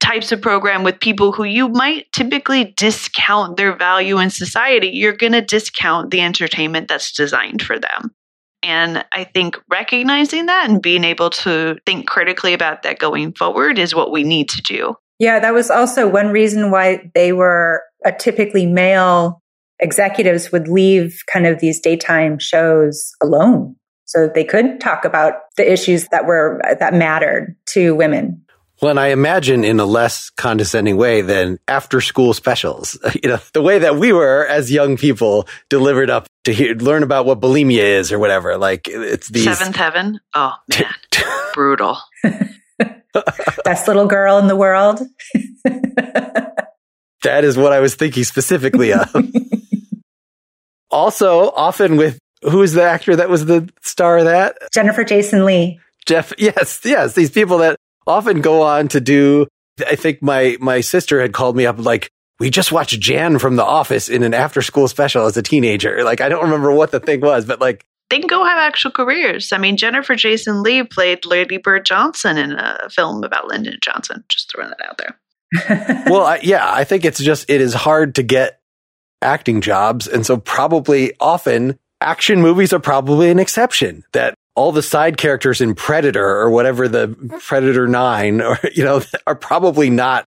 types 0.00 0.32
of 0.32 0.40
program 0.40 0.84
with 0.84 1.00
people 1.00 1.32
who 1.32 1.44
you 1.44 1.68
might 1.68 2.10
typically 2.12 2.72
discount 2.76 3.56
their 3.56 3.76
value 3.76 4.18
in 4.18 4.30
society, 4.30 4.88
you're 4.88 5.12
going 5.12 5.32
to 5.32 5.42
discount 5.42 6.10
the 6.10 6.20
entertainment 6.20 6.88
that's 6.88 7.12
designed 7.12 7.60
for 7.60 7.78
them. 7.78 8.14
And 8.62 9.04
I 9.12 9.24
think 9.24 9.56
recognizing 9.70 10.46
that 10.46 10.68
and 10.68 10.82
being 10.82 11.04
able 11.04 11.30
to 11.30 11.78
think 11.86 12.06
critically 12.08 12.54
about 12.54 12.82
that 12.82 12.98
going 12.98 13.32
forward 13.34 13.78
is 13.78 13.94
what 13.94 14.10
we 14.10 14.24
need 14.24 14.48
to 14.50 14.62
do. 14.62 14.94
Yeah, 15.18 15.38
that 15.40 15.54
was 15.54 15.70
also 15.70 16.08
one 16.08 16.28
reason 16.28 16.70
why 16.70 17.10
they 17.14 17.32
were 17.32 17.82
a 18.04 18.12
typically 18.12 18.66
male 18.66 19.42
executives 19.80 20.50
would 20.52 20.68
leave 20.68 21.22
kind 21.32 21.46
of 21.46 21.60
these 21.60 21.80
daytime 21.80 22.38
shows 22.38 23.12
alone 23.22 23.76
so 24.04 24.22
that 24.22 24.34
they 24.34 24.44
could 24.44 24.80
talk 24.80 25.04
about 25.04 25.34
the 25.56 25.70
issues 25.70 26.08
that 26.08 26.26
were 26.26 26.60
that 26.80 26.94
mattered 26.94 27.56
to 27.66 27.94
women 27.94 28.42
well, 28.80 28.90
and 28.90 29.00
I 29.00 29.08
imagine 29.08 29.64
in 29.64 29.80
a 29.80 29.84
less 29.84 30.30
condescending 30.30 30.96
way 30.96 31.20
than 31.20 31.58
after 31.66 32.00
school 32.00 32.32
specials, 32.32 32.98
you 33.22 33.28
know, 33.28 33.38
the 33.52 33.62
way 33.62 33.80
that 33.80 33.96
we 33.96 34.12
were 34.12 34.46
as 34.46 34.70
young 34.70 34.96
people 34.96 35.48
delivered 35.68 36.10
up 36.10 36.26
to 36.44 36.52
hear, 36.52 36.74
learn 36.74 37.02
about 37.02 37.26
what 37.26 37.40
bulimia 37.40 37.82
is 37.82 38.12
or 38.12 38.18
whatever. 38.18 38.56
Like 38.56 38.88
it's 38.88 39.28
these 39.28 39.44
seventh 39.44 39.76
heaven. 39.76 40.20
Oh 40.34 40.54
man, 40.78 40.94
brutal. 41.54 41.98
Best 43.64 43.88
little 43.88 44.06
girl 44.06 44.38
in 44.38 44.46
the 44.46 44.56
world. 44.56 45.00
that 47.22 47.44
is 47.44 47.56
what 47.56 47.72
I 47.72 47.80
was 47.80 47.96
thinking 47.96 48.22
specifically 48.22 48.92
of. 48.92 49.12
also, 50.90 51.50
often 51.50 51.96
with 51.96 52.18
who 52.42 52.62
is 52.62 52.74
the 52.74 52.84
actor 52.84 53.16
that 53.16 53.28
was 53.28 53.46
the 53.46 53.68
star 53.82 54.18
of 54.18 54.26
that? 54.26 54.56
Jennifer 54.72 55.02
Jason 55.02 55.44
Leigh. 55.44 55.80
Jeff, 56.06 56.32
yes, 56.38 56.80
yes, 56.84 57.14
these 57.14 57.30
people 57.30 57.58
that 57.58 57.76
often 58.08 58.40
go 58.40 58.62
on 58.62 58.88
to 58.88 59.00
do. 59.00 59.46
I 59.86 59.94
think 59.94 60.22
my 60.22 60.56
my 60.60 60.80
sister 60.80 61.20
had 61.20 61.32
called 61.32 61.56
me 61.56 61.66
up 61.66 61.78
like 61.78 62.10
we 62.40 62.50
just 62.50 62.72
watched 62.72 62.98
Jan 63.00 63.38
from 63.38 63.56
The 63.56 63.64
Office 63.64 64.08
in 64.08 64.22
an 64.22 64.34
after 64.34 64.62
school 64.62 64.88
special 64.88 65.26
as 65.26 65.36
a 65.36 65.42
teenager. 65.42 66.02
Like 66.02 66.20
I 66.20 66.28
don't 66.28 66.44
remember 66.44 66.72
what 66.72 66.90
the 66.90 67.00
thing 67.00 67.20
was, 67.20 67.44
but 67.44 67.60
like 67.60 67.84
they 68.10 68.18
can 68.18 68.26
go 68.26 68.44
have 68.44 68.58
actual 68.58 68.90
careers. 68.90 69.52
I 69.52 69.58
mean, 69.58 69.76
Jennifer 69.76 70.14
Jason 70.14 70.62
Leigh 70.62 70.84
played 70.84 71.26
Lady 71.26 71.58
Bird 71.58 71.84
Johnson 71.84 72.38
in 72.38 72.52
a 72.52 72.88
film 72.90 73.22
about 73.22 73.48
Lyndon 73.48 73.78
Johnson. 73.82 74.24
Just 74.28 74.50
throwing 74.50 74.70
that 74.70 74.88
out 74.88 74.98
there. 74.98 76.04
well, 76.10 76.24
I, 76.24 76.40
yeah, 76.42 76.70
I 76.70 76.84
think 76.84 77.04
it's 77.04 77.20
just 77.20 77.48
it 77.48 77.60
is 77.60 77.74
hard 77.74 78.14
to 78.16 78.22
get 78.22 78.60
acting 79.22 79.60
jobs, 79.60 80.06
and 80.06 80.24
so 80.24 80.36
probably 80.38 81.12
often 81.20 81.78
action 82.00 82.40
movies 82.40 82.72
are 82.72 82.80
probably 82.80 83.30
an 83.30 83.38
exception. 83.38 84.04
That 84.12 84.34
all 84.58 84.72
the 84.72 84.82
side 84.82 85.16
characters 85.16 85.60
in 85.60 85.76
Predator 85.76 86.26
or 86.26 86.50
whatever 86.50 86.88
the 86.88 87.38
Predator 87.46 87.86
9 87.86 88.40
or, 88.40 88.58
you 88.74 88.84
know, 88.84 89.00
are 89.24 89.36
probably 89.36 89.88
not 89.88 90.24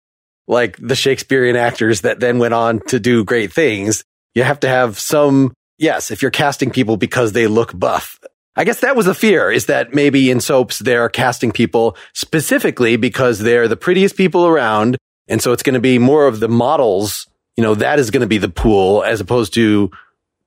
like 0.48 0.78
the 0.78 0.96
Shakespearean 0.96 1.58
actors 1.58 2.02
that 2.02 2.22
then 2.22 2.40
went 2.40 2.54
on 2.54 2.80
to 2.88 3.00
do 3.00 3.26
great 3.26 3.52
things. 3.52 4.06
You 4.34 4.44
have 4.44 4.62
to 4.62 4.70
have 4.70 4.98
some, 4.98 5.54
yes, 5.78 6.12
if 6.12 6.22
you're 6.22 6.32
casting 6.32 6.72
people 6.72 6.96
because 6.96 7.34
they 7.34 7.48
look 7.48 7.78
buff. 7.78 8.20
I 8.56 8.64
guess 8.64 8.80
that 8.80 8.96
was 8.96 9.08
a 9.08 9.14
fear 9.14 9.52
is 9.52 9.66
that 9.66 9.94
maybe 9.94 10.32
in 10.32 10.40
soaps 10.40 10.80
they're 10.80 11.10
casting 11.10 11.52
people 11.52 11.98
specifically 12.14 12.96
because 12.96 13.38
they're 13.38 13.68
the 13.68 13.78
prettiest 13.78 14.16
people 14.16 14.48
around. 14.48 14.98
And 15.28 15.42
so 15.42 15.52
it's 15.52 15.64
going 15.64 15.74
to 15.74 15.82
be 15.82 16.00
more 16.00 16.28
of 16.28 16.40
the 16.40 16.50
models, 16.50 17.28
you 17.58 17.64
know, 17.64 17.76
that 17.76 18.00
is 18.00 18.12
going 18.12 18.22
to 18.22 18.28
be 18.28 18.38
the 18.38 18.50
pool 18.50 19.04
as 19.04 19.20
opposed 19.20 19.54
to 19.56 19.92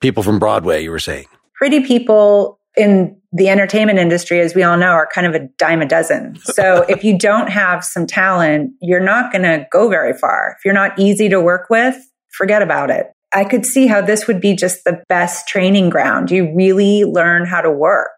people 0.01 0.23
from 0.23 0.39
Broadway, 0.39 0.83
you 0.83 0.91
were 0.91 0.99
saying. 0.99 1.27
Pretty 1.55 1.81
people 1.81 2.59
in 2.77 3.21
the 3.33 3.49
entertainment 3.49 3.99
industry, 3.99 4.41
as 4.41 4.55
we 4.55 4.63
all 4.63 4.77
know, 4.77 4.91
are 4.91 5.09
kind 5.13 5.27
of 5.27 5.35
a 5.35 5.49
dime 5.59 5.83
a 5.83 5.87
dozen. 5.87 6.37
So 6.37 6.83
if 6.89 7.03
you 7.05 7.19
don't 7.19 7.49
have 7.49 7.85
some 7.85 8.07
talent, 8.07 8.73
you're 8.81 9.01
not 9.01 9.33
going 9.33 9.43
to 9.43 9.67
go 9.71 9.89
very 9.89 10.17
far. 10.17 10.57
If 10.59 10.65
you're 10.65 10.75
not 10.75 10.99
easy 10.99 11.29
to 11.29 11.41
work 11.41 11.69
with, 11.69 11.97
forget 12.33 12.63
about 12.63 12.91
it. 12.91 13.07
I 13.33 13.45
could 13.45 13.67
see 13.67 13.89
how 13.89 14.01
this 14.01 14.29
would 14.29 14.41
be 14.41 14.55
just 14.55 14.85
the 14.85 15.03
best 15.09 15.49
training 15.49 15.91
ground. 15.91 16.31
You 16.31 16.55
really 16.55 17.05
learn 17.05 17.47
how 17.47 17.61
to 17.61 17.71
work. 17.71 18.17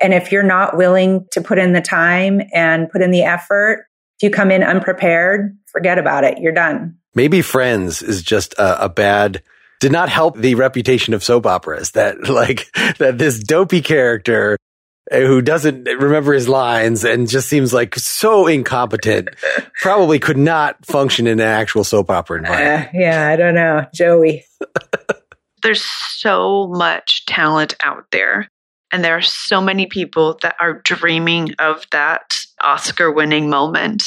And 0.00 0.14
if 0.14 0.30
you're 0.30 0.44
not 0.44 0.76
willing 0.76 1.26
to 1.32 1.40
put 1.40 1.58
in 1.58 1.72
the 1.72 1.80
time 1.80 2.40
and 2.52 2.88
put 2.88 3.02
in 3.02 3.10
the 3.10 3.22
effort, 3.22 3.86
if 4.18 4.22
you 4.22 4.30
come 4.30 4.52
in 4.52 4.62
unprepared, 4.62 5.56
forget 5.66 5.98
about 5.98 6.22
it. 6.22 6.38
You're 6.38 6.52
done. 6.52 6.96
Maybe 7.14 7.42
Friends 7.42 8.02
is 8.02 8.22
just 8.22 8.54
a, 8.54 8.84
a 8.84 8.88
bad 8.88 9.42
did 9.80 9.92
not 9.92 10.08
help 10.08 10.36
the 10.36 10.54
reputation 10.54 11.14
of 11.14 11.22
soap 11.22 11.46
operas 11.46 11.92
that 11.92 12.28
like 12.28 12.72
that 12.98 13.18
this 13.18 13.38
dopey 13.38 13.80
character 13.80 14.56
who 15.10 15.42
doesn't 15.42 15.84
remember 15.84 16.32
his 16.32 16.48
lines 16.48 17.04
and 17.04 17.28
just 17.28 17.48
seems 17.48 17.74
like 17.74 17.94
so 17.94 18.46
incompetent 18.46 19.28
probably 19.80 20.18
could 20.18 20.38
not 20.38 20.84
function 20.86 21.26
in 21.26 21.40
an 21.40 21.46
actual 21.46 21.84
soap 21.84 22.10
opera 22.10 22.38
environment. 22.38 22.88
Uh, 22.88 22.98
yeah, 22.98 23.28
I 23.28 23.36
don't 23.36 23.54
know. 23.54 23.86
Joey. 23.92 24.44
There's 25.62 25.82
so 25.82 26.68
much 26.68 27.26
talent 27.26 27.74
out 27.84 28.06
there. 28.12 28.48
And 28.92 29.04
there 29.04 29.16
are 29.16 29.22
so 29.22 29.60
many 29.60 29.86
people 29.86 30.38
that 30.42 30.54
are 30.60 30.80
dreaming 30.84 31.54
of 31.58 31.84
that 31.90 32.38
Oscar 32.60 33.10
winning 33.10 33.50
moment 33.50 34.04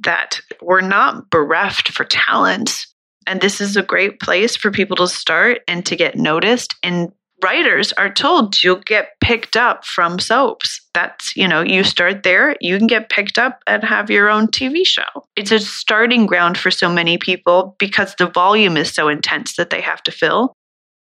that 0.00 0.40
we're 0.60 0.80
not 0.80 1.28
bereft 1.28 1.90
for 1.92 2.04
talent. 2.04 2.86
And 3.26 3.40
this 3.40 3.60
is 3.60 3.76
a 3.76 3.82
great 3.82 4.20
place 4.20 4.56
for 4.56 4.70
people 4.70 4.96
to 4.96 5.08
start 5.08 5.60
and 5.68 5.84
to 5.86 5.96
get 5.96 6.16
noticed. 6.16 6.74
And 6.82 7.12
writers 7.42 7.92
are 7.94 8.12
told 8.12 8.62
you'll 8.62 8.76
get 8.76 9.10
picked 9.20 9.56
up 9.56 9.84
from 9.84 10.18
soaps. 10.18 10.80
That's, 10.94 11.36
you 11.36 11.48
know, 11.48 11.60
you 11.60 11.84
start 11.84 12.22
there, 12.22 12.56
you 12.60 12.78
can 12.78 12.86
get 12.86 13.10
picked 13.10 13.38
up 13.38 13.60
and 13.66 13.82
have 13.82 14.10
your 14.10 14.30
own 14.30 14.46
TV 14.46 14.86
show. 14.86 15.02
It's 15.36 15.50
a 15.50 15.58
starting 15.58 16.26
ground 16.26 16.56
for 16.56 16.70
so 16.70 16.90
many 16.90 17.18
people 17.18 17.76
because 17.78 18.14
the 18.18 18.28
volume 18.28 18.76
is 18.76 18.92
so 18.92 19.08
intense 19.08 19.56
that 19.56 19.70
they 19.70 19.80
have 19.80 20.02
to 20.04 20.12
fill. 20.12 20.54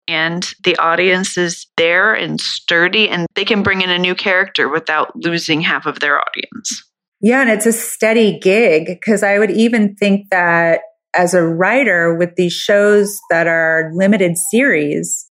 And 0.07 0.47
the 0.63 0.78
audience 0.78 1.36
is 1.36 1.66
there 1.78 2.13
and 2.13 2.39
sturdy, 2.39 3.09
and 3.09 3.26
they 3.34 3.43
can 3.43 3.63
bring 3.63 3.82
in 3.82 3.89
a 3.89 3.97
new 3.97 4.13
character 4.13 4.70
without 4.70 5.16
losing 5.16 5.61
half 5.61 5.88
of 5.88 5.99
their 5.99 6.20
audience. 6.20 6.84
Yeah, 7.22 7.41
and 7.41 7.49
it's 7.49 7.66
a 7.66 7.74
steady 7.74 8.38
gig 8.38 8.86
because 8.86 9.24
I 9.24 9.39
would 9.39 9.49
even 9.49 9.95
think 9.95 10.30
that 10.30 10.82
as 11.16 11.34
a 11.34 11.43
writer 11.43 12.16
with 12.16 12.36
these 12.36 12.53
shows 12.53 13.18
that 13.30 13.47
are 13.47 13.91
limited 13.93 14.38
series, 14.38 15.30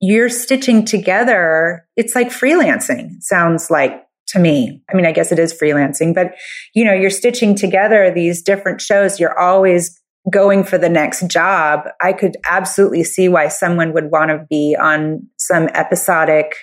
you're 0.00 0.28
stitching 0.28 0.84
together. 0.84 1.86
It's 1.96 2.14
like 2.14 2.28
freelancing, 2.28 3.20
sounds 3.20 3.70
like 3.70 4.04
to 4.28 4.38
me. 4.38 4.82
I 4.90 4.94
mean, 4.94 5.06
I 5.06 5.12
guess 5.12 5.32
it 5.32 5.38
is 5.38 5.52
freelancing, 5.52 6.14
but 6.14 6.34
you 6.74 6.84
know, 6.84 6.92
you're 6.92 7.10
stitching 7.10 7.54
together 7.54 8.10
these 8.10 8.42
different 8.42 8.80
shows. 8.80 9.18
You're 9.18 9.38
always 9.38 9.98
going 10.30 10.64
for 10.64 10.78
the 10.78 10.88
next 10.88 11.26
job. 11.28 11.88
I 12.00 12.12
could 12.12 12.36
absolutely 12.48 13.04
see 13.04 13.28
why 13.28 13.48
someone 13.48 13.92
would 13.94 14.10
want 14.10 14.30
to 14.30 14.46
be 14.50 14.76
on 14.78 15.26
some 15.38 15.68
episodic 15.68 16.54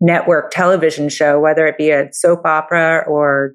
network 0.00 0.50
television 0.50 1.08
show, 1.08 1.40
whether 1.40 1.66
it 1.66 1.76
be 1.76 1.90
a 1.90 2.12
soap 2.12 2.46
opera 2.46 3.04
or 3.06 3.54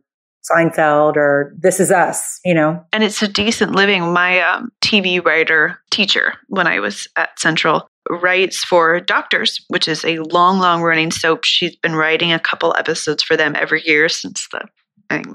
Seinfeld 0.51 1.15
or 1.15 1.53
This 1.57 1.79
Is 1.79 1.91
Us, 1.91 2.39
you 2.45 2.53
know. 2.53 2.83
And 2.93 3.03
it's 3.03 3.21
a 3.21 3.27
decent 3.27 3.75
living. 3.75 4.13
My 4.13 4.39
um, 4.41 4.71
TV 4.81 5.23
writer 5.23 5.79
teacher, 5.91 6.33
when 6.47 6.67
I 6.67 6.79
was 6.79 7.07
at 7.15 7.39
Central, 7.39 7.89
writes 8.09 8.63
for 8.63 8.99
Doctors, 8.99 9.63
which 9.69 9.87
is 9.87 10.05
a 10.05 10.19
long, 10.19 10.59
long 10.59 10.81
running 10.81 11.11
soap. 11.11 11.43
She's 11.43 11.75
been 11.75 11.95
writing 11.95 12.31
a 12.31 12.39
couple 12.39 12.75
episodes 12.77 13.23
for 13.23 13.35
them 13.35 13.55
every 13.55 13.81
year 13.85 14.09
since 14.09 14.47
the 14.51 14.67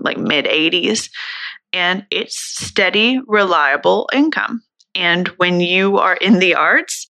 like 0.00 0.18
mid 0.18 0.46
80s. 0.46 1.10
And 1.72 2.04
it's 2.10 2.36
steady, 2.38 3.20
reliable 3.26 4.08
income. 4.12 4.62
And 4.94 5.28
when 5.36 5.60
you 5.60 5.98
are 5.98 6.16
in 6.16 6.40
the 6.40 6.54
arts, 6.54 7.08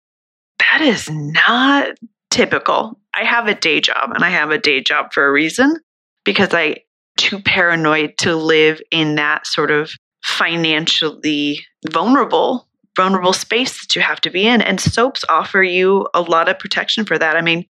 that 0.58 0.82
is 0.82 1.08
not 1.10 1.92
typical. 2.30 2.98
I 3.14 3.24
have 3.24 3.48
a 3.48 3.54
day 3.54 3.80
job 3.80 4.10
and 4.14 4.22
I 4.22 4.30
have 4.30 4.50
a 4.50 4.58
day 4.58 4.82
job 4.82 5.12
for 5.12 5.26
a 5.26 5.32
reason 5.32 5.76
because 6.24 6.52
I 6.52 6.76
too 7.20 7.38
paranoid 7.38 8.16
to 8.16 8.34
live 8.34 8.80
in 8.90 9.14
that 9.16 9.46
sort 9.46 9.70
of 9.70 9.92
financially 10.24 11.60
vulnerable 11.90 12.66
vulnerable 12.96 13.32
space 13.32 13.80
that 13.80 13.94
you 13.94 14.02
have 14.02 14.20
to 14.20 14.30
be 14.30 14.46
in. 14.46 14.60
And 14.60 14.80
soaps 14.80 15.24
offer 15.28 15.62
you 15.62 16.08
a 16.12 16.20
lot 16.20 16.48
of 16.48 16.58
protection 16.58 17.04
for 17.04 17.18
that. 17.18 17.36
I 17.36 17.42
mean 17.42 17.66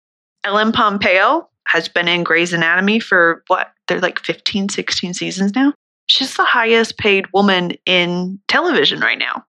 ellen 0.44 0.72
pompeo 0.72 1.48
has 1.66 1.88
been 1.88 2.08
in 2.08 2.24
Grey's 2.24 2.52
Anatomy 2.52 3.00
for 3.00 3.42
what? 3.46 3.72
They're 3.86 4.00
like 4.00 4.18
15 4.18 4.70
16 4.70 5.14
seasons 5.14 5.54
now. 5.54 5.74
She's 6.06 6.36
the 6.36 6.44
highest 6.44 6.98
paid 6.98 7.26
woman 7.32 7.72
in 7.86 8.40
television 8.48 9.00
right 9.00 9.18
now. 9.18 9.44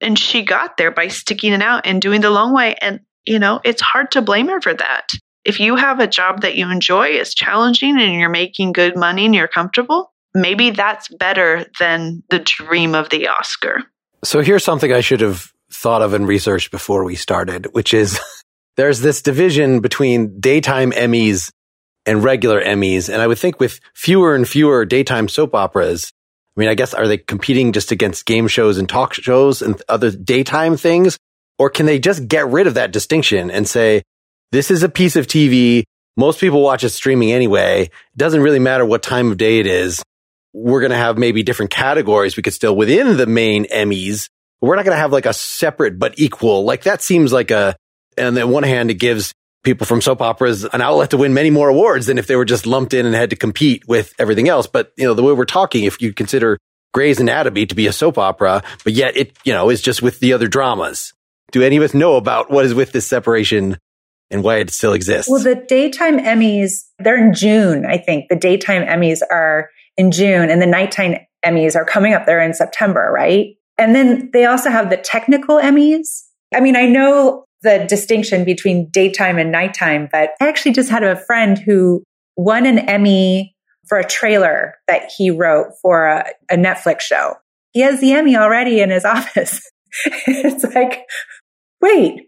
And 0.00 0.18
she 0.18 0.42
got 0.42 0.76
there 0.76 0.90
by 0.90 1.08
sticking 1.08 1.52
it 1.52 1.62
out 1.62 1.86
and 1.86 2.00
doing 2.00 2.20
the 2.20 2.30
long 2.30 2.54
way. 2.54 2.76
And 2.80 3.00
you 3.26 3.38
know 3.38 3.60
it's 3.64 3.82
hard 3.82 4.12
to 4.12 4.22
blame 4.22 4.48
her 4.48 4.60
for 4.60 4.74
that 4.74 5.08
if 5.50 5.58
you 5.58 5.74
have 5.74 5.98
a 5.98 6.06
job 6.06 6.42
that 6.42 6.54
you 6.54 6.70
enjoy, 6.70 7.08
is 7.08 7.34
challenging, 7.34 8.00
and 8.00 8.14
you're 8.14 8.28
making 8.28 8.70
good 8.70 8.96
money 8.96 9.26
and 9.26 9.34
you're 9.34 9.48
comfortable, 9.48 10.12
maybe 10.32 10.70
that's 10.70 11.08
better 11.08 11.66
than 11.80 12.22
the 12.30 12.38
dream 12.38 12.94
of 12.94 13.10
the 13.10 13.26
Oscar. 13.26 13.82
So 14.22 14.42
here's 14.42 14.62
something 14.62 14.92
I 14.92 15.00
should 15.00 15.20
have 15.22 15.52
thought 15.72 16.02
of 16.02 16.14
and 16.14 16.28
researched 16.28 16.70
before 16.70 17.04
we 17.04 17.16
started, 17.16 17.66
which 17.72 17.92
is 17.92 18.20
there's 18.76 19.00
this 19.00 19.22
division 19.22 19.80
between 19.80 20.38
daytime 20.38 20.92
Emmys 20.92 21.50
and 22.06 22.22
regular 22.22 22.62
Emmys. 22.62 23.12
And 23.12 23.20
I 23.20 23.26
would 23.26 23.38
think 23.38 23.58
with 23.58 23.80
fewer 23.92 24.36
and 24.36 24.48
fewer 24.48 24.84
daytime 24.84 25.26
soap 25.26 25.56
operas, 25.56 26.12
I 26.56 26.60
mean, 26.60 26.68
I 26.68 26.74
guess 26.74 26.94
are 26.94 27.08
they 27.08 27.18
competing 27.18 27.72
just 27.72 27.90
against 27.90 28.24
game 28.24 28.46
shows 28.46 28.78
and 28.78 28.88
talk 28.88 29.14
shows 29.14 29.62
and 29.62 29.82
other 29.88 30.12
daytime 30.12 30.76
things? 30.76 31.18
Or 31.58 31.70
can 31.70 31.86
they 31.86 31.98
just 31.98 32.28
get 32.28 32.46
rid 32.46 32.68
of 32.68 32.74
that 32.74 32.92
distinction 32.92 33.50
and 33.50 33.68
say, 33.68 34.02
this 34.52 34.70
is 34.70 34.82
a 34.82 34.88
piece 34.88 35.16
of 35.16 35.26
TV. 35.26 35.84
Most 36.16 36.40
people 36.40 36.62
watch 36.62 36.84
it 36.84 36.90
streaming 36.90 37.32
anyway. 37.32 37.84
It 37.84 38.16
doesn't 38.16 38.42
really 38.42 38.58
matter 38.58 38.84
what 38.84 39.02
time 39.02 39.30
of 39.30 39.38
day 39.38 39.58
it 39.58 39.66
is. 39.66 40.02
We're 40.52 40.80
going 40.80 40.90
to 40.90 40.96
have 40.96 41.16
maybe 41.16 41.42
different 41.42 41.70
categories. 41.70 42.36
We 42.36 42.42
could 42.42 42.52
still 42.52 42.74
within 42.74 43.16
the 43.16 43.26
main 43.26 43.66
Emmys. 43.66 44.28
We're 44.60 44.76
not 44.76 44.84
going 44.84 44.96
to 44.96 45.00
have 45.00 45.12
like 45.12 45.26
a 45.26 45.32
separate 45.32 45.98
but 45.98 46.18
equal. 46.18 46.64
Like 46.64 46.82
that 46.82 47.02
seems 47.02 47.32
like 47.32 47.50
a, 47.50 47.76
and 48.18 48.36
on 48.36 48.50
one 48.50 48.64
hand, 48.64 48.90
it 48.90 48.94
gives 48.94 49.32
people 49.62 49.86
from 49.86 50.00
soap 50.00 50.20
operas 50.20 50.64
an 50.64 50.80
outlet 50.80 51.10
to 51.10 51.16
win 51.16 51.34
many 51.34 51.50
more 51.50 51.68
awards 51.68 52.06
than 52.06 52.18
if 52.18 52.26
they 52.26 52.36
were 52.36 52.44
just 52.44 52.66
lumped 52.66 52.92
in 52.92 53.06
and 53.06 53.14
had 53.14 53.30
to 53.30 53.36
compete 53.36 53.86
with 53.86 54.12
everything 54.18 54.48
else. 54.48 54.66
But, 54.66 54.92
you 54.96 55.04
know, 55.04 55.14
the 55.14 55.22
way 55.22 55.32
we're 55.32 55.44
talking, 55.44 55.84
if 55.84 56.02
you 56.02 56.12
consider 56.12 56.58
Grey's 56.92 57.20
Anatomy 57.20 57.66
to 57.66 57.74
be 57.74 57.86
a 57.86 57.92
soap 57.92 58.18
opera, 58.18 58.64
but 58.82 58.92
yet 58.92 59.16
it, 59.16 59.36
you 59.44 59.52
know, 59.52 59.70
is 59.70 59.80
just 59.80 60.02
with 60.02 60.18
the 60.18 60.32
other 60.32 60.48
dramas. 60.48 61.12
Do 61.52 61.62
any 61.62 61.76
of 61.76 61.82
us 61.82 61.94
know 61.94 62.16
about 62.16 62.50
what 62.50 62.64
is 62.64 62.74
with 62.74 62.92
this 62.92 63.06
separation 63.06 63.78
and 64.30 64.44
why 64.44 64.56
it 64.56 64.70
still 64.70 64.92
exists. 64.92 65.30
Well, 65.30 65.42
the 65.42 65.54
daytime 65.54 66.18
Emmys, 66.18 66.84
they're 66.98 67.18
in 67.18 67.34
June, 67.34 67.84
I 67.86 67.98
think. 67.98 68.28
The 68.28 68.36
daytime 68.36 68.82
Emmys 68.82 69.20
are 69.30 69.70
in 69.96 70.10
June 70.10 70.50
and 70.50 70.62
the 70.62 70.66
nighttime 70.66 71.16
Emmys 71.44 71.74
are 71.74 71.84
coming 71.84 72.14
up 72.14 72.26
there 72.26 72.40
in 72.40 72.54
September, 72.54 73.10
right? 73.12 73.56
And 73.78 73.94
then 73.94 74.30
they 74.32 74.44
also 74.44 74.70
have 74.70 74.90
the 74.90 74.96
technical 74.96 75.56
Emmys. 75.56 76.22
I 76.54 76.60
mean, 76.60 76.76
I 76.76 76.86
know 76.86 77.44
the 77.62 77.84
distinction 77.88 78.44
between 78.44 78.88
daytime 78.90 79.38
and 79.38 79.50
nighttime, 79.50 80.08
but 80.10 80.30
I 80.40 80.48
actually 80.48 80.72
just 80.72 80.90
had 80.90 81.02
a 81.02 81.16
friend 81.16 81.58
who 81.58 82.02
won 82.36 82.66
an 82.66 82.78
Emmy 82.78 83.54
for 83.86 83.98
a 83.98 84.06
trailer 84.06 84.74
that 84.86 85.10
he 85.16 85.30
wrote 85.30 85.72
for 85.82 86.06
a, 86.06 86.26
a 86.50 86.56
Netflix 86.56 87.00
show. 87.00 87.34
He 87.72 87.80
has 87.80 88.00
the 88.00 88.12
Emmy 88.12 88.36
already 88.36 88.80
in 88.80 88.90
his 88.90 89.04
office. 89.06 89.60
it's 90.04 90.64
like, 90.74 91.04
wait, 91.80 92.20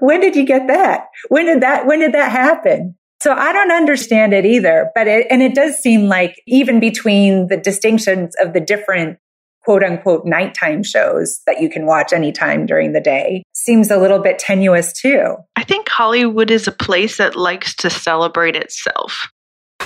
when 0.00 0.20
did 0.20 0.36
you 0.36 0.44
get 0.44 0.66
that? 0.68 1.06
When 1.28 1.46
did 1.46 1.62
that, 1.62 1.86
when 1.86 2.00
did 2.00 2.12
that 2.14 2.30
happen? 2.30 2.96
So 3.22 3.34
I 3.34 3.52
don't 3.52 3.72
understand 3.72 4.32
it 4.32 4.46
either, 4.46 4.90
but 4.94 5.06
it, 5.06 5.26
and 5.30 5.42
it 5.42 5.54
does 5.54 5.76
seem 5.76 6.08
like 6.08 6.40
even 6.46 6.80
between 6.80 7.48
the 7.48 7.58
distinctions 7.58 8.34
of 8.42 8.54
the 8.54 8.60
different 8.60 9.18
quote 9.62 9.82
unquote 9.82 10.24
nighttime 10.24 10.82
shows 10.82 11.40
that 11.46 11.60
you 11.60 11.68
can 11.68 11.84
watch 11.84 12.12
anytime 12.12 12.64
during 12.64 12.92
the 12.92 13.00
day 13.00 13.42
seems 13.52 13.90
a 13.90 13.98
little 13.98 14.18
bit 14.18 14.38
tenuous 14.38 14.92
too. 14.92 15.36
I 15.54 15.64
think 15.64 15.88
Hollywood 15.88 16.50
is 16.50 16.66
a 16.66 16.72
place 16.72 17.18
that 17.18 17.36
likes 17.36 17.74
to 17.76 17.90
celebrate 17.90 18.56
itself. 18.56 19.28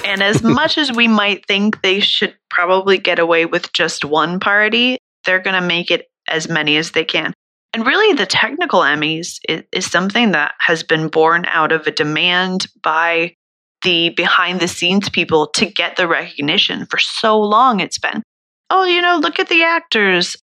And 0.04 0.22
as 0.22 0.42
much 0.44 0.78
as 0.78 0.92
we 0.92 1.08
might 1.08 1.44
think 1.46 1.82
they 1.82 1.98
should 2.00 2.36
probably 2.50 2.98
get 2.98 3.18
away 3.18 3.46
with 3.46 3.72
just 3.72 4.04
one 4.04 4.38
party, 4.38 4.98
they're 5.24 5.40
going 5.40 5.60
to 5.60 5.66
make 5.66 5.90
it 5.90 6.06
as 6.28 6.48
many 6.48 6.76
as 6.76 6.92
they 6.92 7.04
can. 7.04 7.34
And 7.74 7.84
really, 7.84 8.14
the 8.14 8.24
technical 8.24 8.80
Emmys 8.80 9.40
is, 9.48 9.64
is, 9.72 9.90
something 9.90 10.30
that 10.30 10.54
has 10.60 10.84
been 10.84 11.08
born 11.08 11.44
out 11.46 11.72
of 11.72 11.88
a 11.88 11.90
demand 11.90 12.68
by 12.84 13.34
the 13.82 14.10
behind 14.10 14.60
the 14.60 14.68
scenes 14.68 15.08
people 15.08 15.48
to 15.48 15.66
get 15.66 15.96
the 15.96 16.06
recognition. 16.06 16.86
For 16.86 16.98
so 16.98 17.38
long, 17.38 17.80
it's 17.80 17.98
been, 17.98 18.22
oh, 18.70 18.84
you 18.84 19.02
know, 19.02 19.18
look 19.20 19.40
at 19.40 19.48
the 19.48 19.64
actors. 19.64 20.36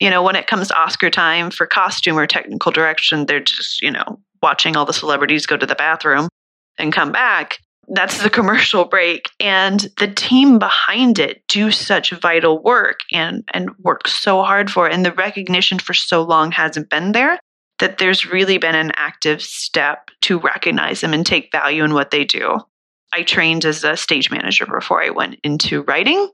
You 0.00 0.08
know, 0.08 0.22
when 0.22 0.36
it 0.36 0.46
comes 0.46 0.68
to 0.68 0.78
Oscar 0.78 1.10
time 1.10 1.50
for 1.50 1.66
costume 1.66 2.18
or 2.18 2.26
technical 2.26 2.72
direction, 2.72 3.26
they're 3.26 3.40
just, 3.40 3.82
you 3.82 3.90
know, 3.90 4.18
watching 4.42 4.74
all 4.74 4.86
the 4.86 4.94
celebrities 4.94 5.44
go 5.44 5.58
to 5.58 5.66
the 5.66 5.74
bathroom 5.74 6.28
and 6.78 6.94
come 6.94 7.12
back. 7.12 7.58
That's 7.90 8.22
the 8.22 8.30
commercial 8.30 8.84
break. 8.84 9.30
And 9.40 9.80
the 9.98 10.08
team 10.08 10.58
behind 10.58 11.18
it 11.18 11.42
do 11.48 11.70
such 11.70 12.12
vital 12.12 12.62
work 12.62 13.00
and, 13.12 13.44
and 13.52 13.70
work 13.80 14.08
so 14.08 14.42
hard 14.42 14.70
for 14.70 14.88
it. 14.88 14.94
And 14.94 15.04
the 15.04 15.12
recognition 15.12 15.78
for 15.78 15.94
so 15.94 16.22
long 16.22 16.52
hasn't 16.52 16.88
been 16.88 17.12
there 17.12 17.38
that 17.80 17.98
there's 17.98 18.26
really 18.26 18.58
been 18.58 18.74
an 18.74 18.92
active 18.96 19.42
step 19.42 20.10
to 20.20 20.38
recognize 20.38 21.00
them 21.00 21.14
and 21.14 21.26
take 21.26 21.50
value 21.50 21.82
in 21.82 21.94
what 21.94 22.10
they 22.10 22.24
do. 22.24 22.60
I 23.12 23.22
trained 23.22 23.64
as 23.64 23.82
a 23.82 23.96
stage 23.96 24.30
manager 24.30 24.66
before 24.66 25.02
I 25.02 25.10
went 25.10 25.36
into 25.42 25.82
writing. 25.82 26.30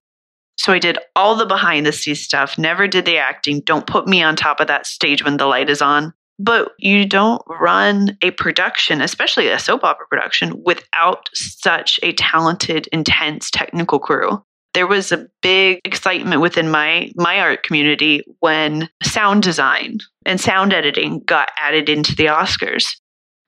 So 0.58 0.72
I 0.72 0.78
did 0.78 0.98
all 1.14 1.36
the 1.36 1.46
behind 1.46 1.86
the 1.86 1.92
scenes 1.92 2.20
stuff, 2.20 2.58
never 2.58 2.88
did 2.88 3.04
the 3.04 3.18
acting. 3.18 3.60
Don't 3.60 3.86
put 3.86 4.06
me 4.06 4.22
on 4.22 4.36
top 4.36 4.60
of 4.60 4.66
that 4.66 4.86
stage 4.86 5.24
when 5.24 5.36
the 5.36 5.46
light 5.46 5.70
is 5.70 5.80
on. 5.80 6.12
But 6.38 6.72
you 6.78 7.06
don't 7.06 7.42
run 7.48 8.18
a 8.22 8.30
production, 8.32 9.00
especially 9.00 9.48
a 9.48 9.58
soap 9.58 9.84
opera 9.84 10.06
production, 10.06 10.62
without 10.64 11.30
such 11.32 11.98
a 12.02 12.12
talented, 12.12 12.88
intense 12.92 13.50
technical 13.50 13.98
crew. 13.98 14.42
There 14.74 14.86
was 14.86 15.10
a 15.10 15.26
big 15.40 15.80
excitement 15.84 16.42
within 16.42 16.70
my 16.70 17.10
my 17.16 17.40
art 17.40 17.62
community 17.62 18.22
when 18.40 18.90
sound 19.02 19.42
design 19.42 19.98
and 20.26 20.38
sound 20.38 20.74
editing 20.74 21.20
got 21.20 21.50
added 21.56 21.88
into 21.88 22.14
the 22.14 22.26
Oscars 22.26 22.86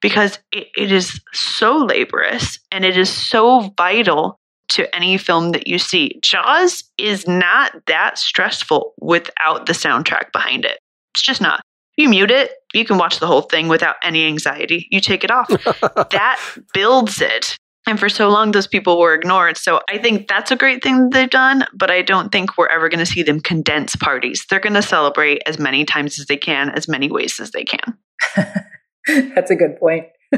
because 0.00 0.38
it, 0.52 0.68
it 0.76 0.90
is 0.90 1.20
so 1.34 1.76
laborious 1.76 2.58
and 2.70 2.84
it 2.84 2.96
is 2.96 3.10
so 3.10 3.72
vital 3.76 4.38
to 4.70 4.94
any 4.94 5.18
film 5.18 5.52
that 5.52 5.66
you 5.66 5.78
see. 5.78 6.18
Jaws 6.22 6.84
is 6.98 7.26
not 7.26 7.72
that 7.86 8.18
stressful 8.18 8.94
without 9.00 9.66
the 9.66 9.72
soundtrack 9.72 10.32
behind 10.32 10.64
it. 10.64 10.78
It's 11.14 11.22
just 11.22 11.40
not. 11.40 11.60
You 11.96 12.08
mute 12.08 12.30
it, 12.30 12.52
you 12.74 12.84
can 12.84 12.98
watch 12.98 13.18
the 13.18 13.26
whole 13.26 13.42
thing 13.42 13.68
without 13.68 13.96
any 14.02 14.26
anxiety. 14.26 14.86
You 14.90 15.00
take 15.00 15.24
it 15.24 15.30
off. 15.30 15.48
that 16.10 16.40
builds 16.72 17.20
it. 17.20 17.56
And 17.86 17.98
for 17.98 18.10
so 18.10 18.28
long, 18.28 18.50
those 18.50 18.66
people 18.66 18.98
were 18.98 19.14
ignored. 19.14 19.56
So 19.56 19.80
I 19.88 19.96
think 19.96 20.28
that's 20.28 20.50
a 20.50 20.56
great 20.56 20.82
thing 20.82 21.04
that 21.04 21.10
they've 21.12 21.30
done, 21.30 21.64
but 21.72 21.90
I 21.90 22.02
don't 22.02 22.30
think 22.30 22.58
we're 22.58 22.66
ever 22.66 22.90
going 22.90 22.98
to 22.98 23.06
see 23.06 23.22
them 23.22 23.40
condense 23.40 23.96
parties. 23.96 24.44
They're 24.50 24.60
going 24.60 24.74
to 24.74 24.82
celebrate 24.82 25.42
as 25.46 25.58
many 25.58 25.86
times 25.86 26.20
as 26.20 26.26
they 26.26 26.36
can, 26.36 26.68
as 26.68 26.86
many 26.86 27.10
ways 27.10 27.40
as 27.40 27.50
they 27.52 27.64
can. 27.64 27.96
that's 29.34 29.50
a 29.50 29.56
good 29.56 29.78
point. 29.80 30.06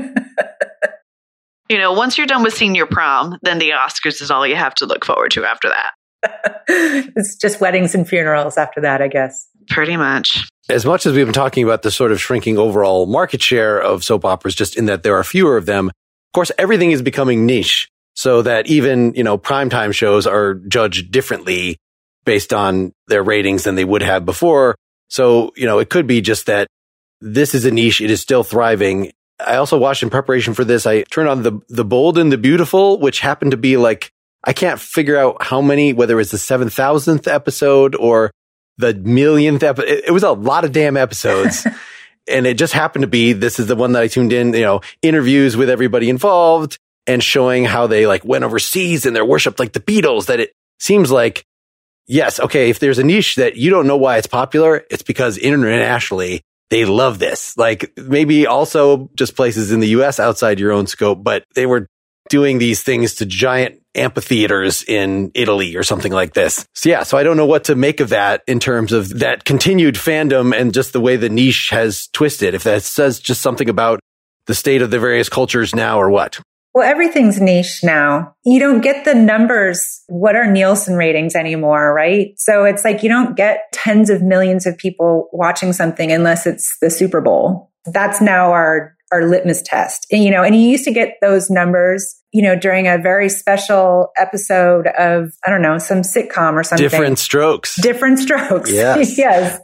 you 1.69 1.79
know, 1.79 1.93
once 1.93 2.17
you're 2.17 2.29
done 2.29 2.45
with 2.45 2.55
senior 2.55 2.87
prom, 2.87 3.37
then 3.43 3.59
the 3.59 3.71
Oscars 3.71 4.23
is 4.23 4.31
all 4.31 4.47
you 4.47 4.55
have 4.55 4.77
to 4.77 4.87
look 4.87 5.05
forward 5.05 5.33
to 5.33 5.45
after 5.45 5.71
that. 5.71 5.93
it's 6.69 7.35
just 7.37 7.61
weddings 7.61 7.97
and 7.97 8.09
funerals 8.09 8.57
after 8.59 8.81
that, 8.83 9.03
I 9.03 9.09
guess. 9.09 9.49
Pretty 9.69 9.97
much. 9.97 10.49
As 10.71 10.85
much 10.85 11.05
as 11.05 11.15
we've 11.15 11.27
been 11.27 11.33
talking 11.33 11.65
about 11.65 11.83
the 11.83 11.91
sort 11.91 12.13
of 12.13 12.21
shrinking 12.21 12.57
overall 12.57 13.07
market 13.07 13.43
share 13.43 13.81
of 13.81 14.05
soap 14.05 14.25
operas, 14.25 14.55
just 14.55 14.77
in 14.77 14.87
that 14.87 15.03
there 15.03 15.17
are 15.17 15.25
fewer 15.25 15.57
of 15.57 15.67
them, 15.67 15.89
of 15.89 16.33
course, 16.33 16.53
everything 16.59 16.93
is 16.93 17.03
becoming 17.03 17.45
niche 17.45 17.89
so 18.15 18.43
that 18.43 18.69
even, 18.69 19.13
you 19.15 19.25
know, 19.25 19.37
primetime 19.37 19.93
shows 19.93 20.29
are 20.29 20.55
judged 20.55 21.11
differently 21.11 21.77
based 22.25 22.53
on 22.53 22.93
their 23.09 23.23
ratings 23.23 23.65
than 23.65 23.75
they 23.75 23.85
would 23.85 24.03
have 24.03 24.25
before. 24.25 24.77
So, 25.09 25.53
you 25.57 25.67
know, 25.67 25.81
it 25.81 25.91
could 25.91 26.07
be 26.07 26.21
just 26.21 26.47
that 26.47 26.69
this 27.21 27.55
is 27.55 27.65
a 27.65 27.71
niche. 27.73 28.01
It 28.01 28.11
is 28.11 28.21
still 28.21 28.45
thriving. 28.45 29.11
I 29.45 29.57
also 29.57 29.77
watched 29.77 30.05
in 30.05 30.11
preparation 30.11 30.55
for 30.55 30.65
this. 30.65 30.87
I 30.87 31.03
turned 31.03 31.29
on 31.29 31.43
the, 31.43 31.61
the 31.69 31.85
bold 31.85 32.17
and 32.17 32.31
the 32.31 32.39
beautiful, 32.39 33.01
which 33.01 33.21
happened 33.21 33.51
to 33.51 33.57
be 33.57 33.77
like, 33.77 34.11
I 34.45 34.53
can't 34.53 34.79
figure 34.79 35.17
out 35.17 35.43
how 35.43 35.61
many, 35.61 35.93
whether 35.93 36.21
it's 36.21 36.31
the 36.31 36.37
7,000th 36.37 37.27
episode 37.27 37.97
or 37.97 38.31
the 38.81 38.95
millionth 38.95 39.63
episode. 39.63 39.89
It, 39.89 40.05
it 40.09 40.11
was 40.11 40.23
a 40.23 40.33
lot 40.33 40.65
of 40.65 40.73
damn 40.73 40.97
episodes. 40.97 41.67
and 42.29 42.47
it 42.47 42.59
just 42.59 42.73
happened 42.73 43.03
to 43.03 43.09
be, 43.09 43.33
this 43.33 43.59
is 43.59 43.67
the 43.67 43.77
one 43.77 43.93
that 43.93 44.03
I 44.03 44.09
tuned 44.09 44.33
in, 44.33 44.53
you 44.53 44.61
know, 44.61 44.81
interviews 45.03 45.57
with 45.57 45.71
everybody 45.71 46.09
involved 46.09 46.79
and 47.07 47.23
showing 47.23 47.65
how 47.65 47.87
they 47.87 48.07
like 48.07 48.25
went 48.25 48.45
overseas 48.45 49.07
and 49.07 49.15
they're 49.15 49.25
worshipped 49.25 49.59
like 49.59 49.73
the 49.73 49.81
Beatles 49.81 50.27
that 50.27 50.41
it 50.41 50.53
seems 50.79 51.11
like, 51.11 51.45
yes, 52.07 52.41
okay, 52.41 52.71
if 52.71 52.79
there's 52.79 52.99
a 52.99 53.05
niche 53.05 53.37
that 53.37 53.57
you 53.57 53.71
don't 53.71 53.87
know 53.87 53.97
why 53.97 54.17
it's 54.17 54.27
popular, 54.27 54.85
it's 54.91 55.03
because 55.03 55.39
internationally 55.39 56.43
they 56.71 56.85
love 56.85 57.19
this. 57.19 57.57
Like 57.57 57.93
maybe 57.97 58.47
also 58.47 59.11
just 59.15 59.37
places 59.37 59.73
in 59.73 59.81
the 59.81 59.89
US 59.89 60.21
outside 60.21 60.61
your 60.61 60.73
own 60.73 60.87
scope, 60.87 61.23
but 61.23 61.45
they 61.55 61.67
were 61.67 61.87
doing 62.29 62.59
these 62.59 62.83
things 62.83 63.15
to 63.17 63.27
giant 63.27 63.80
amphitheaters 63.95 64.85
in 64.85 65.31
Italy 65.35 65.77
or 65.77 65.83
something 65.83 66.13
like 66.13 66.35
this. 66.35 66.67
So 66.75 66.89
yeah, 66.89 67.03
so 67.03 67.19
I 67.19 67.23
don't 67.23 67.37
know 67.37 67.47
what 67.47 67.65
to 67.65 67.75
make 67.75 68.01
of 68.01 68.11
that 68.11 68.43
in 68.47 68.61
terms 68.61 68.93
of 68.93 69.21
that 69.21 69.45
continued 69.45 69.97
fandom 69.97 70.55
and 70.55 70.73
just 70.73 70.93
the 70.93 71.01
way 71.01 71.17
the 71.17 71.29
niche 71.29 71.71
has 71.71 72.09
twisted. 72.09 72.55
If 72.55 72.65
that 72.65 72.83
says 72.83 73.19
just 73.19 73.41
something 73.41 73.69
about 73.69 74.01
the 74.47 74.55
state 74.55 74.83
of 74.83 74.91
the 74.91 74.99
various 74.99 75.29
cultures 75.29 75.75
now 75.75 76.01
or 76.01 76.11
what. 76.11 76.41
Well, 76.73 76.89
everything's 76.89 77.41
niche 77.41 77.81
now. 77.83 78.35
You 78.45 78.61
don't 78.61 78.81
get 78.81 79.05
the 79.05 79.15
numbers. 79.15 80.03
What 80.07 80.37
are 80.37 80.51
Nielsen 80.51 80.95
ratings 80.95 81.35
anymore, 81.35 81.93
right? 81.93 82.39
So 82.39 82.65
it's 82.65 82.85
like 82.85 83.03
you 83.03 83.09
don't 83.09 83.37
get 83.37 83.65
tens 83.73 84.09
of 84.09 84.23
millions 84.23 84.67
of 84.67 84.79
people 84.79 85.29
watching 85.33 85.73
something 85.73 86.13
unless 86.13 86.47
it's 86.47 86.77
the 86.81 86.91
Super 86.91 87.21
Bowl. 87.21 87.73
That's 87.87 88.21
now 88.21 88.53
our 88.53 88.95
our 89.13 89.29
litmus 89.29 89.63
test. 89.63 90.07
And, 90.11 90.23
you 90.23 90.31
know, 90.31 90.43
and 90.43 90.55
you 90.55 90.63
used 90.63 90.85
to 90.85 90.93
get 90.93 91.15
those 91.21 91.51
numbers, 91.51 92.21
you 92.33 92.43
know, 92.43 92.57
during 92.57 92.87
a 92.87 92.97
very 92.97 93.29
special 93.29 94.11
episode 94.19 94.87
of, 94.87 95.33
I 95.45 95.51
don't 95.51 95.63
know, 95.63 95.79
some 95.79 96.03
sitcom 96.03 96.55
or 96.55 96.63
something. 96.63 96.89
Different 96.89 97.19
strokes. 97.19 97.81
Different 97.81 98.19
strokes. 98.19 98.71
Yes. 98.71 99.19
yes. 99.19 99.61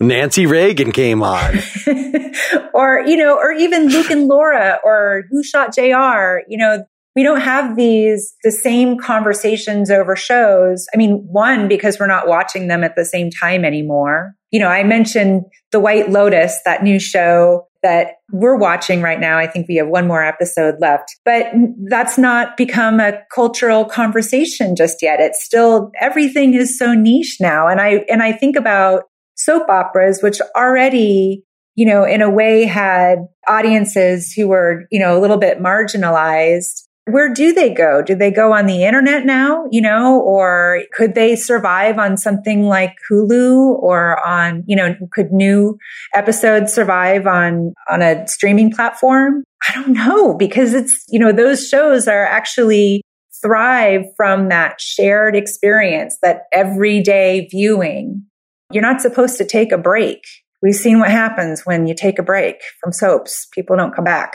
Nancy 0.00 0.46
Reagan 0.46 0.92
came 0.92 1.22
on. 1.22 1.58
or, 2.74 3.00
you 3.06 3.16
know, 3.16 3.36
or 3.36 3.52
even 3.52 3.88
Luke 3.88 4.10
and 4.10 4.26
Laura 4.26 4.78
or 4.84 5.24
Who 5.30 5.42
Shot 5.42 5.74
JR, 5.74 6.40
you 6.48 6.58
know, 6.58 6.84
we 7.16 7.22
don't 7.24 7.40
have 7.40 7.76
these 7.76 8.34
the 8.44 8.52
same 8.52 8.96
conversations 8.96 9.90
over 9.90 10.14
shows. 10.14 10.86
I 10.94 10.96
mean, 10.96 11.26
one 11.28 11.66
because 11.66 11.98
we're 11.98 12.06
not 12.06 12.28
watching 12.28 12.68
them 12.68 12.84
at 12.84 12.94
the 12.94 13.04
same 13.04 13.30
time 13.30 13.64
anymore. 13.64 14.34
You 14.52 14.60
know, 14.60 14.68
I 14.68 14.84
mentioned 14.84 15.42
The 15.72 15.80
White 15.80 16.10
Lotus, 16.10 16.60
that 16.64 16.82
new 16.82 17.00
show 17.00 17.66
that 17.82 18.16
we're 18.30 18.56
watching 18.56 19.02
right 19.02 19.20
now. 19.20 19.38
I 19.38 19.46
think 19.46 19.68
we 19.68 19.76
have 19.76 19.88
one 19.88 20.06
more 20.06 20.22
episode 20.22 20.76
left, 20.80 21.16
but 21.24 21.46
that's 21.88 22.18
not 22.18 22.56
become 22.56 23.00
a 23.00 23.20
cultural 23.34 23.84
conversation 23.84 24.76
just 24.76 25.02
yet. 25.02 25.20
It's 25.20 25.42
still 25.42 25.90
everything 26.00 26.54
is 26.54 26.78
so 26.78 26.94
niche 26.94 27.38
now. 27.40 27.68
And 27.68 27.80
I 27.80 28.04
and 28.08 28.22
I 28.22 28.32
think 28.32 28.56
about 28.56 29.04
soap 29.34 29.68
operas 29.70 30.22
which 30.22 30.40
already 30.54 31.44
you 31.76 31.86
know, 31.86 32.04
in 32.04 32.20
a 32.20 32.28
way 32.28 32.64
had 32.64 33.20
audiences 33.48 34.32
who 34.32 34.48
were, 34.48 34.84
you 34.90 35.00
know, 35.00 35.16
a 35.16 35.20
little 35.20 35.38
bit 35.38 35.60
marginalized 35.60 36.82
where 37.12 37.32
do 37.32 37.52
they 37.52 37.72
go? 37.72 38.02
Do 38.02 38.14
they 38.14 38.30
go 38.30 38.52
on 38.52 38.66
the 38.66 38.84
internet 38.84 39.24
now, 39.24 39.64
you 39.70 39.80
know, 39.80 40.20
or 40.20 40.82
could 40.92 41.14
they 41.14 41.36
survive 41.36 41.98
on 41.98 42.16
something 42.16 42.64
like 42.64 42.96
Hulu 43.10 43.82
or 43.82 44.24
on, 44.26 44.64
you 44.66 44.76
know, 44.76 44.94
could 45.10 45.32
new 45.32 45.78
episodes 46.14 46.72
survive 46.72 47.26
on, 47.26 47.74
on 47.88 48.02
a 48.02 48.26
streaming 48.26 48.70
platform? 48.70 49.44
I 49.68 49.74
don't 49.74 49.92
know 49.92 50.34
because 50.34 50.74
it's, 50.74 51.04
you 51.08 51.18
know, 51.18 51.32
those 51.32 51.68
shows 51.68 52.08
are 52.08 52.24
actually 52.24 53.02
thrive 53.42 54.04
from 54.16 54.48
that 54.48 54.80
shared 54.80 55.36
experience, 55.36 56.18
that 56.22 56.42
everyday 56.52 57.48
viewing. 57.50 58.24
You're 58.72 58.82
not 58.82 59.00
supposed 59.00 59.38
to 59.38 59.44
take 59.44 59.72
a 59.72 59.78
break. 59.78 60.20
We've 60.62 60.74
seen 60.74 60.98
what 60.98 61.10
happens 61.10 61.62
when 61.64 61.86
you 61.86 61.94
take 61.94 62.18
a 62.18 62.22
break 62.22 62.56
from 62.82 62.92
soaps. 62.92 63.46
People 63.52 63.76
don't 63.76 63.94
come 63.94 64.04
back. 64.04 64.34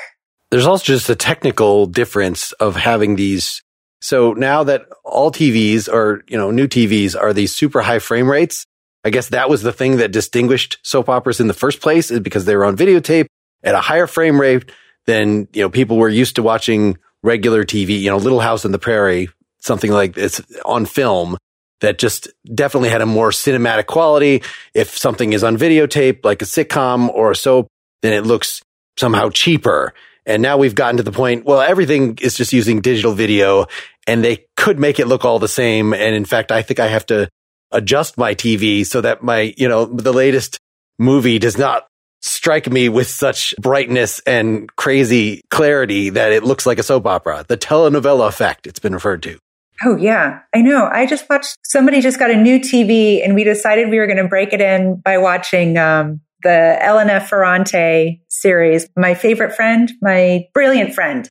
There's 0.52 0.66
also 0.66 0.84
just 0.84 1.10
a 1.10 1.16
technical 1.16 1.86
difference 1.86 2.52
of 2.54 2.76
having 2.76 3.16
these. 3.16 3.62
So 4.02 4.34
now 4.34 4.64
that 4.64 4.86
all 5.04 5.32
TVs 5.32 5.92
or, 5.92 6.24
you 6.28 6.38
know, 6.38 6.52
new 6.52 6.68
TVs 6.68 7.20
are 7.20 7.34
these 7.34 7.54
super 7.54 7.82
high 7.82 8.00
frame 8.00 8.30
rates, 8.30 8.66
I 9.04 9.10
guess 9.10 9.30
that 9.30 9.50
was 9.50 9.62
the 9.62 9.74
thing 9.74 9.98
that 9.98 10.12
distinguished 10.12 10.78
soap 10.84 11.10
operas 11.10 11.40
in 11.40 11.48
the 11.48 11.54
first 11.54 11.82
place 11.82 12.12
is 12.12 12.20
because 12.20 12.46
they 12.46 12.56
were 12.56 12.66
on 12.66 12.78
videotape 12.78 13.28
at 13.64 13.76
a 13.76 13.82
higher 13.82 14.08
frame 14.08 14.40
rate 14.40 14.72
than, 15.06 15.48
you 15.54 15.62
know, 15.62 15.70
people 15.70 15.98
were 15.98 16.10
used 16.10 16.36
to 16.36 16.44
watching 16.44 16.98
regular 17.24 17.64
TV, 17.64 18.00
you 18.00 18.10
know, 18.10 18.18
Little 18.18 18.40
House 18.40 18.66
on 18.66 18.72
the 18.72 18.80
Prairie, 18.80 19.30
something 19.60 19.92
like 19.92 20.14
this 20.14 20.42
on 20.66 20.86
film 20.86 21.38
that 21.82 22.00
just 22.00 22.30
definitely 22.54 22.90
had 22.90 23.02
a 23.02 23.06
more 23.06 23.30
cinematic 23.32 23.88
quality. 23.88 24.42
If 24.74 24.98
something 24.98 25.34
is 25.34 25.44
on 25.44 25.58
videotape, 25.58 26.24
like 26.24 26.42
a 26.42 26.46
sitcom 26.46 27.10
or 27.10 27.32
a 27.32 27.36
soap, 27.36 27.68
then 28.02 28.14
it 28.14 28.26
looks 28.26 28.62
somehow 28.98 29.30
cheaper. 29.30 29.94
And 30.26 30.42
now 30.42 30.58
we've 30.58 30.76
gotten 30.76 30.98
to 30.98 31.04
the 31.04 31.12
point, 31.12 31.46
well, 31.46 31.62
everything 31.62 32.18
is 32.22 32.36
just 32.36 32.54
using 32.54 32.82
digital 32.82 33.14
video 33.14 33.68
and 34.08 34.24
they 34.24 34.46
could 34.56 34.80
make 34.80 35.00
it 35.00 35.08
look 35.08 35.26
all 35.26 35.40
the 35.40 35.48
same. 35.48 35.94
And 35.94 36.16
in 36.16 36.26
fact, 36.26 36.52
I 36.52 36.62
think 36.62 36.80
I 36.80 36.88
have 36.88 37.06
to 37.08 37.30
adjust 37.72 38.18
my 38.18 38.34
TV 38.34 38.86
so 38.86 39.02
that 39.02 39.24
my, 39.24 39.54
you 39.58 39.68
know, 39.68 39.86
the 39.86 40.14
latest 40.14 40.60
movie 40.98 41.40
does 41.40 41.58
not 41.58 41.88
strike 42.22 42.70
me 42.72 42.90
with 42.90 43.08
such 43.08 43.54
brightness 43.60 44.20
and 44.22 44.74
crazy 44.76 45.44
clarity 45.52 46.10
that 46.10 46.32
it 46.32 46.44
looks 46.44 46.66
like 46.66 46.80
a 46.80 46.84
soap 46.84 47.06
opera. 47.06 47.46
The 47.48 47.58
telenovela 47.58 48.28
effect, 48.28 48.66
it's 48.66 48.80
been 48.80 48.94
referred 48.94 49.22
to. 49.24 49.38
Oh 49.84 49.98
yeah, 49.98 50.40
I 50.54 50.62
know. 50.62 50.90
I 50.92 51.06
just 51.06 51.30
watched 51.30 51.58
somebody 51.64 52.02
just 52.02 52.18
got 52.18 52.32
a 52.32 52.36
new 52.36 52.60
TV 52.60 53.24
and 53.24 53.36
we 53.36 53.44
decided 53.44 53.90
we 53.90 54.00
were 54.00 54.08
going 54.08 54.18
to 54.18 54.28
break 54.28 54.54
it 54.54 54.62
in 54.62 54.96
by 54.96 55.18
watching 55.18 55.78
um, 55.78 56.22
the 56.46 56.78
Elena 56.80 57.20
Ferrante 57.20 58.22
series, 58.30 58.88
my 58.96 59.16
favorite 59.16 59.54
friend, 59.54 59.92
my 60.00 60.46
brilliant 60.54 60.94
friend. 60.94 61.28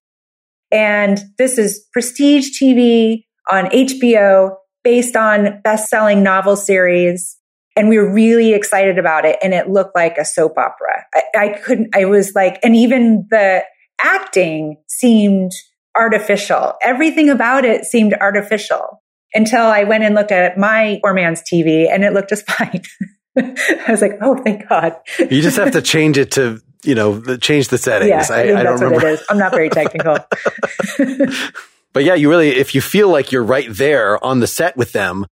And 0.73 1.23
this 1.39 1.57
is 1.57 1.87
prestige 1.93 2.61
TV 2.61 3.23
on 3.51 3.67
HBO 3.67 4.57
based 4.83 5.15
on 5.15 5.61
best 5.63 5.89
selling 5.89 6.25
novel 6.25 6.57
series. 6.57 7.39
And 7.77 7.89
we 7.89 7.97
were 7.97 8.13
really 8.13 8.55
excited 8.55 8.99
about 8.99 9.25
it. 9.25 9.39
And 9.41 9.55
it 9.55 9.71
looked 9.71 9.95
like 9.95 10.19
a 10.19 10.25
soap 10.25 10.59
opera. 10.59 11.05
I, 11.15 11.23
I 11.39 11.49
couldn't, 11.51 11.95
I 11.95 12.07
was 12.07 12.33
like, 12.35 12.59
and 12.65 12.75
even 12.75 13.29
the 13.31 13.63
acting 14.03 14.79
seemed 14.89 15.53
artificial. 15.97 16.75
Everything 16.83 17.31
about 17.31 17.65
it 17.65 17.85
seemed 17.85 18.15
artificial 18.15 19.01
until 19.33 19.63
I 19.63 19.85
went 19.85 20.03
and 20.03 20.17
looked 20.17 20.33
at 20.33 20.59
my 20.59 20.99
poor 21.05 21.15
man's 21.15 21.43
TV 21.43 21.89
and 21.89 22.03
it 22.03 22.13
looked 22.13 22.31
just 22.31 22.51
fine. 22.51 22.83
I 23.39 23.85
was 23.89 24.01
like, 24.01 24.19
oh, 24.21 24.37
thank 24.43 24.69
God. 24.69 24.97
you 25.19 25.43
just 25.43 25.57
have 25.57 25.73
to 25.73 25.83
change 25.95 26.19
it 26.19 26.33
to, 26.33 26.63
you 26.85 26.95
know, 26.95 27.37
change 27.39 27.69
the 27.69 27.79
settings. 27.79 28.29
Yeah, 28.29 28.35
I, 28.35 28.51
I, 28.51 28.61
I 28.61 28.63
don't 28.63 28.81
remember. 28.81 29.07
it 29.07 29.13
is. 29.15 29.25
I'm 29.29 29.39
not 29.39 29.53
very 29.53 29.69
technical. 29.71 30.19
but 31.93 32.05
yeah, 32.05 32.15
you 32.15 32.31
really, 32.31 32.51
if 32.51 32.75
you 32.75 32.81
feel 32.81 33.09
like 33.09 33.33
you're 33.33 33.45
right 33.45 33.69
there 33.71 34.23
on 34.25 34.41
the 34.41 34.47
set 34.47 34.77
with 34.77 34.93
them, 34.93 35.27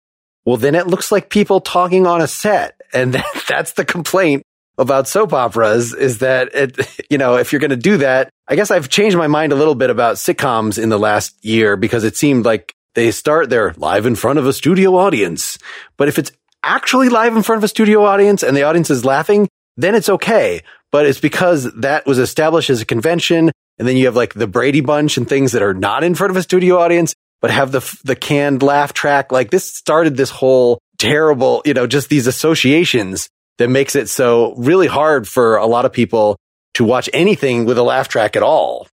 well, 0.45 0.57
then 0.57 0.75
it 0.75 0.87
looks 0.87 1.11
like 1.11 1.29
people 1.29 1.61
talking 1.61 2.07
on 2.07 2.21
a 2.21 2.27
set. 2.27 2.79
And 2.93 3.13
that, 3.13 3.25
that's 3.47 3.73
the 3.73 3.85
complaint 3.85 4.43
about 4.77 5.07
soap 5.07 5.33
operas 5.33 5.93
is 5.93 6.19
that 6.19 6.53
it, 6.55 7.05
you 7.09 7.17
know, 7.17 7.35
if 7.35 7.51
you're 7.51 7.59
going 7.59 7.69
to 7.69 7.77
do 7.77 7.97
that, 7.97 8.29
I 8.47 8.55
guess 8.55 8.71
I've 8.71 8.89
changed 8.89 9.15
my 9.15 9.27
mind 9.27 9.51
a 9.51 9.55
little 9.55 9.75
bit 9.75 9.89
about 9.89 10.15
sitcoms 10.15 10.81
in 10.81 10.89
the 10.89 10.97
last 10.99 11.35
year 11.45 11.77
because 11.77 12.03
it 12.03 12.17
seemed 12.17 12.45
like 12.45 12.73
they 12.95 13.11
start 13.11 13.49
there 13.49 13.73
live 13.77 14.05
in 14.05 14.15
front 14.15 14.39
of 14.39 14.47
a 14.47 14.53
studio 14.53 14.97
audience. 14.97 15.57
But 15.97 16.07
if 16.07 16.17
it's 16.17 16.31
actually 16.63 17.09
live 17.09 17.35
in 17.35 17.43
front 17.43 17.57
of 17.57 17.63
a 17.63 17.67
studio 17.67 18.03
audience 18.03 18.43
and 18.43 18.55
the 18.55 18.63
audience 18.63 18.89
is 18.89 19.05
laughing, 19.05 19.47
then 19.77 19.95
it's 19.95 20.09
okay. 20.09 20.61
But 20.91 21.05
it's 21.05 21.19
because 21.19 21.71
that 21.75 22.05
was 22.05 22.19
established 22.19 22.69
as 22.69 22.81
a 22.81 22.85
convention. 22.85 23.51
And 23.79 23.87
then 23.87 23.97
you 23.97 24.05
have 24.05 24.15
like 24.15 24.33
the 24.33 24.47
Brady 24.47 24.81
Bunch 24.81 25.17
and 25.17 25.27
things 25.27 25.53
that 25.53 25.61
are 25.61 25.73
not 25.73 26.03
in 26.03 26.15
front 26.15 26.31
of 26.31 26.37
a 26.37 26.43
studio 26.43 26.77
audience, 26.77 27.15
but 27.41 27.51
have 27.51 27.71
the, 27.71 27.99
the 28.03 28.15
canned 28.15 28.61
laugh 28.61 28.93
track. 28.93 29.31
Like 29.31 29.51
this 29.51 29.73
started 29.73 30.17
this 30.17 30.29
whole 30.29 30.79
terrible, 30.99 31.61
you 31.65 31.73
know, 31.73 31.87
just 31.87 32.09
these 32.09 32.27
associations 32.27 33.29
that 33.57 33.69
makes 33.69 33.95
it 33.95 34.09
so 34.09 34.53
really 34.55 34.87
hard 34.87 35.27
for 35.27 35.57
a 35.57 35.65
lot 35.65 35.85
of 35.85 35.93
people 35.93 36.37
to 36.75 36.83
watch 36.83 37.09
anything 37.13 37.65
with 37.65 37.77
a 37.77 37.83
laugh 37.83 38.07
track 38.07 38.35
at 38.35 38.43
all. 38.43 38.87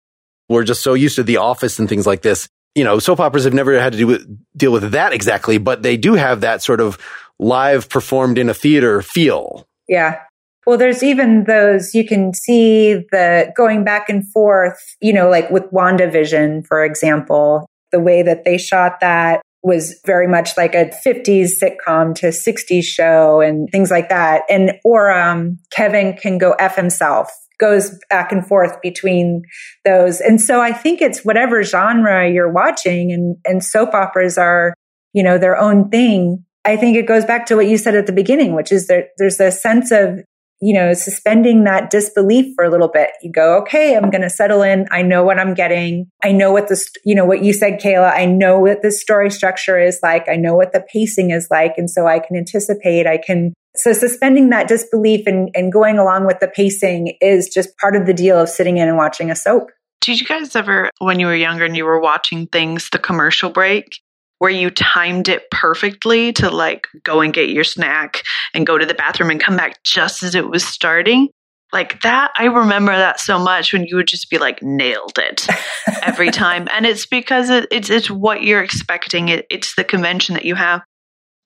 We're 0.49 0.65
just 0.65 0.83
so 0.83 0.95
used 0.95 1.17
to 1.17 1.23
the 1.23 1.39
office 1.39 1.79
and 1.79 1.89
things 1.89 2.07
like 2.07 2.23
this. 2.23 2.49
You 2.75 2.85
know, 2.85 2.99
soap 2.99 3.21
operas 3.21 3.45
have 3.45 3.55
never 3.55 3.79
had 3.79 3.93
to 3.93 3.99
do 3.99 4.07
with, 4.07 4.39
deal 4.57 4.73
with 4.73 4.93
that 4.93 5.13
exactly, 5.13 5.59
but 5.59 5.83
they 5.83 5.97
do 5.97 6.15
have 6.15 6.43
that 6.43 6.63
sort 6.63 6.81
of 6.81 6.99
live 7.39 7.89
performed 7.89 8.39
in 8.39 8.49
a 8.49 8.55
theater 8.55 9.03
feel. 9.03 9.67
Yeah. 9.89 10.21
Well, 10.67 10.79
there's 10.79 11.03
even 11.03 11.45
those 11.45 11.95
you 11.95 12.07
can 12.07 12.33
see 12.33 12.95
the 13.11 13.53
going 13.57 13.85
back 13.85 14.09
and 14.09 14.27
forth, 14.33 14.79
you 15.01 15.13
know, 15.13 15.29
like 15.29 15.51
with 15.51 15.65
WandaVision, 15.71 16.67
for 16.67 16.85
example, 16.85 17.67
the 17.93 18.01
way 18.01 18.23
that 18.23 18.45
they 18.45 18.57
shot 18.57 19.01
that 19.01 19.43
was 19.63 19.99
very 20.05 20.27
much 20.27 20.57
like 20.57 20.75
a 20.75 20.91
50s 21.07 21.53
sitcom 21.63 22.15
to 22.15 22.27
60s 22.27 22.85
show 22.85 23.41
and 23.41 23.69
things 23.71 23.91
like 23.91 24.09
that. 24.11 24.43
And, 24.49 24.73
or, 24.85 25.11
um, 25.11 25.59
Kevin 25.73 26.15
can 26.15 26.39
go 26.39 26.53
F 26.53 26.77
himself 26.77 27.31
goes 27.61 27.97
back 28.11 28.33
and 28.33 28.47
forth 28.47 28.81
between 28.83 29.43
those. 29.85 30.21
And 30.21 30.41
so 30.41 30.61
I 30.61 30.73
think 30.73 31.01
it's 31.01 31.25
whatever 31.25 31.63
genre 31.63 32.29
you're 32.29 32.53
watching 32.53 33.13
and, 33.13 33.37
and 33.45 33.63
soap 33.63 33.95
operas 33.95 34.37
are, 34.39 34.75
you 35.13 35.23
know, 35.23 35.39
their 35.39 35.57
own 35.57 35.89
thing. 35.89 36.44
I 36.65 36.77
think 36.77 36.97
it 36.97 37.07
goes 37.07 37.25
back 37.25 37.47
to 37.47 37.57
what 37.57 37.67
you 37.67 37.77
said 37.77 37.95
at 37.95 38.07
the 38.07 38.13
beginning, 38.13 38.55
which 38.55 38.73
is 38.73 38.87
that 38.87 39.09
there's 39.19 39.41
a 39.41 39.51
sense 39.51 39.91
of 39.91 40.21
you 40.65 40.73
know, 40.73 40.95
suspending 40.95 41.65
that 41.65 41.91
disbelief 41.91 42.55
for 42.55 42.65
a 42.65 42.71
little 42.71 42.89
bit. 42.89 43.11
You 43.21 43.31
go, 43.31 43.59
okay, 43.59 43.97
I'm 43.97 44.09
going 44.09 44.23
to 44.23 44.31
settle 44.31 44.63
in. 44.63 44.87
I 44.91 45.03
know 45.03 45.23
what 45.23 45.39
I'm 45.39 45.53
getting. 45.53 46.07
I 46.23 46.33
know 46.33 46.53
what 46.53 46.69
this, 46.69 46.91
you 47.05 47.15
know, 47.15 47.27
what 47.27 47.45
you 47.45 47.53
said, 47.53 47.81
Kayla. 47.81 48.15
I 48.15 48.25
know 48.25 48.59
what 48.61 48.81
the 48.81 48.91
story 48.91 49.31
structure 49.31 49.79
is 49.79 49.99
like. 50.03 50.27
I 50.27 50.37
know 50.37 50.55
what 50.55 50.73
the 50.73 50.81
pacing 50.81 51.33
is 51.33 51.49
like. 51.51 51.75
And 51.77 51.91
so 51.91 52.07
I 52.07 52.19
can 52.19 52.35
anticipate. 52.35 53.07
I 53.07 53.19
can, 53.19 53.53
so 53.77 53.93
suspending 53.93 54.49
that 54.51 54.67
disbelief 54.67 55.27
and, 55.27 55.51
and 55.55 55.71
going 55.71 55.99
along 55.99 56.27
with 56.27 56.41
the 56.41 56.49
pacing 56.49 57.19
is 57.21 57.51
just 57.53 57.77
part 57.77 57.95
of 57.95 58.07
the 58.07 58.15
deal 58.15 58.41
of 58.41 58.49
sitting 58.49 58.79
in 58.79 58.89
and 58.89 58.97
watching 58.97 59.31
a 59.31 59.37
soap. 59.37 59.71
Did 60.01 60.21
you 60.21 60.27
guys 60.27 60.57
ever, 60.57 60.91
when 60.99 61.21
you 61.21 61.27
were 61.27 61.35
younger 61.35 61.65
and 61.65 61.77
you 61.77 61.85
were 61.85 62.01
watching 62.01 62.47
things, 62.47 62.89
the 62.91 62.99
commercial 62.99 63.51
break, 63.51 64.01
where 64.45 64.53
you 64.53 64.69
timed 64.69 65.27
it 65.27 65.51
perfectly 65.51 66.31
to 66.31 66.51
like 66.51 66.87
go 67.03 67.23
and 67.23 67.33
get 67.33 67.49
your 67.49 67.65
snack 67.65 68.23
and 68.53 68.67
go 68.67 68.77
to 68.77 68.85
the 68.85 68.93
bathroom 68.93 69.31
and 69.31 69.41
come 69.41 69.57
back 69.57 69.83
just 69.85 70.23
as 70.23 70.35
it 70.35 70.51
was 70.51 70.63
starting. 70.63 71.31
Like 71.73 72.03
that, 72.03 72.31
I 72.37 72.45
remember 72.45 72.95
that 72.95 73.19
so 73.19 73.39
much 73.39 73.73
when 73.73 73.87
you 73.87 73.97
would 73.97 74.07
just 74.07 74.29
be 74.29 74.37
like 74.37 74.63
nailed 74.63 75.19
it 75.19 75.47
every 76.03 76.31
time, 76.31 76.69
and 76.71 76.85
it's 76.85 77.07
because 77.07 77.49
it, 77.49 77.67
it's 77.71 77.89
it's 77.89 78.11
what 78.11 78.43
you're 78.43 78.63
expecting. 78.63 79.31
It, 79.31 79.47
it's 79.49 79.77
the 79.77 79.83
convention 79.83 80.35
that 80.35 80.45
you 80.45 80.57
have, 80.57 80.83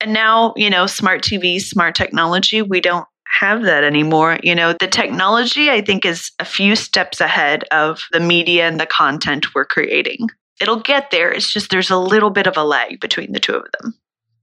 and 0.01 0.13
now 0.13 0.53
you 0.57 0.69
know 0.69 0.89
smart 0.89 1.23
TV, 1.23 1.61
smart 1.61 1.95
technology. 1.95 2.63
We 2.63 2.81
don't 2.81 3.07
have 3.41 3.63
that 3.63 3.85
anymore. 3.85 4.41
You 4.43 4.57
know, 4.57 4.73
the 4.73 4.89
technology 4.89 5.71
I 5.71 5.83
think 5.83 6.05
is 6.05 6.33
a 6.41 6.45
few 6.45 6.75
steps 6.75 7.21
ahead 7.21 7.63
of 7.71 8.03
the 8.11 8.19
media 8.19 8.67
and 8.67 8.81
the 8.81 8.87
content 8.87 9.55
we're 9.55 9.67
creating 9.67 10.31
it'll 10.61 10.81
get 10.81 11.11
there. 11.11 11.31
It's 11.33 11.53
just 11.53 11.71
there's 11.71 11.91
a 11.91 11.99
little 11.99 12.31
bit 12.31 12.47
of 12.47 12.57
a 12.57 12.65
lag 12.65 13.01
between 13.01 13.33
the 13.33 13.41
two 13.41 13.55
of 13.55 13.67
them. 13.81 13.95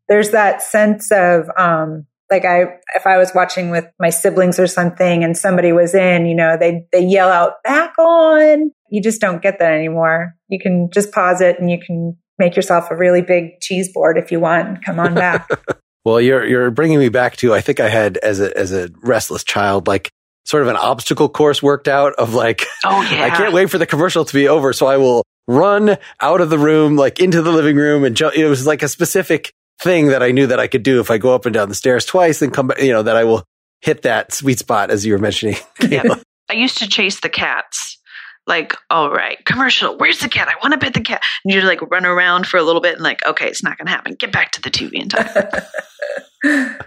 There's 0.07 0.31
that 0.31 0.61
sense 0.61 1.11
of 1.11 1.49
um 1.57 2.05
like 2.31 2.45
I 2.45 2.63
if 2.95 3.05
I 3.05 3.17
was 3.17 3.31
watching 3.35 3.69
with 3.69 3.85
my 3.99 4.09
siblings 4.09 4.59
or 4.59 4.67
something 4.67 5.23
and 5.23 5.37
somebody 5.37 5.71
was 5.71 5.93
in, 5.93 6.25
you 6.25 6.35
know, 6.35 6.57
they 6.59 6.85
they 6.91 7.03
yell 7.03 7.29
out 7.29 7.63
back 7.63 7.97
on. 7.97 8.71
You 8.89 9.01
just 9.01 9.21
don't 9.21 9.41
get 9.41 9.59
that 9.59 9.73
anymore. 9.73 10.35
You 10.47 10.59
can 10.59 10.89
just 10.91 11.11
pause 11.11 11.41
it 11.41 11.59
and 11.59 11.69
you 11.69 11.79
can 11.79 12.17
make 12.37 12.55
yourself 12.55 12.91
a 12.91 12.95
really 12.95 13.21
big 13.21 13.59
cheese 13.61 13.91
board 13.91 14.17
if 14.17 14.31
you 14.31 14.39
want. 14.39 14.83
Come 14.83 14.99
on 14.99 15.13
back. 15.13 15.47
well, 16.05 16.19
you're 16.19 16.45
you're 16.45 16.71
bringing 16.71 16.99
me 16.99 17.09
back 17.09 17.37
to 17.37 17.53
I 17.53 17.61
think 17.61 17.79
I 17.79 17.89
had 17.89 18.17
as 18.17 18.39
a 18.39 18.55
as 18.57 18.71
a 18.71 18.89
restless 19.01 19.43
child 19.43 19.87
like 19.87 20.09
sort 20.45 20.61
of 20.61 20.69
an 20.69 20.75
obstacle 20.75 21.27
course 21.27 21.61
worked 21.61 21.87
out 21.87 22.13
of 22.13 22.33
like, 22.33 22.65
oh 22.83 23.01
yeah, 23.11 23.23
I 23.25 23.29
can't 23.31 23.53
wait 23.53 23.69
for 23.69 23.77
the 23.77 23.87
commercial 23.87 24.25
to 24.25 24.33
be 24.33 24.47
over, 24.47 24.73
so 24.73 24.87
I 24.87 24.97
will 24.97 25.23
run 25.47 25.97
out 26.19 26.41
of 26.41 26.49
the 26.49 26.59
room, 26.59 26.95
like 26.95 27.19
into 27.19 27.41
the 27.41 27.51
living 27.51 27.75
room 27.75 28.03
and 28.03 28.15
jump. 28.15 28.35
It 28.35 28.47
was 28.47 28.65
like 28.65 28.83
a 28.83 28.87
specific 28.87 29.53
thing 29.81 30.07
that 30.07 30.23
I 30.23 30.31
knew 30.31 30.47
that 30.47 30.59
I 30.59 30.67
could 30.67 30.83
do 30.83 30.99
if 30.99 31.11
I 31.11 31.17
go 31.17 31.35
up 31.35 31.45
and 31.45 31.53
down 31.53 31.69
the 31.69 31.75
stairs 31.75 32.05
twice 32.05 32.41
and 32.41 32.53
come 32.53 32.67
back, 32.67 32.81
you 32.81 32.93
know, 32.93 33.03
that 33.03 33.15
I 33.15 33.23
will 33.23 33.43
hit 33.81 34.03
that 34.03 34.33
sweet 34.33 34.59
spot 34.59 34.89
as 34.89 35.05
you 35.05 35.13
were 35.13 35.19
mentioning. 35.19 35.55
yeah. 35.89 36.03
I 36.49 36.53
used 36.53 36.79
to 36.79 36.87
chase 36.87 37.19
the 37.19 37.29
cats. 37.29 37.99
Like, 38.47 38.75
all 38.91 39.09
right, 39.09 39.43
commercial, 39.43 39.97
where's 39.97 40.19
the 40.19 40.29
cat? 40.29 40.47
I 40.47 40.53
want 40.61 40.73
to 40.73 40.79
pet 40.79 40.93
the 40.93 41.01
cat. 41.01 41.23
And 41.43 41.53
you 41.53 41.61
like 41.61 41.81
run 41.89 42.05
around 42.05 42.45
for 42.45 42.57
a 42.57 42.63
little 42.63 42.81
bit 42.81 42.93
and 42.93 43.03
like, 43.03 43.25
okay, 43.25 43.47
it's 43.47 43.63
not 43.63 43.77
going 43.77 43.87
to 43.87 43.91
happen. 43.91 44.13
Get 44.13 44.31
back 44.31 44.51
to 44.51 44.61
the 44.61 44.69
TV 44.69 44.93
in 44.93 45.09
time. 45.09 46.77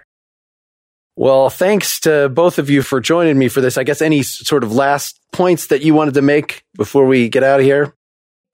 well, 1.17 1.51
thanks 1.51 1.99
to 2.01 2.29
both 2.29 2.61
of 2.61 2.71
you 2.71 2.83
for 2.83 3.01
joining 3.01 3.37
me 3.37 3.49
for 3.49 3.61
this. 3.61 3.77
I 3.77 3.83
guess 3.83 4.01
any 4.01 4.23
sort 4.23 4.63
of 4.63 4.73
last 4.73 5.19
points 5.33 5.67
that 5.67 5.83
you 5.83 5.95
wanted 5.95 6.15
to 6.15 6.23
make 6.23 6.63
before 6.77 7.07
we 7.07 7.29
get 7.29 7.43
out 7.43 7.59
of 7.59 7.67
here? 7.67 7.93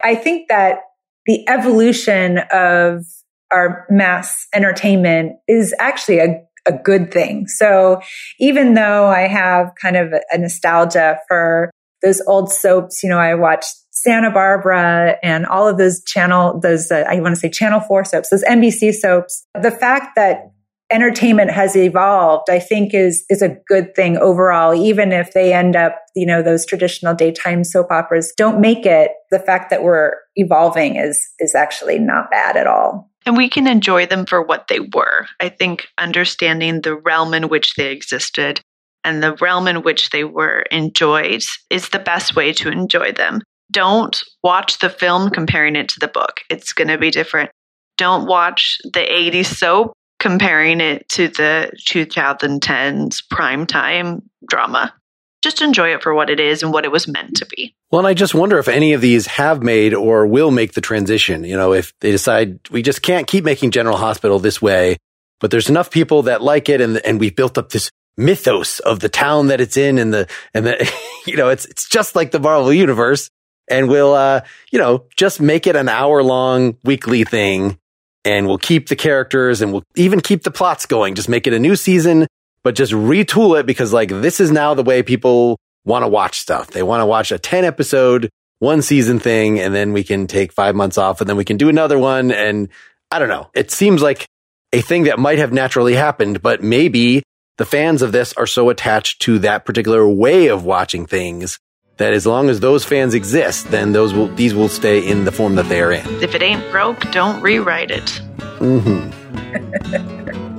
I 0.04 0.14
think 0.14 0.48
that 0.48 0.80
the 1.26 1.48
evolution 1.48 2.38
of 2.52 3.04
our 3.50 3.86
mass 3.88 4.46
entertainment 4.54 5.36
is 5.48 5.74
actually 5.78 6.18
a, 6.18 6.42
a 6.66 6.72
good 6.72 7.12
thing. 7.12 7.46
So 7.46 8.00
even 8.38 8.74
though 8.74 9.06
I 9.06 9.22
have 9.22 9.72
kind 9.80 9.96
of 9.96 10.12
a 10.30 10.38
nostalgia 10.38 11.18
for 11.26 11.70
those 12.02 12.20
old 12.26 12.52
soaps, 12.52 13.02
you 13.02 13.08
know, 13.08 13.18
I 13.18 13.34
watched 13.34 13.74
Santa 13.90 14.30
Barbara 14.30 15.16
and 15.22 15.46
all 15.46 15.66
of 15.66 15.78
those 15.78 16.02
channel, 16.04 16.60
those, 16.60 16.90
uh, 16.90 17.04
I 17.08 17.20
want 17.20 17.34
to 17.34 17.40
say 17.40 17.48
channel 17.48 17.80
four 17.80 18.04
soaps, 18.04 18.28
those 18.28 18.44
NBC 18.44 18.92
soaps. 18.92 19.46
The 19.54 19.70
fact 19.70 20.16
that 20.16 20.50
entertainment 20.94 21.50
has 21.50 21.76
evolved, 21.76 22.48
I 22.48 22.60
think 22.60 22.94
is, 22.94 23.24
is 23.28 23.42
a 23.42 23.56
good 23.66 23.94
thing 23.96 24.16
overall, 24.16 24.72
even 24.72 25.10
if 25.12 25.32
they 25.32 25.52
end 25.52 25.74
up, 25.74 25.96
you 26.14 26.24
know, 26.24 26.40
those 26.40 26.64
traditional 26.64 27.14
daytime 27.14 27.64
soap 27.64 27.90
operas 27.90 28.32
don't 28.36 28.60
make 28.60 28.86
it. 28.86 29.10
The 29.32 29.40
fact 29.40 29.70
that 29.70 29.82
we're 29.82 30.12
evolving 30.36 30.94
is, 30.94 31.28
is 31.40 31.56
actually 31.56 31.98
not 31.98 32.30
bad 32.30 32.56
at 32.56 32.68
all. 32.68 33.10
And 33.26 33.36
we 33.36 33.48
can 33.48 33.66
enjoy 33.66 34.06
them 34.06 34.24
for 34.24 34.40
what 34.40 34.68
they 34.68 34.80
were. 34.80 35.26
I 35.40 35.48
think 35.48 35.88
understanding 35.98 36.82
the 36.82 36.94
realm 36.94 37.34
in 37.34 37.48
which 37.48 37.74
they 37.74 37.90
existed 37.90 38.60
and 39.02 39.22
the 39.22 39.34
realm 39.40 39.66
in 39.66 39.82
which 39.82 40.10
they 40.10 40.22
were 40.22 40.60
enjoyed 40.70 41.42
is 41.70 41.88
the 41.88 41.98
best 41.98 42.36
way 42.36 42.52
to 42.52 42.70
enjoy 42.70 43.12
them. 43.12 43.42
Don't 43.72 44.22
watch 44.44 44.78
the 44.78 44.90
film 44.90 45.30
comparing 45.30 45.74
it 45.74 45.88
to 45.88 46.00
the 46.00 46.08
book. 46.08 46.40
It's 46.50 46.72
going 46.72 46.88
to 46.88 46.98
be 46.98 47.10
different. 47.10 47.50
Don't 47.96 48.26
watch 48.26 48.78
the 48.84 49.00
80s 49.00 49.46
soap 49.46 49.94
comparing 50.24 50.80
it 50.80 51.06
to 51.06 51.28
the 51.28 51.70
2010s 51.86 53.22
primetime 53.30 54.22
drama. 54.48 54.94
Just 55.42 55.60
enjoy 55.60 55.92
it 55.92 56.02
for 56.02 56.14
what 56.14 56.30
it 56.30 56.40
is 56.40 56.62
and 56.62 56.72
what 56.72 56.86
it 56.86 56.90
was 56.90 57.06
meant 57.06 57.36
to 57.36 57.44
be. 57.44 57.76
Well, 57.90 57.98
and 57.98 58.08
I 58.08 58.14
just 58.14 58.34
wonder 58.34 58.58
if 58.58 58.66
any 58.66 58.94
of 58.94 59.02
these 59.02 59.26
have 59.26 59.62
made 59.62 59.92
or 59.92 60.26
will 60.26 60.50
make 60.50 60.72
the 60.72 60.80
transition. 60.80 61.44
You 61.44 61.56
know, 61.56 61.74
if 61.74 61.92
they 62.00 62.10
decide 62.10 62.58
we 62.70 62.80
just 62.80 63.02
can't 63.02 63.26
keep 63.26 63.44
making 63.44 63.72
General 63.72 63.98
Hospital 63.98 64.38
this 64.38 64.62
way, 64.62 64.96
but 65.40 65.50
there's 65.50 65.68
enough 65.68 65.90
people 65.90 66.22
that 66.22 66.40
like 66.40 66.70
it 66.70 66.80
and, 66.80 66.96
and 67.04 67.20
we've 67.20 67.36
built 67.36 67.58
up 67.58 67.68
this 67.68 67.90
mythos 68.16 68.78
of 68.78 69.00
the 69.00 69.10
town 69.10 69.48
that 69.48 69.60
it's 69.60 69.76
in 69.76 69.98
and 69.98 70.14
the, 70.14 70.26
and 70.54 70.64
the, 70.64 70.90
you 71.26 71.36
know, 71.36 71.50
it's, 71.50 71.66
it's 71.66 71.86
just 71.86 72.16
like 72.16 72.30
the 72.30 72.40
Marvel 72.40 72.72
universe. 72.72 73.28
and 73.68 73.90
we'll, 73.90 74.14
uh, 74.14 74.40
you 74.72 74.78
know, 74.78 75.04
just 75.18 75.38
make 75.38 75.66
it 75.66 75.76
an 75.76 75.90
hour 75.90 76.22
long 76.22 76.78
weekly 76.82 77.24
thing 77.24 77.78
and 78.24 78.46
we'll 78.46 78.58
keep 78.58 78.88
the 78.88 78.96
characters 78.96 79.60
and 79.60 79.72
we'll 79.72 79.84
even 79.96 80.20
keep 80.20 80.42
the 80.42 80.50
plots 80.50 80.86
going. 80.86 81.14
Just 81.14 81.28
make 81.28 81.46
it 81.46 81.52
a 81.52 81.58
new 81.58 81.76
season, 81.76 82.26
but 82.62 82.74
just 82.74 82.92
retool 82.92 83.58
it 83.58 83.66
because 83.66 83.92
like 83.92 84.08
this 84.08 84.40
is 84.40 84.50
now 84.50 84.74
the 84.74 84.82
way 84.82 85.02
people 85.02 85.58
want 85.84 86.02
to 86.02 86.08
watch 86.08 86.38
stuff. 86.38 86.68
They 86.68 86.82
want 86.82 87.02
to 87.02 87.06
watch 87.06 87.30
a 87.30 87.38
10 87.38 87.64
episode, 87.64 88.30
one 88.58 88.82
season 88.82 89.20
thing, 89.20 89.60
and 89.60 89.74
then 89.74 89.92
we 89.92 90.02
can 90.02 90.26
take 90.26 90.52
five 90.52 90.74
months 90.74 90.98
off 90.98 91.20
and 91.20 91.28
then 91.28 91.36
we 91.36 91.44
can 91.44 91.56
do 91.56 91.68
another 91.68 91.98
one. 91.98 92.30
And 92.32 92.68
I 93.10 93.18
don't 93.18 93.28
know. 93.28 93.50
It 93.54 93.70
seems 93.70 94.02
like 94.02 94.26
a 94.72 94.80
thing 94.80 95.04
that 95.04 95.18
might 95.18 95.38
have 95.38 95.52
naturally 95.52 95.94
happened, 95.94 96.42
but 96.42 96.62
maybe 96.62 97.22
the 97.58 97.66
fans 97.66 98.02
of 98.02 98.12
this 98.12 98.32
are 98.32 98.46
so 98.46 98.70
attached 98.70 99.22
to 99.22 99.38
that 99.40 99.64
particular 99.64 100.08
way 100.08 100.48
of 100.48 100.64
watching 100.64 101.06
things 101.06 101.58
that 101.96 102.12
as 102.12 102.26
long 102.26 102.50
as 102.50 102.60
those 102.60 102.84
fans 102.84 103.14
exist, 103.14 103.70
then 103.70 103.92
those 103.92 104.12
will 104.12 104.28
these 104.28 104.54
will 104.54 104.68
stay 104.68 105.06
in 105.06 105.24
the 105.24 105.32
form 105.32 105.54
that 105.56 105.68
they 105.68 105.80
are 105.80 105.92
in. 105.92 106.06
If 106.22 106.34
it 106.34 106.42
ain't 106.42 106.70
broke, 106.70 107.00
don't 107.12 107.40
rewrite 107.40 107.90
it. 107.90 108.20
Mm-hmm. 108.58 109.10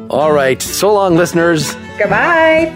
All 0.12 0.32
right. 0.32 0.62
So 0.62 0.94
long, 0.94 1.16
listeners. 1.16 1.76
Goodbye. 1.98 2.74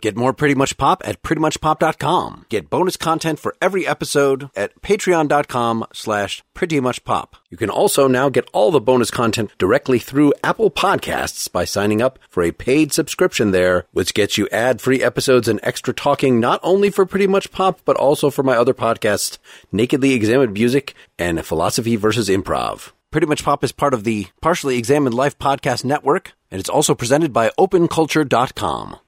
Get 0.00 0.16
more 0.16 0.32
Pretty 0.32 0.54
Much 0.54 0.76
Pop 0.76 1.02
at 1.04 1.22
prettymuchpop.com. 1.22 2.46
Get 2.48 2.70
bonus 2.70 2.96
content 2.96 3.38
for 3.38 3.54
every 3.60 3.86
episode 3.86 4.50
at 4.56 4.80
patreon.com 4.80 5.86
slash 5.92 6.42
prettymuchpop. 6.54 7.34
You 7.50 7.56
can 7.56 7.70
also 7.70 8.08
now 8.08 8.28
get 8.28 8.48
all 8.52 8.70
the 8.70 8.80
bonus 8.80 9.10
content 9.10 9.50
directly 9.58 9.98
through 9.98 10.32
Apple 10.42 10.70
Podcasts 10.70 11.50
by 11.50 11.64
signing 11.64 12.00
up 12.00 12.18
for 12.28 12.42
a 12.42 12.52
paid 12.52 12.92
subscription 12.92 13.50
there, 13.50 13.86
which 13.92 14.14
gets 14.14 14.38
you 14.38 14.48
ad-free 14.50 15.02
episodes 15.02 15.48
and 15.48 15.60
extra 15.62 15.92
talking 15.92 16.40
not 16.40 16.60
only 16.62 16.90
for 16.90 17.04
Pretty 17.04 17.26
Much 17.26 17.50
Pop, 17.50 17.80
but 17.84 17.96
also 17.96 18.30
for 18.30 18.42
my 18.42 18.56
other 18.56 18.74
podcasts, 18.74 19.38
Nakedly 19.72 20.12
Examined 20.12 20.54
Music 20.54 20.94
and 21.18 21.44
Philosophy 21.44 21.96
versus 21.96 22.28
Improv. 22.28 22.92
Pretty 23.10 23.26
Much 23.26 23.42
Pop 23.42 23.64
is 23.64 23.72
part 23.72 23.92
of 23.92 24.04
the 24.04 24.28
Partially 24.40 24.78
Examined 24.78 25.14
Life 25.14 25.36
Podcast 25.36 25.84
Network, 25.84 26.32
and 26.50 26.60
it's 26.60 26.70
also 26.70 26.94
presented 26.94 27.32
by 27.32 27.50
OpenCulture.com. 27.58 28.96